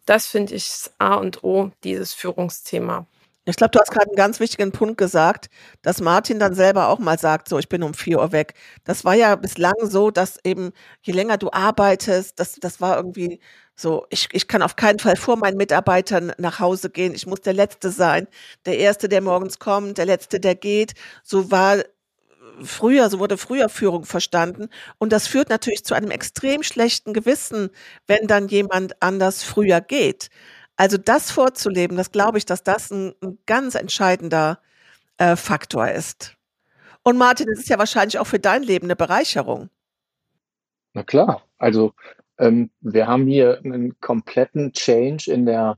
Das 0.06 0.28
finde 0.28 0.56
ich 0.56 0.70
A 0.98 1.16
und 1.16 1.44
O, 1.44 1.72
dieses 1.84 2.14
Führungsthema. 2.14 3.06
Ich 3.46 3.56
glaube, 3.56 3.72
du 3.72 3.80
hast 3.80 3.90
gerade 3.92 4.08
einen 4.08 4.16
ganz 4.16 4.40
wichtigen 4.40 4.72
Punkt 4.72 5.00
gesagt, 5.00 5.50
dass 5.82 6.00
Martin 6.00 6.38
dann 6.38 6.54
selber 6.54 6.90
auch 6.90 7.00
mal 7.00 7.18
sagt, 7.18 7.50
so, 7.50 7.58
ich 7.58 7.70
bin 7.70 7.82
um 7.82 7.96
vier 7.96 8.20
Uhr 8.20 8.32
weg. 8.32 8.54
Das 8.84 9.04
war 9.04 9.16
ja 9.16 9.36
bislang 9.36 9.74
so, 9.82 10.12
dass 10.12 10.38
eben, 10.44 10.74
je 11.02 11.14
länger 11.14 11.38
du 11.38 11.52
arbeitest, 11.52 12.40
das, 12.40 12.56
das 12.56 12.82
war 12.82 12.98
irgendwie 12.98 13.40
so, 13.76 14.06
ich, 14.12 14.30
ich 14.32 14.48
kann 14.48 14.62
auf 14.62 14.76
keinen 14.76 15.00
Fall 15.00 15.16
vor 15.16 15.38
meinen 15.38 15.58
Mitarbeitern 15.58 16.34
nach 16.38 16.60
Hause 16.60 16.92
gehen. 16.92 17.16
Ich 17.16 17.26
muss 17.26 17.42
der 17.42 17.54
Letzte 17.54 17.90
sein. 17.90 18.28
Der 18.68 18.78
Erste, 18.78 19.10
der 19.10 19.22
morgens 19.22 19.58
kommt, 19.58 19.98
der 19.98 20.06
Letzte, 20.06 20.40
der 20.40 20.54
geht. 20.54 20.94
So 21.24 21.50
war 21.50 21.78
früher, 22.66 23.10
so 23.10 23.20
wurde 23.20 23.38
früher 23.38 23.70
Führung 23.70 24.06
verstanden. 24.06 24.70
Und 24.98 25.12
das 25.12 25.28
führt 25.28 25.50
natürlich 25.50 25.84
zu 25.86 25.94
einem 25.94 26.12
extrem 26.12 26.64
schlechten 26.64 27.14
Gewissen, 27.14 27.70
wenn 28.08 28.28
dann 28.28 28.48
jemand 28.48 29.02
anders 29.02 29.44
früher 29.44 29.82
geht. 29.82 30.30
Also 30.76 30.98
das 30.98 31.32
vorzuleben, 31.32 31.98
das 31.98 32.12
glaube 32.12 32.38
ich, 32.38 32.46
dass 32.46 32.64
das 32.64 32.92
ein, 32.92 33.14
ein 33.22 33.38
ganz 33.46 33.76
entscheidender 33.76 34.60
äh, 35.18 35.36
Faktor 35.36 35.90
ist. 35.90 36.36
Und 37.04 37.18
Martin, 37.18 37.50
es 37.50 37.60
ist 37.60 37.70
ja 37.70 37.80
wahrscheinlich 37.80 38.20
auch 38.20 38.28
für 38.28 38.40
dein 38.40 38.64
Leben 38.64 38.88
eine 38.88 38.96
Bereicherung. 38.96 39.70
Na 40.94 41.04
klar, 41.04 41.44
also 41.58 41.94
ähm, 42.38 42.70
wir 42.82 43.08
haben 43.08 43.28
hier 43.28 43.60
einen 43.64 44.00
kompletten 44.02 44.74
Change 44.74 45.32
in 45.32 45.46
der 45.46 45.78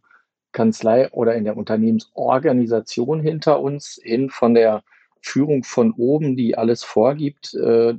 Kanzlei 0.54 1.10
oder 1.12 1.36
in 1.36 1.44
der 1.44 1.58
Unternehmensorganisation 1.58 3.20
hinter 3.20 3.60
uns, 3.60 4.00
hin 4.02 4.30
von 4.30 4.54
der 4.54 4.84
Führung 5.24 5.64
von 5.64 5.94
oben, 5.94 6.36
die 6.36 6.58
alles 6.58 6.84
vorgibt, 6.84 7.54
äh, 7.56 7.96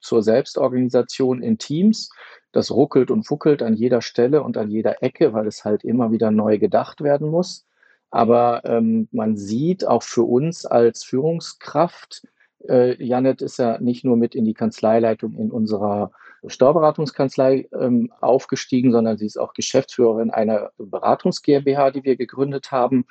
zur 0.00 0.22
Selbstorganisation 0.22 1.42
in 1.42 1.58
Teams. 1.58 2.10
Das 2.52 2.70
ruckelt 2.70 3.10
und 3.10 3.28
wuckelt 3.30 3.62
an 3.62 3.74
jeder 3.74 4.00
Stelle 4.00 4.42
und 4.42 4.56
an 4.56 4.70
jeder 4.70 5.02
Ecke, 5.02 5.32
weil 5.32 5.46
es 5.46 5.64
halt 5.64 5.82
immer 5.82 6.12
wieder 6.12 6.30
neu 6.30 6.58
gedacht 6.58 7.02
werden 7.02 7.30
muss. 7.30 7.66
Aber 8.10 8.64
ähm, 8.64 9.08
man 9.10 9.36
sieht 9.36 9.86
auch 9.86 10.02
für 10.02 10.22
uns 10.22 10.64
als 10.64 11.04
Führungskraft, 11.04 12.22
äh, 12.66 13.02
Janet 13.02 13.42
ist 13.42 13.58
ja 13.58 13.78
nicht 13.78 14.04
nur 14.04 14.16
mit 14.16 14.34
in 14.34 14.44
die 14.44 14.54
Kanzleileitung 14.54 15.34
in 15.34 15.50
unserer 15.50 16.10
Steuerberatungskanzlei 16.46 17.68
ähm, 17.78 18.12
aufgestiegen, 18.20 18.92
sondern 18.92 19.18
sie 19.18 19.26
ist 19.26 19.38
auch 19.38 19.54
Geschäftsführerin 19.54 20.30
einer 20.30 20.70
Beratungs 20.78 21.42
GmbH, 21.42 21.90
die 21.90 22.04
wir 22.04 22.16
gegründet 22.16 22.70
haben. 22.70 23.06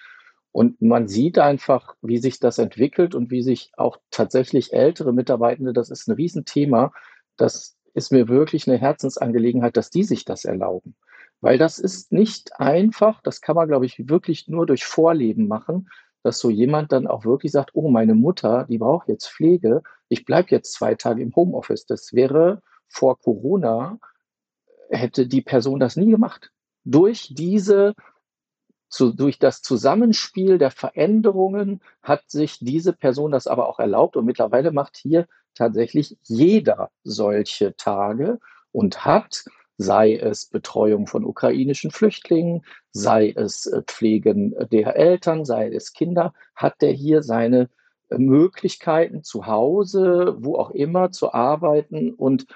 Und 0.51 0.81
man 0.81 1.07
sieht 1.07 1.37
einfach, 1.37 1.95
wie 2.01 2.17
sich 2.17 2.39
das 2.39 2.57
entwickelt 2.57 3.13
und 3.13 3.29
wie 3.29 3.41
sich 3.41 3.71
auch 3.77 3.97
tatsächlich 4.09 4.73
ältere 4.73 5.13
Mitarbeitende, 5.13 5.73
das 5.73 5.89
ist 5.89 6.07
ein 6.07 6.15
Riesenthema, 6.15 6.91
das 7.35 7.77
ist 7.93 8.11
mir 8.11 8.27
wirklich 8.27 8.67
eine 8.67 8.77
Herzensangelegenheit, 8.77 9.77
dass 9.77 9.89
die 9.89 10.03
sich 10.03 10.25
das 10.25 10.45
erlauben. 10.45 10.95
Weil 11.41 11.57
das 11.57 11.77
ist 11.77 12.11
nicht 12.11 12.59
einfach, 12.59 13.21
das 13.21 13.41
kann 13.41 13.55
man, 13.55 13.67
glaube 13.67 13.85
ich, 13.85 14.09
wirklich 14.09 14.47
nur 14.47 14.65
durch 14.65 14.85
Vorleben 14.85 15.47
machen, 15.47 15.89
dass 16.23 16.39
so 16.39 16.49
jemand 16.49 16.91
dann 16.91 17.07
auch 17.07 17.25
wirklich 17.25 17.51
sagt, 17.51 17.71
oh, 17.73 17.89
meine 17.89 18.15
Mutter, 18.15 18.65
die 18.69 18.79
braucht 18.79 19.07
jetzt 19.07 19.29
Pflege, 19.29 19.83
ich 20.09 20.25
bleibe 20.25 20.49
jetzt 20.51 20.73
zwei 20.73 20.95
Tage 20.95 21.21
im 21.21 21.35
Homeoffice. 21.35 21.85
Das 21.85 22.13
wäre 22.13 22.61
vor 22.87 23.19
Corona, 23.19 23.99
hätte 24.89 25.27
die 25.27 25.41
Person 25.41 25.79
das 25.79 25.95
nie 25.95 26.09
gemacht. 26.09 26.51
Durch 26.83 27.33
diese 27.33 27.93
zu, 28.89 29.13
durch 29.13 29.39
das 29.39 29.61
Zusammenspiel 29.61 30.57
der 30.57 30.71
Veränderungen 30.71 31.81
hat 32.01 32.29
sich 32.29 32.59
diese 32.59 32.93
Person 32.93 33.31
das 33.31 33.47
aber 33.47 33.67
auch 33.67 33.79
erlaubt. 33.79 34.15
Und 34.15 34.25
mittlerweile 34.25 34.71
macht 34.71 34.97
hier 34.97 35.27
tatsächlich 35.55 36.17
jeder 36.23 36.89
solche 37.03 37.75
Tage 37.75 38.39
und 38.71 39.05
hat, 39.05 39.45
sei 39.77 40.15
es 40.15 40.45
Betreuung 40.45 41.07
von 41.07 41.25
ukrainischen 41.25 41.91
Flüchtlingen, 41.91 42.63
sei 42.91 43.33
es 43.35 43.65
äh, 43.65 43.83
Pflegen 43.85 44.55
der 44.71 44.95
Eltern, 44.95 45.45
sei 45.45 45.69
es 45.71 45.93
Kinder, 45.93 46.33
hat 46.55 46.81
der 46.81 46.91
hier 46.91 47.21
seine 47.23 47.69
äh, 48.09 48.17
Möglichkeiten 48.17 49.23
zu 49.23 49.45
Hause, 49.45 50.35
wo 50.39 50.57
auch 50.57 50.71
immer 50.71 51.11
zu 51.11 51.33
arbeiten 51.33 52.13
und 52.13 52.47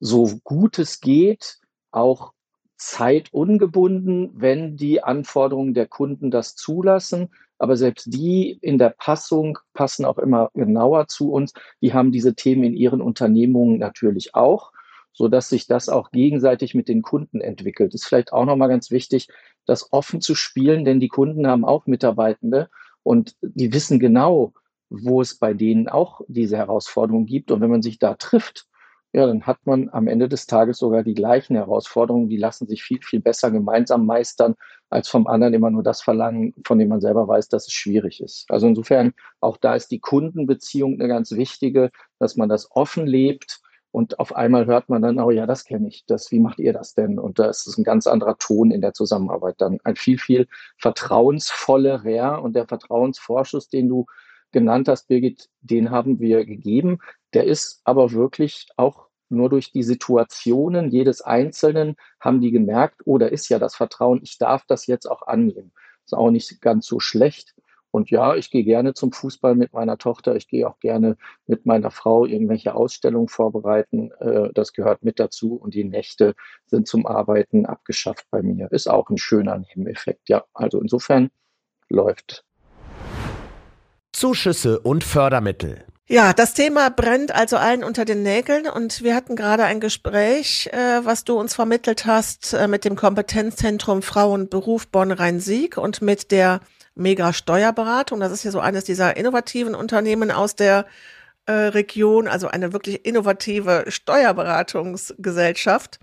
so 0.00 0.38
gut 0.44 0.78
es 0.78 1.00
geht, 1.00 1.58
auch 1.90 2.32
zeitungebunden, 2.76 4.30
wenn 4.34 4.76
die 4.76 5.02
Anforderungen 5.02 5.74
der 5.74 5.86
Kunden 5.86 6.30
das 6.30 6.54
zulassen. 6.54 7.30
Aber 7.58 7.76
selbst 7.76 8.12
die 8.12 8.58
in 8.60 8.78
der 8.78 8.90
Passung 8.90 9.58
passen 9.72 10.04
auch 10.04 10.18
immer 10.18 10.50
genauer 10.54 11.08
zu 11.08 11.32
uns. 11.32 11.54
Die 11.80 11.94
haben 11.94 12.12
diese 12.12 12.34
Themen 12.34 12.64
in 12.64 12.74
ihren 12.74 13.00
Unternehmungen 13.00 13.78
natürlich 13.78 14.34
auch, 14.34 14.72
so 15.12 15.28
dass 15.28 15.48
sich 15.48 15.66
das 15.66 15.88
auch 15.88 16.10
gegenseitig 16.10 16.74
mit 16.74 16.88
den 16.88 17.00
Kunden 17.00 17.40
entwickelt. 17.40 17.94
Ist 17.94 18.06
vielleicht 18.06 18.32
auch 18.32 18.44
nochmal 18.44 18.68
ganz 18.68 18.90
wichtig, 18.90 19.28
das 19.64 19.92
offen 19.92 20.20
zu 20.20 20.34
spielen, 20.34 20.84
denn 20.84 21.00
die 21.00 21.08
Kunden 21.08 21.46
haben 21.46 21.64
auch 21.64 21.86
Mitarbeitende 21.86 22.68
und 23.02 23.34
die 23.40 23.72
wissen 23.72 23.98
genau, 23.98 24.52
wo 24.90 25.20
es 25.20 25.38
bei 25.38 25.54
denen 25.54 25.88
auch 25.88 26.20
diese 26.28 26.56
Herausforderungen 26.58 27.26
gibt. 27.26 27.50
Und 27.50 27.60
wenn 27.60 27.70
man 27.70 27.82
sich 27.82 27.98
da 27.98 28.14
trifft, 28.14 28.66
ja, 29.12 29.26
dann 29.26 29.46
hat 29.46 29.58
man 29.64 29.88
am 29.90 30.08
Ende 30.08 30.28
des 30.28 30.46
Tages 30.46 30.78
sogar 30.78 31.02
die 31.02 31.14
gleichen 31.14 31.56
Herausforderungen. 31.56 32.28
Die 32.28 32.36
lassen 32.36 32.66
sich 32.66 32.82
viel, 32.82 33.00
viel 33.02 33.20
besser 33.20 33.50
gemeinsam 33.50 34.04
meistern, 34.04 34.56
als 34.90 35.08
vom 35.08 35.26
anderen 35.26 35.54
immer 35.54 35.70
nur 35.70 35.82
das 35.82 36.02
verlangen, 36.02 36.54
von 36.66 36.78
dem 36.78 36.88
man 36.88 37.00
selber 37.00 37.26
weiß, 37.26 37.48
dass 37.48 37.66
es 37.66 37.72
schwierig 37.72 38.20
ist. 38.20 38.44
Also 38.48 38.66
insofern, 38.66 39.14
auch 39.40 39.56
da 39.56 39.74
ist 39.74 39.90
die 39.90 40.00
Kundenbeziehung 40.00 40.94
eine 40.94 41.08
ganz 41.08 41.32
wichtige, 41.32 41.90
dass 42.18 42.36
man 42.36 42.48
das 42.48 42.70
offen 42.72 43.06
lebt. 43.06 43.60
Und 43.90 44.18
auf 44.18 44.36
einmal 44.36 44.66
hört 44.66 44.90
man 44.90 45.00
dann, 45.00 45.18
oh 45.18 45.30
ja, 45.30 45.46
das 45.46 45.64
kenne 45.64 45.88
ich, 45.88 46.04
das, 46.04 46.30
wie 46.30 46.40
macht 46.40 46.58
ihr 46.58 46.74
das 46.74 46.92
denn? 46.92 47.18
Und 47.18 47.38
da 47.38 47.46
ist 47.48 47.66
es 47.66 47.78
ein 47.78 47.84
ganz 47.84 48.06
anderer 48.06 48.36
Ton 48.36 48.70
in 48.70 48.82
der 48.82 48.92
Zusammenarbeit 48.92 49.54
dann. 49.58 49.78
Ein 49.84 49.96
viel, 49.96 50.18
viel 50.18 50.46
vertrauensvollerer 50.76 52.42
und 52.42 52.54
der 52.54 52.66
Vertrauensvorschuss, 52.66 53.70
den 53.70 53.88
du 53.88 54.04
genannt 54.56 54.88
hast, 54.88 55.08
Birgit, 55.08 55.50
den 55.60 55.90
haben 55.90 56.18
wir 56.18 56.46
gegeben. 56.46 56.98
Der 57.34 57.44
ist 57.44 57.82
aber 57.84 58.12
wirklich 58.12 58.68
auch 58.78 59.08
nur 59.28 59.50
durch 59.50 59.70
die 59.70 59.82
Situationen 59.82 60.90
jedes 60.90 61.20
Einzelnen 61.20 61.96
haben 62.20 62.40
die 62.40 62.52
gemerkt, 62.52 63.02
oh, 63.04 63.18
da 63.18 63.26
ist 63.26 63.50
ja 63.50 63.58
das 63.58 63.74
Vertrauen, 63.76 64.20
ich 64.22 64.38
darf 64.38 64.64
das 64.66 64.86
jetzt 64.86 65.10
auch 65.10 65.26
annehmen. 65.26 65.72
Ist 66.06 66.14
auch 66.14 66.30
nicht 66.30 66.62
ganz 66.62 66.86
so 66.86 67.00
schlecht. 67.00 67.54
Und 67.90 68.10
ja, 68.10 68.34
ich 68.34 68.50
gehe 68.50 68.64
gerne 68.64 68.94
zum 68.94 69.12
Fußball 69.12 69.54
mit 69.54 69.74
meiner 69.74 69.98
Tochter. 69.98 70.36
Ich 70.36 70.48
gehe 70.48 70.66
auch 70.66 70.78
gerne 70.78 71.18
mit 71.46 71.66
meiner 71.66 71.90
Frau 71.90 72.24
irgendwelche 72.24 72.74
Ausstellungen 72.74 73.28
vorbereiten. 73.28 74.10
Äh, 74.20 74.50
das 74.54 74.72
gehört 74.72 75.02
mit 75.02 75.20
dazu. 75.20 75.56
Und 75.56 75.74
die 75.74 75.84
Nächte 75.84 76.34
sind 76.64 76.88
zum 76.88 77.06
Arbeiten 77.06 77.66
abgeschafft 77.66 78.26
bei 78.30 78.42
mir. 78.42 78.72
Ist 78.72 78.88
auch 78.88 79.10
ein 79.10 79.18
schöner 79.18 79.58
Nebeneffekt. 79.58 80.30
Ja, 80.30 80.44
also 80.54 80.80
insofern 80.80 81.30
läuft. 81.90 82.45
Zuschüsse 84.16 84.80
und 84.80 85.04
Fördermittel. 85.04 85.84
Ja, 86.08 86.32
das 86.32 86.54
Thema 86.54 86.88
brennt 86.88 87.34
also 87.34 87.58
allen 87.58 87.84
unter 87.84 88.06
den 88.06 88.22
Nägeln 88.22 88.66
und 88.66 89.02
wir 89.02 89.14
hatten 89.14 89.36
gerade 89.36 89.64
ein 89.64 89.78
Gespräch, 89.78 90.70
äh, 90.72 91.04
was 91.04 91.24
du 91.24 91.38
uns 91.38 91.54
vermittelt 91.54 92.06
hast 92.06 92.54
äh, 92.54 92.66
mit 92.66 92.86
dem 92.86 92.96
Kompetenzzentrum 92.96 94.00
Frauenberuf 94.00 94.88
Bonn-Rhein-Sieg 94.88 95.76
und 95.76 96.00
mit 96.00 96.30
der 96.30 96.60
Mega 96.94 97.34
Steuerberatung. 97.34 98.20
Das 98.20 98.32
ist 98.32 98.44
ja 98.44 98.50
so 98.50 98.60
eines 98.60 98.84
dieser 98.84 99.18
innovativen 99.18 99.74
Unternehmen 99.74 100.30
aus 100.30 100.56
der 100.56 100.86
äh, 101.44 101.52
Region, 101.52 102.26
also 102.26 102.48
eine 102.48 102.72
wirklich 102.72 103.04
innovative 103.04 103.84
Steuerberatungsgesellschaft. 103.88 106.00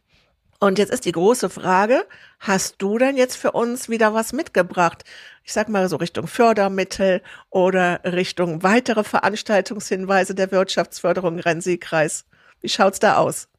Und 0.59 0.77
jetzt 0.77 0.93
ist 0.93 1.05
die 1.05 1.11
große 1.11 1.49
Frage, 1.49 2.05
hast 2.43 2.75
du 2.81 2.97
denn 2.97 3.15
jetzt 3.17 3.37
für 3.37 3.51
uns 3.51 3.89
wieder 3.89 4.13
was 4.13 4.33
mitgebracht? 4.33 5.03
Ich 5.43 5.53
sag 5.53 5.69
mal 5.69 5.87
so 5.87 5.95
Richtung 5.95 6.27
Fördermittel 6.27 7.21
oder 7.49 8.01
Richtung 8.03 8.63
weitere 8.63 9.03
Veranstaltungshinweise 9.03 10.35
der 10.35 10.51
Wirtschaftsförderung 10.51 11.39
Rhein-Sieg-Kreis. 11.39 12.25
Wie 12.61 12.69
schaut's 12.69 12.99
da 12.99 13.15
aus? 13.17 13.49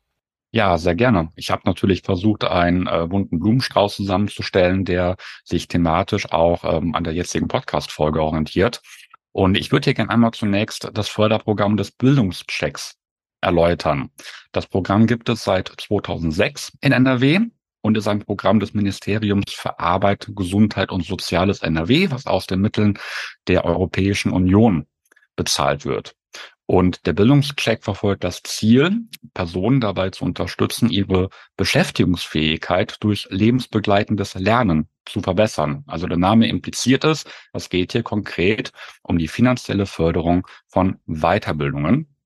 Ja, 0.52 0.78
sehr 0.78 0.94
gerne. 0.94 1.30
Ich 1.34 1.50
habe 1.50 1.62
natürlich 1.64 2.02
versucht, 2.02 2.44
einen 2.44 2.86
äh, 2.86 3.06
bunten 3.08 3.40
Blumenstrauß 3.40 3.96
zusammenzustellen, 3.96 4.84
der 4.84 5.16
sich 5.44 5.66
thematisch 5.66 6.30
auch 6.30 6.62
ähm, 6.64 6.94
an 6.94 7.04
der 7.04 7.14
jetzigen 7.14 7.48
Podcast-Folge 7.48 8.22
orientiert. 8.22 8.80
Und 9.32 9.56
ich 9.56 9.72
würde 9.72 9.86
hier 9.86 9.94
gerne 9.94 10.10
einmal 10.10 10.30
zunächst 10.30 10.90
das 10.92 11.08
Förderprogramm 11.08 11.76
des 11.76 11.90
Bildungschecks 11.90 12.96
erläutern. 13.40 14.10
Das 14.52 14.66
Programm 14.66 15.06
gibt 15.06 15.28
es 15.28 15.42
seit 15.42 15.72
2006 15.76 16.72
in 16.80 16.92
NRW 16.92 17.40
und 17.84 17.98
ist 17.98 18.08
ein 18.08 18.20
Programm 18.20 18.60
des 18.60 18.72
Ministeriums 18.72 19.52
für 19.52 19.78
Arbeit, 19.78 20.30
Gesundheit 20.34 20.90
und 20.90 21.04
Soziales 21.04 21.60
NRW, 21.60 22.10
was 22.10 22.26
aus 22.26 22.46
den 22.46 22.62
Mitteln 22.62 22.98
der 23.46 23.66
Europäischen 23.66 24.32
Union 24.32 24.86
bezahlt 25.36 25.84
wird. 25.84 26.16
Und 26.64 27.04
der 27.04 27.12
Bildungscheck 27.12 27.84
verfolgt 27.84 28.24
das 28.24 28.42
Ziel, 28.42 29.02
Personen 29.34 29.82
dabei 29.82 30.08
zu 30.08 30.24
unterstützen, 30.24 30.88
ihre 30.88 31.28
Beschäftigungsfähigkeit 31.58 32.96
durch 33.00 33.26
lebensbegleitendes 33.28 34.32
Lernen 34.32 34.88
zu 35.04 35.20
verbessern. 35.20 35.84
Also 35.86 36.06
der 36.06 36.16
Name 36.16 36.48
impliziert 36.48 37.04
es, 37.04 37.26
es 37.52 37.68
geht 37.68 37.92
hier 37.92 38.02
konkret 38.02 38.72
um 39.02 39.18
die 39.18 39.28
finanzielle 39.28 39.84
Förderung 39.84 40.46
von 40.68 40.96
Weiterbildungen. 41.04 42.16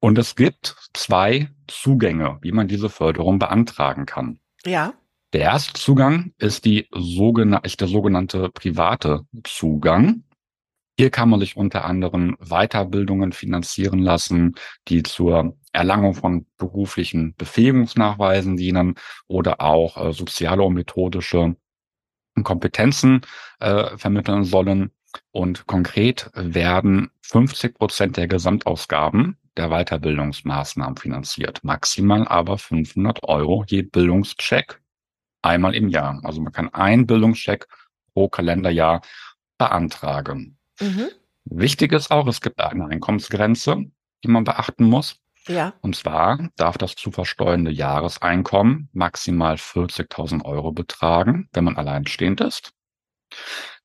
Und 0.00 0.16
es 0.16 0.34
gibt 0.34 0.76
zwei 0.94 1.50
Zugänge, 1.66 2.38
wie 2.40 2.52
man 2.52 2.68
diese 2.68 2.88
Förderung 2.88 3.38
beantragen 3.38 4.06
kann. 4.06 4.40
Ja. 4.68 4.94
Der 5.32 5.42
erste 5.42 5.74
Zugang 5.74 6.32
ist, 6.38 6.64
die 6.64 6.88
sogenannte, 6.92 7.66
ist 7.66 7.80
der 7.80 7.88
sogenannte 7.88 8.50
private 8.50 9.26
Zugang. 9.44 10.24
Hier 10.98 11.10
kann 11.10 11.30
man 11.30 11.40
sich 11.40 11.56
unter 11.56 11.84
anderem 11.84 12.36
Weiterbildungen 12.40 13.32
finanzieren 13.32 14.00
lassen, 14.00 14.56
die 14.88 15.02
zur 15.02 15.56
Erlangung 15.72 16.14
von 16.14 16.46
beruflichen 16.56 17.34
Befähigungsnachweisen 17.36 18.56
dienen 18.56 18.96
oder 19.26 19.60
auch 19.60 19.96
äh, 19.96 20.12
soziale 20.12 20.62
und 20.62 20.74
methodische 20.74 21.56
Kompetenzen 22.42 23.22
äh, 23.60 23.96
vermitteln 23.96 24.44
sollen. 24.44 24.90
Und 25.30 25.66
konkret 25.66 26.30
werden 26.34 27.10
50 27.22 27.74
Prozent 27.74 28.16
der 28.16 28.28
Gesamtausgaben 28.28 29.38
der 29.58 29.68
Weiterbildungsmaßnahmen 29.68 30.96
finanziert. 30.96 31.62
Maximal 31.62 32.26
aber 32.26 32.58
500 32.58 33.24
Euro 33.24 33.64
je 33.66 33.82
Bildungscheck 33.82 34.80
einmal 35.42 35.74
im 35.74 35.88
Jahr. 35.88 36.20
Also 36.24 36.40
man 36.40 36.52
kann 36.52 36.72
einen 36.72 37.06
Bildungscheck 37.06 37.66
pro 38.14 38.28
Kalenderjahr 38.28 39.02
beantragen. 39.58 40.56
Mhm. 40.80 41.08
Wichtig 41.44 41.92
ist 41.92 42.10
auch, 42.10 42.26
es 42.26 42.40
gibt 42.40 42.60
eine 42.60 42.86
Einkommensgrenze, 42.86 43.84
die 44.24 44.28
man 44.28 44.44
beachten 44.44 44.84
muss. 44.84 45.16
Ja. 45.46 45.74
Und 45.80 45.96
zwar 45.96 46.50
darf 46.56 46.76
das 46.76 46.94
zu 46.94 47.10
versteuernde 47.10 47.70
Jahreseinkommen 47.70 48.90
maximal 48.92 49.54
40.000 49.54 50.44
Euro 50.44 50.72
betragen, 50.72 51.48
wenn 51.52 51.64
man 51.64 51.76
alleinstehend 51.76 52.40
ist. 52.40 52.72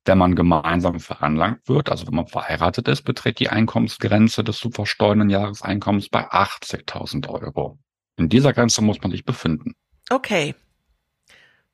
Wenn 0.06 0.18
man 0.18 0.36
gemeinsam 0.36 1.00
veranlangt 1.00 1.68
wird, 1.68 1.90
also 1.90 2.06
wenn 2.08 2.16
man 2.16 2.28
verheiratet 2.28 2.88
ist, 2.88 3.04
beträgt 3.04 3.40
die 3.40 3.50
Einkommensgrenze 3.50 4.44
des 4.44 4.58
zu 4.58 4.70
versteuernden 4.70 5.30
Jahreseinkommens 5.30 6.10
bei 6.10 6.30
80.000 6.30 7.30
Euro. 7.30 7.80
In 8.18 8.30
dieser 8.30 8.54
Grenze 8.54 8.82
muss 8.82 9.02
man 9.02 9.12
sich 9.12 9.26
befinden. 9.26 9.76
Okay. 10.10 10.56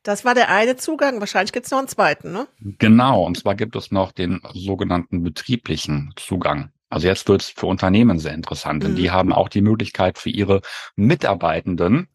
Das 0.03 0.23
war 0.23 0.33
der 0.33 0.49
eine 0.49 0.77
Zugang. 0.77 1.19
Wahrscheinlich 1.19 1.51
gibt 1.51 1.65
es 1.65 1.71
noch 1.71 1.79
einen 1.79 1.87
zweiten, 1.87 2.31
ne? 2.31 2.47
Genau. 2.59 3.25
Und 3.25 3.37
zwar 3.37 3.55
gibt 3.55 3.75
es 3.75 3.91
noch 3.91 4.11
den 4.11 4.41
sogenannten 4.53 5.23
betrieblichen 5.23 6.13
Zugang. 6.15 6.71
Also 6.89 7.07
jetzt 7.07 7.27
wird 7.27 7.41
es 7.41 7.49
für 7.49 7.67
Unternehmen 7.67 8.17
sehr 8.19 8.33
interessant, 8.33 8.83
denn 8.83 8.93
mhm. 8.93 8.95
die 8.95 9.11
haben 9.11 9.33
auch 9.33 9.49
die 9.49 9.61
Möglichkeit 9.61 10.17
für 10.17 10.29
ihre 10.29 10.61
Mitarbeitenden 10.95 12.07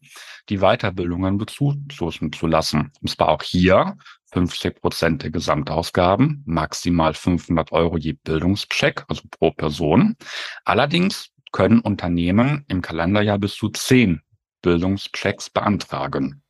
die 0.49 0.57
Weiterbildungen 0.59 1.37
bezuschüssen 1.37 2.31
zu 2.33 2.47
lassen. 2.47 2.91
Und 3.01 3.09
zwar 3.09 3.29
auch 3.29 3.41
hier 3.41 3.97
50 4.35 4.81
Prozent 4.81 5.23
der 5.23 5.31
Gesamtausgaben, 5.31 6.43
maximal 6.45 7.13
500 7.13 7.71
Euro 7.71 7.97
je 7.97 8.11
Bildungscheck, 8.11 9.05
also 9.07 9.21
pro 9.31 9.51
Person. 9.51 10.17
Allerdings 10.65 11.29
können 11.53 11.79
Unternehmen 11.79 12.65
im 12.67 12.81
Kalenderjahr 12.81 13.39
bis 13.39 13.55
zu 13.55 13.69
10 13.69 14.21
Bildungschecks 14.61 15.49
beantragen. 15.49 16.43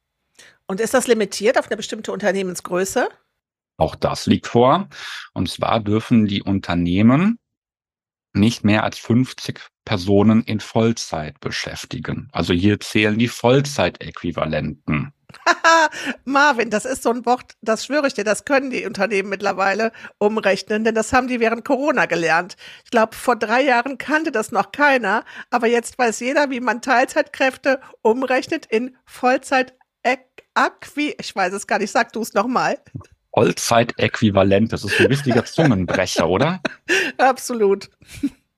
Und 0.65 0.79
ist 0.81 0.95
das 0.95 1.05
limitiert 1.05 1.59
auf 1.59 1.67
eine 1.67 1.77
bestimmte 1.77 2.11
Unternehmensgröße? 2.11 3.07
Auch 3.77 3.93
das 3.93 4.25
liegt 4.25 4.47
vor. 4.47 4.89
Und 5.33 5.47
zwar 5.47 5.79
dürfen 5.79 6.25
die 6.25 6.41
Unternehmen 6.41 7.37
nicht 8.33 8.63
mehr 8.63 8.83
als 8.83 8.97
50 8.97 9.61
Personen 9.85 10.41
in 10.41 10.59
Vollzeit 10.59 11.39
beschäftigen. 11.39 12.29
Also 12.31 12.51
hier 12.51 12.79
zählen 12.79 13.19
die 13.19 13.27
Vollzeitäquivalenten. 13.27 15.13
Marvin, 16.25 16.69
das 16.69 16.85
ist 16.85 17.03
so 17.03 17.11
ein 17.11 17.25
Wort, 17.25 17.53
das 17.61 17.85
schwöre 17.85 18.07
ich 18.07 18.13
dir, 18.13 18.23
das 18.23 18.45
können 18.45 18.69
die 18.69 18.85
Unternehmen 18.85 19.29
mittlerweile 19.29 19.91
umrechnen, 20.17 20.83
denn 20.83 20.95
das 20.95 21.13
haben 21.13 21.27
die 21.27 21.39
während 21.39 21.65
Corona 21.65 22.05
gelernt. 22.05 22.55
Ich 22.83 22.91
glaube, 22.91 23.15
vor 23.15 23.35
drei 23.35 23.61
Jahren 23.61 23.97
kannte 23.97 24.31
das 24.31 24.51
noch 24.51 24.71
keiner, 24.71 25.23
aber 25.49 25.67
jetzt 25.67 25.97
weiß 25.97 26.19
jeder, 26.19 26.49
wie 26.49 26.59
man 26.59 26.81
Teilzeitkräfte 26.81 27.79
umrechnet 28.01 28.65
in 28.65 28.95
Vollzeit 29.05 29.73
Äqui, 30.03 31.15
ich 31.19 31.35
weiß 31.35 31.53
es 31.53 31.67
gar 31.67 31.79
nicht, 31.79 31.91
sag 31.91 32.13
du 32.13 32.21
es 32.21 32.33
nochmal. 32.33 32.77
Vollzeitäquivalent, 33.33 34.71
das 34.71 34.85
ist 34.85 34.99
ein 34.99 35.07
richtiger 35.07 35.43
Zungenbrecher, 35.45 36.29
oder? 36.29 36.61
Absolut. 37.17 37.89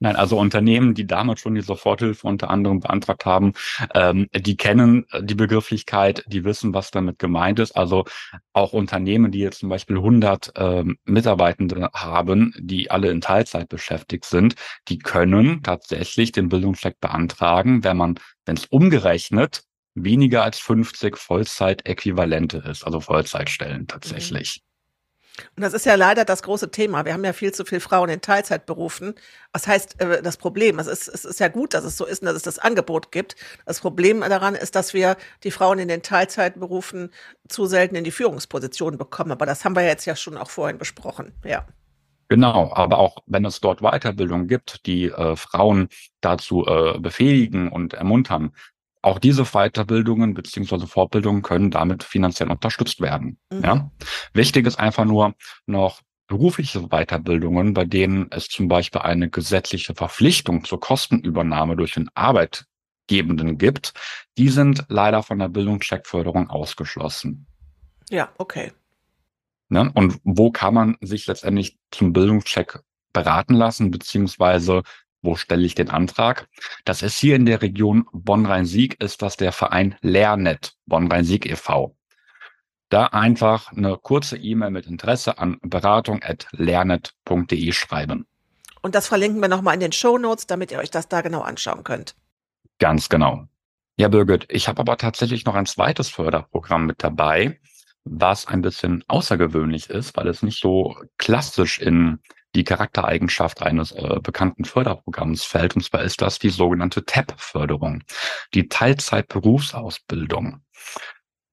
Nein, 0.00 0.14
also 0.14 0.38
Unternehmen, 0.38 0.94
die 0.94 1.06
damals 1.06 1.40
schon 1.40 1.56
die 1.56 1.60
Soforthilfe 1.60 2.26
unter 2.26 2.50
anderem 2.50 2.78
beantragt 2.78 3.24
haben, 3.24 3.52
ähm, 3.94 4.28
die 4.32 4.56
kennen 4.56 5.06
die 5.20 5.34
Begrifflichkeit, 5.34 6.24
die 6.28 6.44
wissen, 6.44 6.72
was 6.72 6.92
damit 6.92 7.18
gemeint 7.18 7.58
ist. 7.58 7.72
Also 7.72 8.04
auch 8.52 8.72
Unternehmen, 8.72 9.32
die 9.32 9.40
jetzt 9.40 9.58
zum 9.58 9.68
Beispiel 9.68 9.96
100 9.96 10.52
ähm, 10.56 10.98
Mitarbeitende 11.04 11.90
haben, 11.94 12.54
die 12.58 12.90
alle 12.92 13.10
in 13.10 13.20
Teilzeit 13.20 13.68
beschäftigt 13.68 14.24
sind, 14.24 14.54
die 14.86 14.98
können 14.98 15.64
tatsächlich 15.64 16.30
den 16.30 16.48
Bildungscheck 16.48 17.00
beantragen, 17.00 17.82
wenn 17.82 17.96
man, 17.96 18.20
wenn 18.46 18.56
es 18.56 18.66
umgerechnet 18.66 19.64
weniger 19.94 20.44
als 20.44 20.60
50 20.60 21.16
Vollzeitäquivalente 21.16 22.58
ist, 22.58 22.84
also 22.84 23.00
Vollzeitstellen 23.00 23.88
tatsächlich. 23.88 24.62
Und 25.56 25.62
das 25.62 25.72
ist 25.72 25.86
ja 25.86 25.94
leider 25.94 26.24
das 26.24 26.42
große 26.42 26.70
Thema. 26.70 27.04
Wir 27.04 27.12
haben 27.12 27.24
ja 27.24 27.32
viel 27.32 27.52
zu 27.52 27.64
viele 27.64 27.80
Frauen 27.80 28.08
in 28.08 28.20
Teilzeitberufen. 28.20 29.14
Was 29.52 29.66
heißt 29.66 30.00
äh, 30.00 30.22
das 30.22 30.36
Problem? 30.36 30.78
Es 30.78 30.86
ist, 30.86 31.08
es 31.08 31.24
ist 31.24 31.40
ja 31.40 31.48
gut, 31.48 31.74
dass 31.74 31.84
es 31.84 31.96
so 31.96 32.04
ist 32.06 32.22
und 32.22 32.26
dass 32.26 32.36
es 32.36 32.42
das 32.42 32.58
Angebot 32.58 33.12
gibt. 33.12 33.36
Das 33.66 33.80
Problem 33.80 34.20
daran 34.20 34.54
ist, 34.54 34.76
dass 34.76 34.94
wir 34.94 35.16
die 35.44 35.50
Frauen 35.50 35.78
in 35.78 35.88
den 35.88 36.02
Teilzeitberufen 36.02 37.10
zu 37.48 37.66
selten 37.66 37.94
in 37.96 38.04
die 38.04 38.10
Führungsposition 38.10 38.98
bekommen. 38.98 39.32
Aber 39.32 39.46
das 39.46 39.64
haben 39.64 39.76
wir 39.76 39.84
jetzt 39.84 40.04
ja 40.04 40.16
schon 40.16 40.36
auch 40.36 40.50
vorhin 40.50 40.78
besprochen. 40.78 41.32
Ja. 41.44 41.66
Genau, 42.28 42.70
aber 42.74 42.98
auch 42.98 43.18
wenn 43.26 43.46
es 43.46 43.60
dort 43.60 43.80
Weiterbildung 43.80 44.48
gibt, 44.48 44.84
die 44.86 45.06
äh, 45.06 45.34
Frauen 45.34 45.88
dazu 46.20 46.66
äh, 46.66 46.98
befähigen 46.98 47.72
und 47.72 47.94
ermuntern, 47.94 48.52
auch 49.02 49.18
diese 49.18 49.44
Weiterbildungen 49.44 50.34
beziehungsweise 50.34 50.86
Fortbildungen 50.86 51.42
können 51.42 51.70
damit 51.70 52.02
finanziell 52.02 52.50
unterstützt 52.50 53.00
werden. 53.00 53.38
Mhm. 53.52 53.64
Ja? 53.64 53.90
Wichtig 54.32 54.66
ist 54.66 54.78
einfach 54.78 55.04
nur 55.04 55.34
noch 55.66 56.00
berufliche 56.26 56.88
Weiterbildungen, 56.88 57.74
bei 57.74 57.84
denen 57.84 58.26
es 58.30 58.48
zum 58.48 58.68
Beispiel 58.68 59.00
eine 59.00 59.30
gesetzliche 59.30 59.94
Verpflichtung 59.94 60.64
zur 60.64 60.78
Kostenübernahme 60.78 61.74
durch 61.74 61.94
den 61.94 62.10
Arbeitgebenden 62.14 63.56
gibt, 63.56 63.94
die 64.36 64.50
sind 64.50 64.84
leider 64.88 65.22
von 65.22 65.38
der 65.38 65.48
Bildungscheckförderung 65.48 66.50
ausgeschlossen. 66.50 67.46
Ja, 68.10 68.30
okay. 68.38 68.72
Ne? 69.70 69.90
Und 69.94 70.20
wo 70.24 70.50
kann 70.50 70.74
man 70.74 70.96
sich 71.00 71.26
letztendlich 71.26 71.78
zum 71.90 72.12
Bildungscheck 72.12 72.80
beraten 73.12 73.54
lassen, 73.54 73.90
beziehungsweise 73.90 74.82
wo 75.28 75.36
stelle 75.36 75.64
ich 75.66 75.74
den 75.74 75.90
Antrag? 75.90 76.48
Das 76.86 77.02
ist 77.02 77.18
hier 77.18 77.36
in 77.36 77.44
der 77.44 77.60
Region 77.60 78.06
Bonn-Rhein-Sieg, 78.12 78.98
ist 79.02 79.20
das 79.20 79.36
der 79.36 79.52
Verein 79.52 79.94
Lernet 80.00 80.72
Bonn-Rhein-Sieg 80.86 81.44
e.V. 81.44 81.94
Da 82.88 83.08
einfach 83.08 83.70
eine 83.72 83.98
kurze 83.98 84.38
E-Mail 84.38 84.70
mit 84.70 84.86
Interesse 84.86 85.38
an 85.38 85.58
beratung.lernet.de 85.60 87.72
schreiben. 87.72 88.26
Und 88.80 88.94
das 88.94 89.06
verlinken 89.06 89.42
wir 89.42 89.48
nochmal 89.48 89.74
in 89.74 89.80
den 89.80 89.92
Show 89.92 90.16
Notes, 90.16 90.46
damit 90.46 90.72
ihr 90.72 90.78
euch 90.78 90.90
das 90.90 91.08
da 91.08 91.20
genau 91.20 91.42
anschauen 91.42 91.84
könnt. 91.84 92.14
Ganz 92.78 93.10
genau. 93.10 93.44
Ja, 93.98 94.08
Birgit, 94.08 94.46
ich 94.48 94.66
habe 94.66 94.80
aber 94.80 94.96
tatsächlich 94.96 95.44
noch 95.44 95.56
ein 95.56 95.66
zweites 95.66 96.08
Förderprogramm 96.08 96.86
mit 96.86 97.04
dabei, 97.04 97.60
was 98.04 98.46
ein 98.46 98.62
bisschen 98.62 99.04
außergewöhnlich 99.08 99.90
ist, 99.90 100.16
weil 100.16 100.28
es 100.28 100.42
nicht 100.42 100.58
so 100.58 100.96
klassisch 101.18 101.80
in 101.80 102.20
die 102.54 102.64
Charaktereigenschaft 102.64 103.62
eines 103.62 103.92
äh, 103.92 104.20
bekannten 104.22 104.64
Förderprogramms 104.64 105.44
fällt. 105.44 105.76
Und 105.76 105.82
zwar 105.82 106.02
ist 106.02 106.22
das 106.22 106.38
die 106.38 106.50
sogenannte 106.50 107.04
TAP-Förderung, 107.04 108.02
die 108.54 108.68
Teilzeitberufsausbildung. 108.68 110.62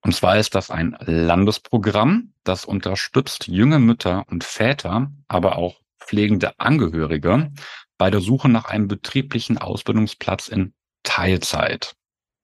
Und 0.01 0.15
zwar 0.15 0.37
ist 0.37 0.55
das 0.55 0.69
ein 0.69 0.95
Landesprogramm, 1.01 2.33
das 2.43 2.63
unterstützt 2.63 3.47
junge 3.47 3.79
Mütter 3.79 4.25
und 4.29 4.43
Väter, 4.43 5.11
aber 5.27 5.57
auch 5.57 5.81
pflegende 5.99 6.59
Angehörige 6.59 7.51
bei 7.97 8.11
der 8.11 8.21
Suche 8.21 8.47
nach 8.47 8.65
einem 8.65 8.87
betrieblichen 8.87 9.57
Ausbildungsplatz 9.57 10.47
in 10.47 10.73
Teilzeit. 11.03 11.95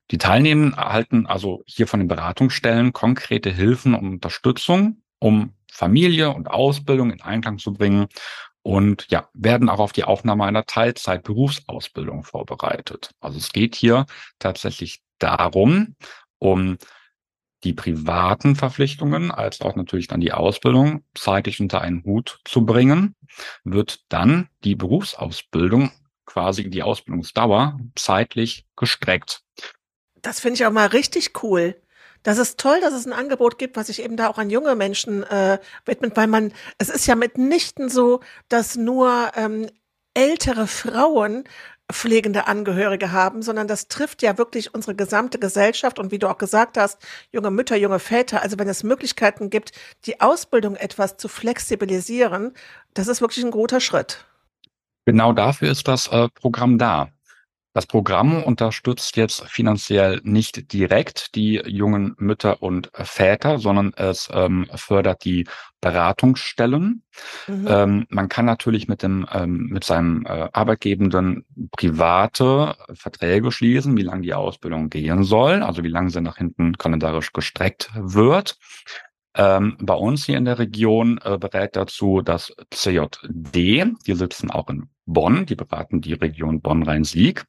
Die 0.10 0.18
Teilnehmenden 0.18 0.74
erhalten 0.74 1.26
also 1.26 1.64
hier 1.66 1.88
von 1.88 2.00
den 2.00 2.10
Beratungsstellen 2.10 2.94
konkrete 2.94 3.50
Hilfen 3.50 3.94
und 3.94 4.08
Unterstützung, 4.08 5.04
um 5.20 5.54
Familie 5.72 6.32
und 6.32 6.50
Ausbildung 6.50 7.12
in 7.12 7.22
Einklang 7.22 7.58
zu 7.58 7.74
bringen 7.74 8.08
und 8.62 9.08
ja, 9.10 9.30
werden 9.34 9.70
auch 9.70 9.80
auf 9.80 9.94
die 9.94 10.04
Aufnahme 10.04 10.46
einer 10.46 10.66
Teilzeit-Berufsausbildung 10.66 12.24
vorbereitet. 12.24 13.12
Also 13.20 13.40
es 13.40 13.52
geht 13.52 13.76
hier 13.76 14.06
tatsächlich 14.38 15.02
darum, 15.18 15.96
um 16.38 16.78
die 17.64 17.74
privaten 17.74 18.56
Verpflichtungen 18.56 19.32
als 19.32 19.62
auch 19.62 19.76
natürlich 19.76 20.08
dann 20.08 20.20
die 20.20 20.34
Ausbildung 20.34 21.04
zeitig 21.14 21.60
unter 21.60 21.82
einen 21.82 22.04
Hut 22.04 22.40
zu 22.46 22.66
bringen, 22.66 23.16
wird 23.64 24.02
dann 24.10 24.50
die 24.64 24.76
Berufsausbildung 24.76 25.92
quasi 26.26 26.70
die 26.70 26.84
Ausbildungsdauer 26.84 27.80
zeitlich 27.96 28.66
gestreckt. 28.76 29.42
Das 30.22 30.40
finde 30.40 30.56
ich 30.56 30.66
auch 30.66 30.72
mal 30.72 30.88
richtig 30.88 31.44
cool. 31.44 31.82
Das 32.24 32.38
ist 32.38 32.60
toll, 32.60 32.80
dass 32.82 32.94
es 32.94 33.06
ein 33.06 33.14
Angebot 33.14 33.58
gibt, 33.58 33.76
was 33.76 33.88
sich 33.88 34.04
eben 34.04 34.18
da 34.18 34.28
auch 34.30 34.38
an 34.38 34.50
junge 34.50 34.76
Menschen 34.76 35.24
äh, 35.24 35.60
widmet, 35.86 36.16
weil 36.16 36.28
man, 36.28 36.54
es 36.78 36.90
ist 36.90 37.08
ja 37.08 37.16
mitnichten 37.16 37.90
so, 37.90 38.20
dass 38.50 38.76
nur 38.76 39.32
ähm, 39.36 39.68
ältere 40.14 40.68
Frauen 40.68 41.46
pflegende 41.92 42.48
Angehörige 42.48 43.12
haben, 43.12 43.42
sondern 43.42 43.68
das 43.68 43.88
trifft 43.88 44.22
ja 44.22 44.38
wirklich 44.38 44.74
unsere 44.74 44.96
gesamte 44.96 45.40
Gesellschaft 45.40 46.00
und 46.00 46.12
wie 46.12 46.20
du 46.20 46.30
auch 46.30 46.38
gesagt 46.38 46.78
hast, 46.78 47.00
junge 47.32 47.52
Mütter, 47.52 47.76
junge 47.76 48.00
Väter, 48.00 48.42
also 48.42 48.58
wenn 48.60 48.70
es 48.70 48.84
Möglichkeiten 48.84 49.50
gibt, 49.50 49.72
die 50.06 50.22
Ausbildung 50.22 50.76
etwas 50.76 51.18
zu 51.18 51.28
flexibilisieren, 51.28 52.54
das 52.94 53.08
ist 53.08 53.22
wirklich 53.22 53.44
ein 53.44 53.52
guter 53.52 53.80
Schritt. 53.80 54.26
Genau 55.06 55.34
dafür 55.34 55.72
ist 55.72 55.88
das 55.88 56.08
äh, 56.08 56.30
Programm 56.30 56.78
da. 56.78 57.10
Das 57.74 57.86
Programm 57.86 58.44
unterstützt 58.44 59.16
jetzt 59.16 59.46
finanziell 59.46 60.20
nicht 60.24 60.74
direkt 60.74 61.36
die 61.36 61.62
jungen 61.66 62.16
Mütter 62.18 62.62
und 62.62 62.92
Väter, 62.94 63.60
sondern 63.60 63.94
es 63.96 64.30
ähm, 64.34 64.68
fördert 64.76 65.24
die 65.24 65.48
Beratungsstellen. 65.80 67.04
Mhm. 67.48 67.68
Ähm, 67.68 68.06
man 68.10 68.28
kann 68.28 68.46
natürlich 68.46 68.90
mit 68.90 69.04
dem 69.04 69.26
ähm, 69.32 69.68
mit 69.72 69.86
seinem 69.86 70.26
äh, 70.26 70.50
Arbeitgebenden 70.52 71.46
private 71.72 72.76
Verträge 72.94 73.54
schließen, 73.54 73.96
wie 73.96 74.04
lange 74.04 74.24
die 74.24 74.34
Ausbildung 74.34 74.90
gehen 74.90 75.24
soll, 75.24 75.64
also 75.64 75.84
wie 75.84 75.90
lange 75.90 76.10
sie 76.10 76.22
nach 76.22 76.38
hinten 76.38 76.78
kalendarisch 76.78 77.32
gestreckt 77.32 77.90
wird. 77.96 78.58
Ähm, 79.34 79.78
bei 79.80 79.94
uns 79.94 80.26
hier 80.26 80.38
in 80.38 80.46
der 80.46 80.60
Region 80.60 81.20
äh, 81.24 81.38
berät 81.38 81.76
dazu 81.76 82.22
das 82.22 82.54
CJD. 82.74 83.96
Die 84.06 84.14
sitzen 84.14 84.52
auch 84.52 84.70
in 84.70 84.90
Bonn. 85.06 85.46
Die 85.46 85.56
beraten 85.56 86.02
die 86.02 86.14
Region 86.14 86.62
Bonn-Rhein-Sieg. 86.62 87.46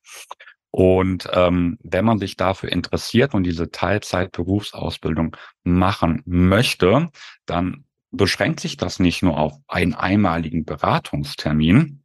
Und 0.71 1.29
ähm, 1.33 1.79
wenn 1.83 2.05
man 2.05 2.19
sich 2.19 2.37
dafür 2.37 2.73
interessiert 2.73 3.35
und 3.35 3.45
diese 3.45 3.71
Teilzeit-Berufsausbildung 3.71 5.37
machen 5.65 6.23
möchte, 6.25 7.11
dann 7.45 7.85
beschränkt 8.11 8.61
sich 8.61 8.77
das 8.77 8.99
nicht 8.99 9.23
nur 9.23 9.39
auf 9.39 9.55
einen 9.69 9.95
einmaligen 9.95 10.65
Beratungstermin, 10.65 12.05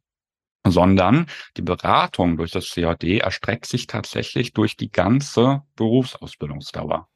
sondern 0.66 1.26
die 1.56 1.62
Beratung 1.62 2.36
durch 2.36 2.50
das 2.50 2.70
CAD 2.74 3.20
erstreckt 3.20 3.66
sich 3.66 3.86
tatsächlich 3.86 4.52
durch 4.52 4.76
die 4.76 4.90
ganze 4.90 5.62
Berufsausbildungsdauer. 5.76 7.08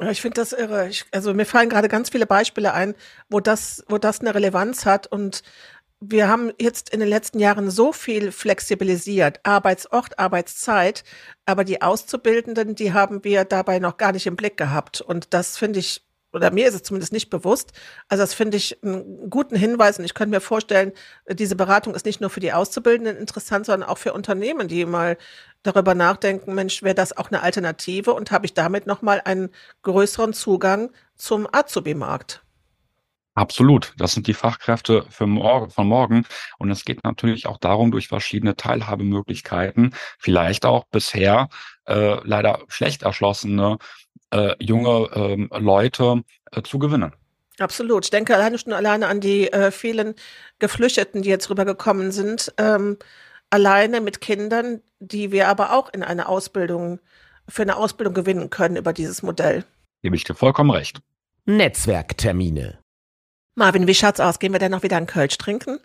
Ich 0.00 0.20
finde 0.20 0.40
das 0.40 0.52
irre. 0.52 0.88
Ich, 0.88 1.06
also 1.10 1.32
mir 1.32 1.46
fallen 1.46 1.70
gerade 1.70 1.88
ganz 1.88 2.10
viele 2.10 2.26
Beispiele 2.26 2.74
ein, 2.74 2.94
wo 3.30 3.40
das, 3.40 3.84
wo 3.88 3.96
das 3.96 4.20
eine 4.20 4.34
Relevanz 4.34 4.84
hat. 4.84 5.06
Und 5.06 5.42
wir 6.00 6.28
haben 6.28 6.52
jetzt 6.60 6.90
in 6.90 7.00
den 7.00 7.08
letzten 7.08 7.38
Jahren 7.38 7.70
so 7.70 7.92
viel 7.92 8.30
flexibilisiert, 8.30 9.40
Arbeitsort, 9.44 10.18
Arbeitszeit, 10.18 11.04
aber 11.46 11.64
die 11.64 11.80
Auszubildenden, 11.80 12.74
die 12.74 12.92
haben 12.92 13.24
wir 13.24 13.44
dabei 13.44 13.78
noch 13.78 13.96
gar 13.96 14.12
nicht 14.12 14.26
im 14.26 14.36
Blick 14.36 14.58
gehabt. 14.58 15.00
Und 15.00 15.32
das 15.32 15.56
finde 15.56 15.78
ich 15.80 16.05
oder 16.36 16.52
mir 16.52 16.68
ist 16.68 16.74
es 16.74 16.82
zumindest 16.82 17.12
nicht 17.12 17.30
bewusst. 17.30 17.72
Also 18.08 18.22
das 18.22 18.34
finde 18.34 18.58
ich 18.58 18.82
einen 18.82 19.30
guten 19.30 19.56
Hinweis 19.56 19.98
und 19.98 20.04
ich 20.04 20.14
könnte 20.14 20.36
mir 20.36 20.40
vorstellen, 20.42 20.92
diese 21.28 21.56
Beratung 21.56 21.94
ist 21.94 22.04
nicht 22.04 22.20
nur 22.20 22.30
für 22.30 22.40
die 22.40 22.52
Auszubildenden 22.52 23.16
interessant, 23.16 23.66
sondern 23.66 23.88
auch 23.88 23.98
für 23.98 24.12
Unternehmen, 24.12 24.68
die 24.68 24.84
mal 24.84 25.16
darüber 25.62 25.94
nachdenken, 25.94 26.54
Mensch, 26.54 26.82
wäre 26.82 26.94
das 26.94 27.16
auch 27.16 27.30
eine 27.30 27.42
Alternative 27.42 28.12
und 28.12 28.30
habe 28.30 28.46
ich 28.46 28.54
damit 28.54 28.86
nochmal 28.86 29.22
einen 29.24 29.48
größeren 29.82 30.34
Zugang 30.34 30.90
zum 31.16 31.48
Azubi-Markt. 31.50 32.42
Absolut. 33.34 33.92
Das 33.98 34.12
sind 34.12 34.26
die 34.26 34.34
Fachkräfte 34.34 35.04
für 35.10 35.26
morgen, 35.26 35.70
von 35.70 35.86
morgen. 35.86 36.24
Und 36.58 36.70
es 36.70 36.86
geht 36.86 37.04
natürlich 37.04 37.46
auch 37.46 37.58
darum, 37.58 37.90
durch 37.90 38.08
verschiedene 38.08 38.56
Teilhabemöglichkeiten, 38.56 39.94
vielleicht 40.18 40.64
auch 40.64 40.84
bisher 40.90 41.48
äh, 41.86 42.18
leider 42.24 42.60
schlecht 42.68 43.02
erschlossene 43.02 43.76
äh, 44.30 44.54
junge 44.58 45.08
ähm, 45.14 45.50
Leute 45.52 46.22
äh, 46.52 46.62
zu 46.62 46.78
gewinnen. 46.78 47.12
Absolut. 47.58 48.04
Ich 48.04 48.10
denke 48.10 48.34
alleine 48.34 48.58
schon 48.58 48.72
alleine 48.72 49.08
an 49.08 49.20
die 49.20 49.52
äh, 49.52 49.70
vielen 49.70 50.14
Geflüchteten, 50.58 51.22
die 51.22 51.30
jetzt 51.30 51.48
rübergekommen 51.48 52.12
sind, 52.12 52.52
ähm, 52.58 52.98
alleine 53.50 54.00
mit 54.00 54.20
Kindern, 54.20 54.82
die 54.98 55.32
wir 55.32 55.48
aber 55.48 55.72
auch 55.72 55.92
in 55.92 56.02
eine 56.02 56.28
Ausbildung, 56.28 57.00
für 57.48 57.62
eine 57.62 57.76
Ausbildung 57.76 58.14
gewinnen 58.14 58.50
können 58.50 58.76
über 58.76 58.92
dieses 58.92 59.22
Modell. 59.22 59.64
Gebe 60.02 60.16
ich 60.16 60.24
dir 60.24 60.34
vollkommen 60.34 60.70
recht. 60.70 61.00
Netzwerktermine. 61.46 62.78
Marvin, 63.54 63.86
wie 63.86 63.94
schaut's 63.94 64.20
aus? 64.20 64.38
Gehen 64.38 64.52
wir 64.52 64.58
denn 64.58 64.72
noch 64.72 64.82
wieder 64.82 64.96
einen 64.96 65.06
Kölsch 65.06 65.38
trinken? 65.38 65.78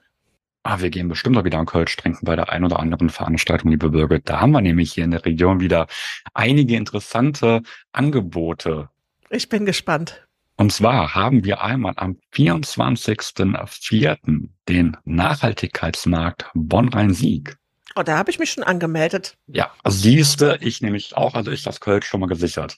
Ah, 0.63 0.79
wir 0.79 0.91
gehen 0.91 1.07
bestimmt 1.07 1.37
auch 1.37 1.43
wieder 1.43 1.57
an 1.57 1.65
Kölsch 1.65 1.97
trinken 1.97 2.23
bei 2.23 2.35
der 2.35 2.49
ein 2.49 2.63
oder 2.63 2.79
anderen 2.79 3.09
Veranstaltung, 3.09 3.71
liebe 3.71 3.89
Bürger. 3.89 4.19
Da 4.19 4.41
haben 4.41 4.51
wir 4.51 4.61
nämlich 4.61 4.93
hier 4.93 5.05
in 5.05 5.11
der 5.11 5.25
Region 5.25 5.59
wieder 5.59 5.87
einige 6.33 6.75
interessante 6.75 7.63
Angebote. 7.91 8.89
Ich 9.31 9.49
bin 9.49 9.65
gespannt. 9.65 10.27
Und 10.57 10.71
zwar 10.71 11.15
haben 11.15 11.43
wir 11.43 11.63
einmal 11.63 11.93
am 11.95 12.19
24.04. 12.35 14.49
den 14.69 14.97
Nachhaltigkeitsmarkt 15.05 16.45
Bonn-Rhein-Sieg. 16.53 17.57
Oh, 17.95 18.03
da 18.03 18.17
habe 18.17 18.29
ich 18.29 18.37
mich 18.37 18.51
schon 18.51 18.63
angemeldet. 18.63 19.37
Ja, 19.47 19.71
also 19.83 19.97
siehste, 19.97 20.59
ich 20.61 20.81
nämlich 20.81 21.17
auch, 21.17 21.33
also 21.33 21.49
ich 21.49 21.63
das 21.63 21.79
Kölsch 21.79 22.05
schon 22.05 22.19
mal 22.19 22.27
gesichert. 22.27 22.77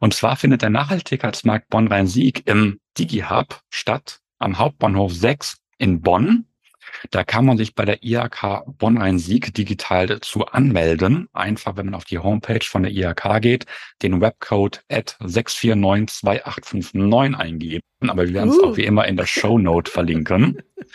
Und 0.00 0.12
zwar 0.12 0.36
findet 0.36 0.60
der 0.60 0.70
Nachhaltigkeitsmarkt 0.70 1.70
Bonn-Rhein-Sieg 1.70 2.46
im 2.46 2.78
DigiHub 2.98 3.62
statt, 3.70 4.20
am 4.38 4.58
Hauptbahnhof 4.58 5.14
6 5.14 5.56
in 5.78 6.02
Bonn. 6.02 6.44
Da 7.10 7.24
kann 7.24 7.46
man 7.46 7.56
sich 7.56 7.74
bei 7.74 7.84
der 7.84 8.02
IHK 8.02 8.64
Bonn-Rhein-Sieg 8.66 9.54
digital 9.54 10.06
dazu 10.06 10.46
anmelden. 10.46 11.28
Einfach, 11.32 11.76
wenn 11.76 11.86
man 11.86 11.94
auf 11.94 12.04
die 12.04 12.18
Homepage 12.18 12.64
von 12.64 12.82
der 12.82 12.92
IHK 12.92 13.40
geht, 13.40 13.64
den 14.02 14.20
Webcode 14.20 14.82
at 14.88 15.16
6492859 15.20 17.34
eingeben. 17.34 17.82
Aber 18.06 18.26
wir 18.26 18.34
werden 18.34 18.50
es 18.50 18.58
uh. 18.58 18.66
auch 18.66 18.76
wie 18.76 18.84
immer 18.84 19.06
in 19.06 19.16
der 19.16 19.26
Show 19.26 19.58
Note 19.58 19.90
verlinken. 19.90 20.62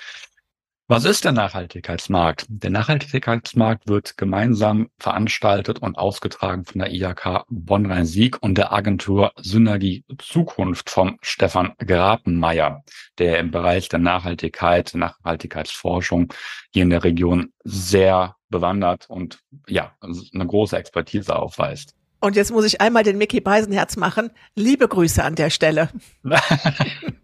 Was 0.90 1.06
ist 1.06 1.24
der 1.24 1.32
Nachhaltigkeitsmarkt? 1.32 2.46
Der 2.50 2.70
Nachhaltigkeitsmarkt 2.70 3.88
wird 3.88 4.18
gemeinsam 4.18 4.90
veranstaltet 5.00 5.80
und 5.80 5.98
ausgetragen 5.98 6.66
von 6.66 6.80
der 6.80 6.92
IHK 6.92 7.46
Bonn-Rhein-Sieg 7.48 8.44
und 8.44 8.58
der 8.58 8.74
Agentur 8.74 9.32
Synergie 9.38 10.04
Zukunft 10.18 10.90
vom 10.90 11.20
Stefan 11.22 11.72
Grapenmeier, 11.78 12.84
der 13.18 13.40
im 13.40 13.50
Bereich 13.50 13.88
der 13.88 14.00
Nachhaltigkeit, 14.00 14.94
Nachhaltigkeitsforschung 14.94 16.34
hier 16.74 16.84
in 16.84 16.90
der 16.90 17.06
Region 17.06 17.54
sehr 17.64 18.36
bewandert 18.50 19.06
und 19.10 19.40
ja, 19.68 19.94
eine 20.02 20.46
große 20.46 20.76
Expertise 20.76 21.34
aufweist. 21.34 21.96
Und 22.20 22.36
jetzt 22.36 22.52
muss 22.52 22.66
ich 22.66 22.82
einmal 22.82 23.04
den 23.04 23.18
Mickey 23.18 23.40
Beisenherz 23.40 23.96
machen. 23.96 24.32
Liebe 24.56 24.90
Grüße 24.90 25.24
an 25.24 25.36
der 25.36 25.50
Stelle. 25.50 25.90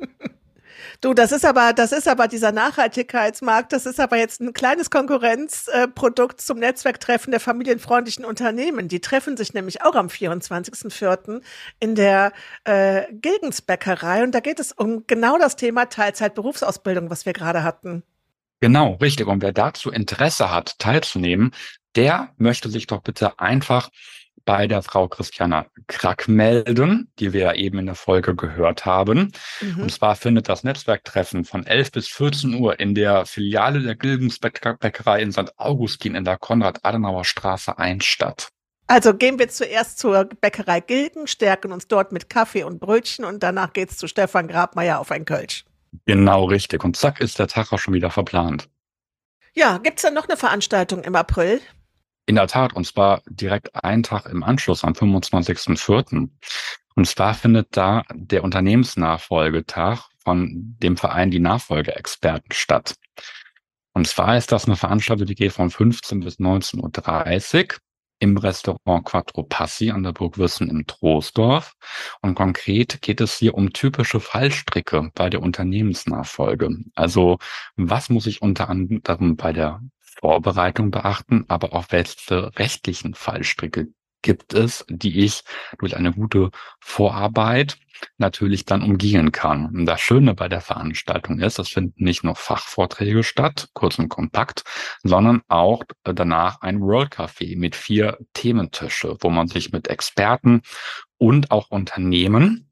Du, 1.01 1.13
das 1.13 1.31
ist 1.31 1.45
aber, 1.45 1.71
das 1.71 1.93
ist 1.93 2.09
aber 2.09 2.27
dieser 2.27 2.51
Nachhaltigkeitsmarkt, 2.51 3.71
das 3.71 3.85
ist 3.85 4.01
aber 4.01 4.17
jetzt 4.17 4.41
ein 4.41 4.51
kleines 4.51 4.89
Konkurrenzprodukt 4.89 6.41
zum 6.41 6.59
Netzwerktreffen 6.59 7.31
der 7.31 7.39
familienfreundlichen 7.39 8.25
Unternehmen. 8.25 8.89
Die 8.89 8.99
treffen 8.99 9.37
sich 9.37 9.53
nämlich 9.53 9.81
auch 9.81 9.95
am 9.95 10.07
24.04. 10.07 11.41
in 11.79 11.95
der 11.95 12.33
äh, 12.65 13.03
Gilgensbäckerei 13.13 14.23
und 14.23 14.35
da 14.35 14.41
geht 14.41 14.59
es 14.59 14.73
um 14.73 15.07
genau 15.07 15.37
das 15.37 15.55
Thema 15.55 15.85
Teilzeitberufsausbildung, 15.85 17.09
was 17.09 17.25
wir 17.25 17.31
gerade 17.31 17.63
hatten. 17.63 18.03
Genau, 18.59 18.95
richtig. 18.95 19.27
Und 19.27 19.41
wer 19.41 19.53
dazu 19.53 19.91
Interesse 19.91 20.51
hat, 20.51 20.79
teilzunehmen, 20.79 21.51
der 21.95 22.33
möchte 22.35 22.69
sich 22.69 22.87
doch 22.87 23.01
bitte 23.01 23.39
einfach 23.39 23.89
bei 24.49 24.65
der 24.65 24.81
Frau 24.81 25.07
Christiana 25.07 25.67
Krack 25.85 26.27
melden, 26.27 27.11
die 27.19 27.33
wir 27.33 27.41
ja 27.41 27.53
eben 27.53 27.77
in 27.77 27.85
der 27.85 27.93
Folge 27.93 28.35
gehört 28.35 28.83
haben. 28.83 29.31
Mhm. 29.61 29.83
Und 29.83 29.91
zwar 29.91 30.15
findet 30.15 30.49
das 30.49 30.63
Netzwerktreffen 30.63 31.45
von 31.45 31.67
11 31.67 31.91
bis 31.91 32.07
14 32.07 32.55
Uhr 32.55 32.79
in 32.79 32.95
der 32.95 33.27
Filiale 33.27 33.79
der 33.79 33.93
Gilgens 33.93 34.39
Bäckerei 34.39 35.21
in 35.21 35.31
St. 35.31 35.53
Augustin 35.57 36.15
in 36.15 36.25
der 36.25 36.37
Konrad-Adenauer 36.37 37.25
Straße 37.25 37.77
1 37.77 38.03
statt. 38.03 38.49
Also 38.87 39.13
gehen 39.13 39.37
wir 39.37 39.49
zuerst 39.49 39.99
zur 39.99 40.25
Bäckerei 40.25 40.79
Gilgen, 40.79 41.27
stärken 41.27 41.71
uns 41.71 41.87
dort 41.87 42.11
mit 42.11 42.27
Kaffee 42.27 42.63
und 42.63 42.79
Brötchen 42.79 43.25
und 43.25 43.43
danach 43.43 43.71
geht's 43.71 43.97
zu 43.97 44.07
Stefan 44.07 44.47
Grabmeier 44.47 44.97
auf 44.97 45.11
ein 45.11 45.25
Kölsch. 45.25 45.63
Genau, 46.07 46.45
richtig. 46.45 46.83
Und 46.83 46.97
zack 46.97 47.19
ist 47.19 47.37
der 47.37 47.49
Tag 47.49 47.71
auch 47.71 47.77
schon 47.77 47.93
wieder 47.93 48.09
verplant. 48.09 48.67
Ja, 49.53 49.77
gibt's 49.77 50.01
denn 50.01 50.15
noch 50.15 50.27
eine 50.27 50.37
Veranstaltung 50.37 51.03
im 51.03 51.15
April? 51.15 51.61
In 52.29 52.35
der 52.35 52.45
Tat, 52.45 52.73
und 52.73 52.85
zwar 52.85 53.23
direkt 53.27 53.73
einen 53.73 54.03
Tag 54.03 54.27
im 54.27 54.43
Anschluss 54.43 54.83
am 54.83 54.93
25.04. 54.93 56.29
Und 56.93 57.07
zwar 57.07 57.33
findet 57.33 57.75
da 57.75 58.03
der 58.13 58.43
Unternehmensnachfolgetag 58.43 60.09
von 60.23 60.75
dem 60.77 60.95
Verein 60.95 61.31
die 61.31 61.39
Nachfolgeexperten 61.39 62.51
statt. 62.51 62.93
Und 63.93 64.05
zwar 64.05 64.37
ist 64.37 64.51
das 64.51 64.65
eine 64.65 64.75
Veranstaltung, 64.75 65.25
die 65.25 65.33
geht 65.33 65.53
von 65.53 65.71
15 65.71 66.19
bis 66.19 66.35
19.30 66.35 67.63
Uhr 67.63 67.79
im 68.19 68.37
Restaurant 68.37 69.05
Quattro 69.05 69.43
Passi 69.43 69.91
an 69.91 70.03
der 70.03 70.11
Burg 70.11 70.37
Wissen 70.37 70.69
im 70.69 70.85
Troisdorf. 70.87 71.73
Und 72.21 72.35
konkret 72.35 73.01
geht 73.01 73.21
es 73.21 73.37
hier 73.37 73.55
um 73.55 73.73
typische 73.73 74.19
Fallstricke 74.19 75.11
bei 75.15 75.29
der 75.29 75.41
Unternehmensnachfolge. 75.41 76.69
Also 76.95 77.37
was 77.75 78.09
muss 78.09 78.27
ich 78.27 78.41
unter 78.41 78.69
anderem 78.69 79.35
bei 79.35 79.53
der 79.53 79.81
Vorbereitung 79.99 80.91
beachten, 80.91 81.45
aber 81.47 81.73
auch 81.73 81.85
welche 81.89 82.51
rechtlichen 82.57 83.13
Fallstricke 83.13 83.87
gibt 84.21 84.53
es, 84.53 84.85
die 84.89 85.19
ich 85.19 85.43
durch 85.77 85.95
eine 85.95 86.13
gute 86.13 86.51
Vorarbeit 86.79 87.77
natürlich 88.17 88.65
dann 88.65 88.81
umgehen 88.81 89.31
kann. 89.31 89.65
Und 89.67 89.85
das 89.85 90.01
Schöne 90.01 90.33
bei 90.33 90.47
der 90.47 90.61
Veranstaltung 90.61 91.39
ist, 91.39 91.59
es 91.59 91.69
finden 91.69 92.03
nicht 92.03 92.23
nur 92.23 92.35
Fachvorträge 92.35 93.23
statt, 93.23 93.69
kurz 93.73 93.99
und 93.99 94.09
kompakt, 94.09 94.63
sondern 95.03 95.41
auch 95.47 95.83
danach 96.03 96.61
ein 96.61 96.81
World 96.81 97.13
Café 97.13 97.57
mit 97.57 97.75
vier 97.75 98.17
Thementische, 98.33 99.17
wo 99.19 99.29
man 99.29 99.47
sich 99.47 99.71
mit 99.71 99.87
Experten 99.87 100.61
und 101.17 101.51
auch 101.51 101.69
Unternehmen, 101.69 102.69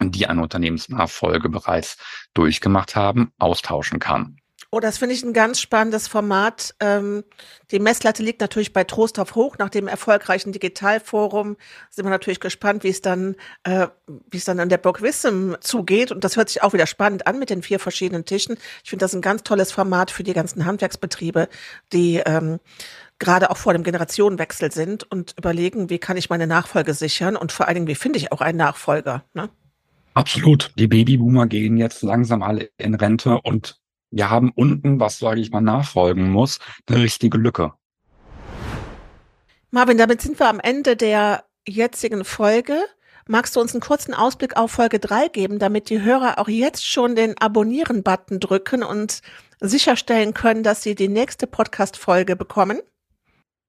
die 0.00 0.26
eine 0.26 0.42
Unternehmensnachfolge 0.42 1.48
bereits 1.48 1.96
durchgemacht 2.34 2.96
haben, 2.96 3.32
austauschen 3.38 3.98
kann. 3.98 4.36
Oh, 4.74 4.80
das 4.80 4.98
finde 4.98 5.14
ich 5.14 5.22
ein 5.22 5.32
ganz 5.32 5.60
spannendes 5.60 6.08
Format. 6.08 6.74
Ähm, 6.80 7.22
die 7.70 7.78
Messlatte 7.78 8.24
liegt 8.24 8.40
natürlich 8.40 8.72
bei 8.72 8.82
Trostorf 8.82 9.36
hoch. 9.36 9.56
Nach 9.56 9.68
dem 9.68 9.86
erfolgreichen 9.86 10.50
Digitalforum 10.50 11.56
sind 11.90 12.04
wir 12.04 12.10
natürlich 12.10 12.40
gespannt, 12.40 12.82
wie 12.82 12.88
es 12.88 13.00
dann, 13.00 13.36
äh, 13.62 13.86
wie 14.08 14.36
es 14.36 14.46
dann 14.46 14.58
an 14.58 14.68
der 14.68 14.78
Burg 14.78 15.00
Wissem 15.00 15.56
zugeht. 15.60 16.10
Und 16.10 16.24
das 16.24 16.36
hört 16.36 16.48
sich 16.48 16.64
auch 16.64 16.72
wieder 16.72 16.88
spannend 16.88 17.28
an 17.28 17.38
mit 17.38 17.50
den 17.50 17.62
vier 17.62 17.78
verschiedenen 17.78 18.24
Tischen. 18.24 18.56
Ich 18.82 18.90
finde 18.90 19.04
das 19.04 19.14
ein 19.14 19.20
ganz 19.20 19.44
tolles 19.44 19.70
Format 19.70 20.10
für 20.10 20.24
die 20.24 20.32
ganzen 20.32 20.64
Handwerksbetriebe, 20.64 21.48
die 21.92 22.20
ähm, 22.26 22.58
gerade 23.20 23.52
auch 23.52 23.58
vor 23.58 23.74
dem 23.74 23.84
Generationenwechsel 23.84 24.72
sind 24.72 25.04
und 25.08 25.36
überlegen, 25.38 25.88
wie 25.88 26.00
kann 26.00 26.16
ich 26.16 26.30
meine 26.30 26.48
Nachfolge 26.48 26.94
sichern 26.94 27.36
und 27.36 27.52
vor 27.52 27.68
allen 27.68 27.76
Dingen, 27.76 27.86
wie 27.86 27.94
finde 27.94 28.18
ich 28.18 28.32
auch 28.32 28.40
einen 28.40 28.58
Nachfolger. 28.58 29.22
Ne? 29.34 29.50
Absolut. 30.14 30.72
Die 30.76 30.88
Babyboomer 30.88 31.46
gehen 31.46 31.76
jetzt 31.76 32.02
langsam 32.02 32.42
alle 32.42 32.70
in 32.76 32.94
Rente 32.94 33.40
und 33.40 33.83
wir 34.14 34.30
haben 34.30 34.52
unten, 34.54 35.00
was 35.00 35.18
sage 35.18 35.40
ich 35.40 35.50
mal 35.50 35.60
nachfolgen 35.60 36.30
muss, 36.30 36.58
eine 36.86 37.02
richtige 37.02 37.36
Lücke. 37.36 37.72
Marvin, 39.70 39.98
damit 39.98 40.22
sind 40.22 40.38
wir 40.38 40.48
am 40.48 40.60
Ende 40.60 40.94
der 40.96 41.44
jetzigen 41.66 42.24
Folge. 42.24 42.80
Magst 43.26 43.56
du 43.56 43.60
uns 43.60 43.74
einen 43.74 43.80
kurzen 43.80 44.14
Ausblick 44.14 44.56
auf 44.56 44.70
Folge 44.70 45.00
3 45.00 45.28
geben, 45.28 45.58
damit 45.58 45.90
die 45.90 46.02
Hörer 46.02 46.38
auch 46.38 46.48
jetzt 46.48 46.86
schon 46.86 47.16
den 47.16 47.36
Abonnieren-Button 47.38 48.38
drücken 48.38 48.84
und 48.84 49.20
sicherstellen 49.60 50.32
können, 50.32 50.62
dass 50.62 50.82
sie 50.82 50.94
die 50.94 51.08
nächste 51.08 51.48
Podcast-Folge 51.48 52.36
bekommen? 52.36 52.80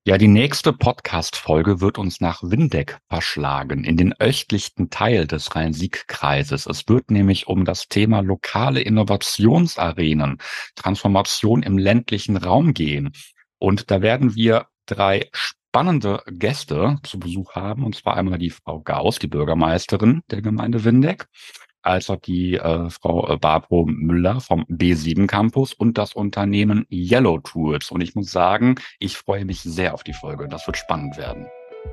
Ja, 0.08 0.20
die 0.20 0.28
nächste 0.28 0.72
Podcast-Folge 0.72 1.82
wird 1.82 1.98
uns 1.98 2.22
nach 2.22 2.44
Windeck 2.44 3.00
verschlagen, 3.10 3.84
in 3.84 3.98
den 3.98 4.14
östlichsten 4.14 4.92
Teil 4.92 5.26
des 5.26 5.56
Rhein-Sieg-Kreises. 5.56 6.68
Es 6.68 6.88
wird 6.88 7.10
nämlich 7.10 7.48
um 7.48 7.66
das 7.66 7.88
Thema 7.88 8.20
lokale 8.20 8.82
Innovationsarenen, 8.82 10.38
Transformation 10.76 11.64
im 11.64 11.80
ländlichen 11.80 12.38
Raum 12.38 12.76
gehen. 12.76 13.14
Und 13.58 13.90
da 13.90 14.04
werden 14.04 14.36
wir 14.36 14.68
drei 14.86 15.28
spannende 15.32 16.22
Gäste 16.28 16.98
zu 17.02 17.18
Besuch 17.18 17.56
haben, 17.56 17.84
und 17.84 17.96
zwar 17.96 18.16
einmal 18.16 18.38
die 18.38 18.52
Frau 18.52 18.82
Gauss, 18.82 19.18
die 19.18 19.28
Bürgermeisterin 19.28 20.22
der 20.30 20.44
Gemeinde 20.44 20.84
Windeck, 20.84 21.26
als 21.86 22.10
auch 22.10 22.20
die 22.20 22.56
äh, 22.56 22.90
Frau 22.90 23.28
äh, 23.30 23.38
Barbro 23.38 23.86
Müller 23.86 24.42
vom 24.42 24.64
B7 24.66 25.28
Campus 25.28 25.74
und 25.74 25.98
das 25.98 26.14
Unternehmen 26.14 26.86
Yellow 26.90 27.40
Tools. 27.40 27.92
Und 27.92 28.02
ich 28.02 28.16
muss 28.16 28.32
sagen, 28.32 28.76
ich 29.00 29.18
freue 29.18 29.46
mich 29.46 29.62
sehr 29.62 29.94
auf 29.94 30.04
die 30.04 30.14
Folge. 30.14 30.48
Das 30.48 30.66
wird 30.68 30.78
spannend 30.78 31.18
werden. 31.18 31.48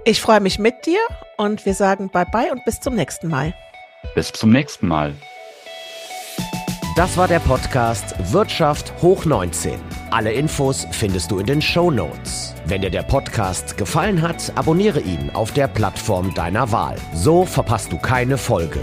Ich 0.05 0.21
freue 0.21 0.41
mich 0.41 0.59
mit 0.59 0.87
dir 0.87 1.01
und 1.37 1.67
wir 1.67 1.75
sagen 1.75 2.09
Bye-bye 2.09 2.51
und 2.51 2.65
bis 2.65 2.81
zum 2.81 2.95
nächsten 2.95 3.29
Mal. 3.29 3.55
Bis 4.15 4.33
zum 4.33 4.51
nächsten 4.51 4.89
Mal. 4.89 5.15
Das 6.95 7.17
war 7.17 7.27
der 7.27 7.39
Podcast 7.41 8.15
Wirtschaft 8.35 8.93
hoch 9.01 9.25
19. 9.25 9.81
Alle 10.11 10.31
Infos 10.31 10.87
findest 10.91 11.31
du 11.31 11.39
in 11.39 11.47
den 11.47 11.63
Show 11.63 11.91
Notes. 11.91 12.55
Wenn 12.67 12.83
dir 12.83 12.91
der 12.91 13.03
Podcast 13.03 13.79
gefallen 13.79 14.21
hat, 14.21 14.53
abonniere 14.57 15.01
ihn 15.01 15.31
auf 15.31 15.53
der 15.53 15.69
Plattform 15.69 16.35
deiner 16.35 16.71
Wahl. 16.71 16.97
So 17.15 17.47
verpasst 17.47 17.93
du 17.93 17.99
keine 17.99 18.37
Folge. 18.37 18.81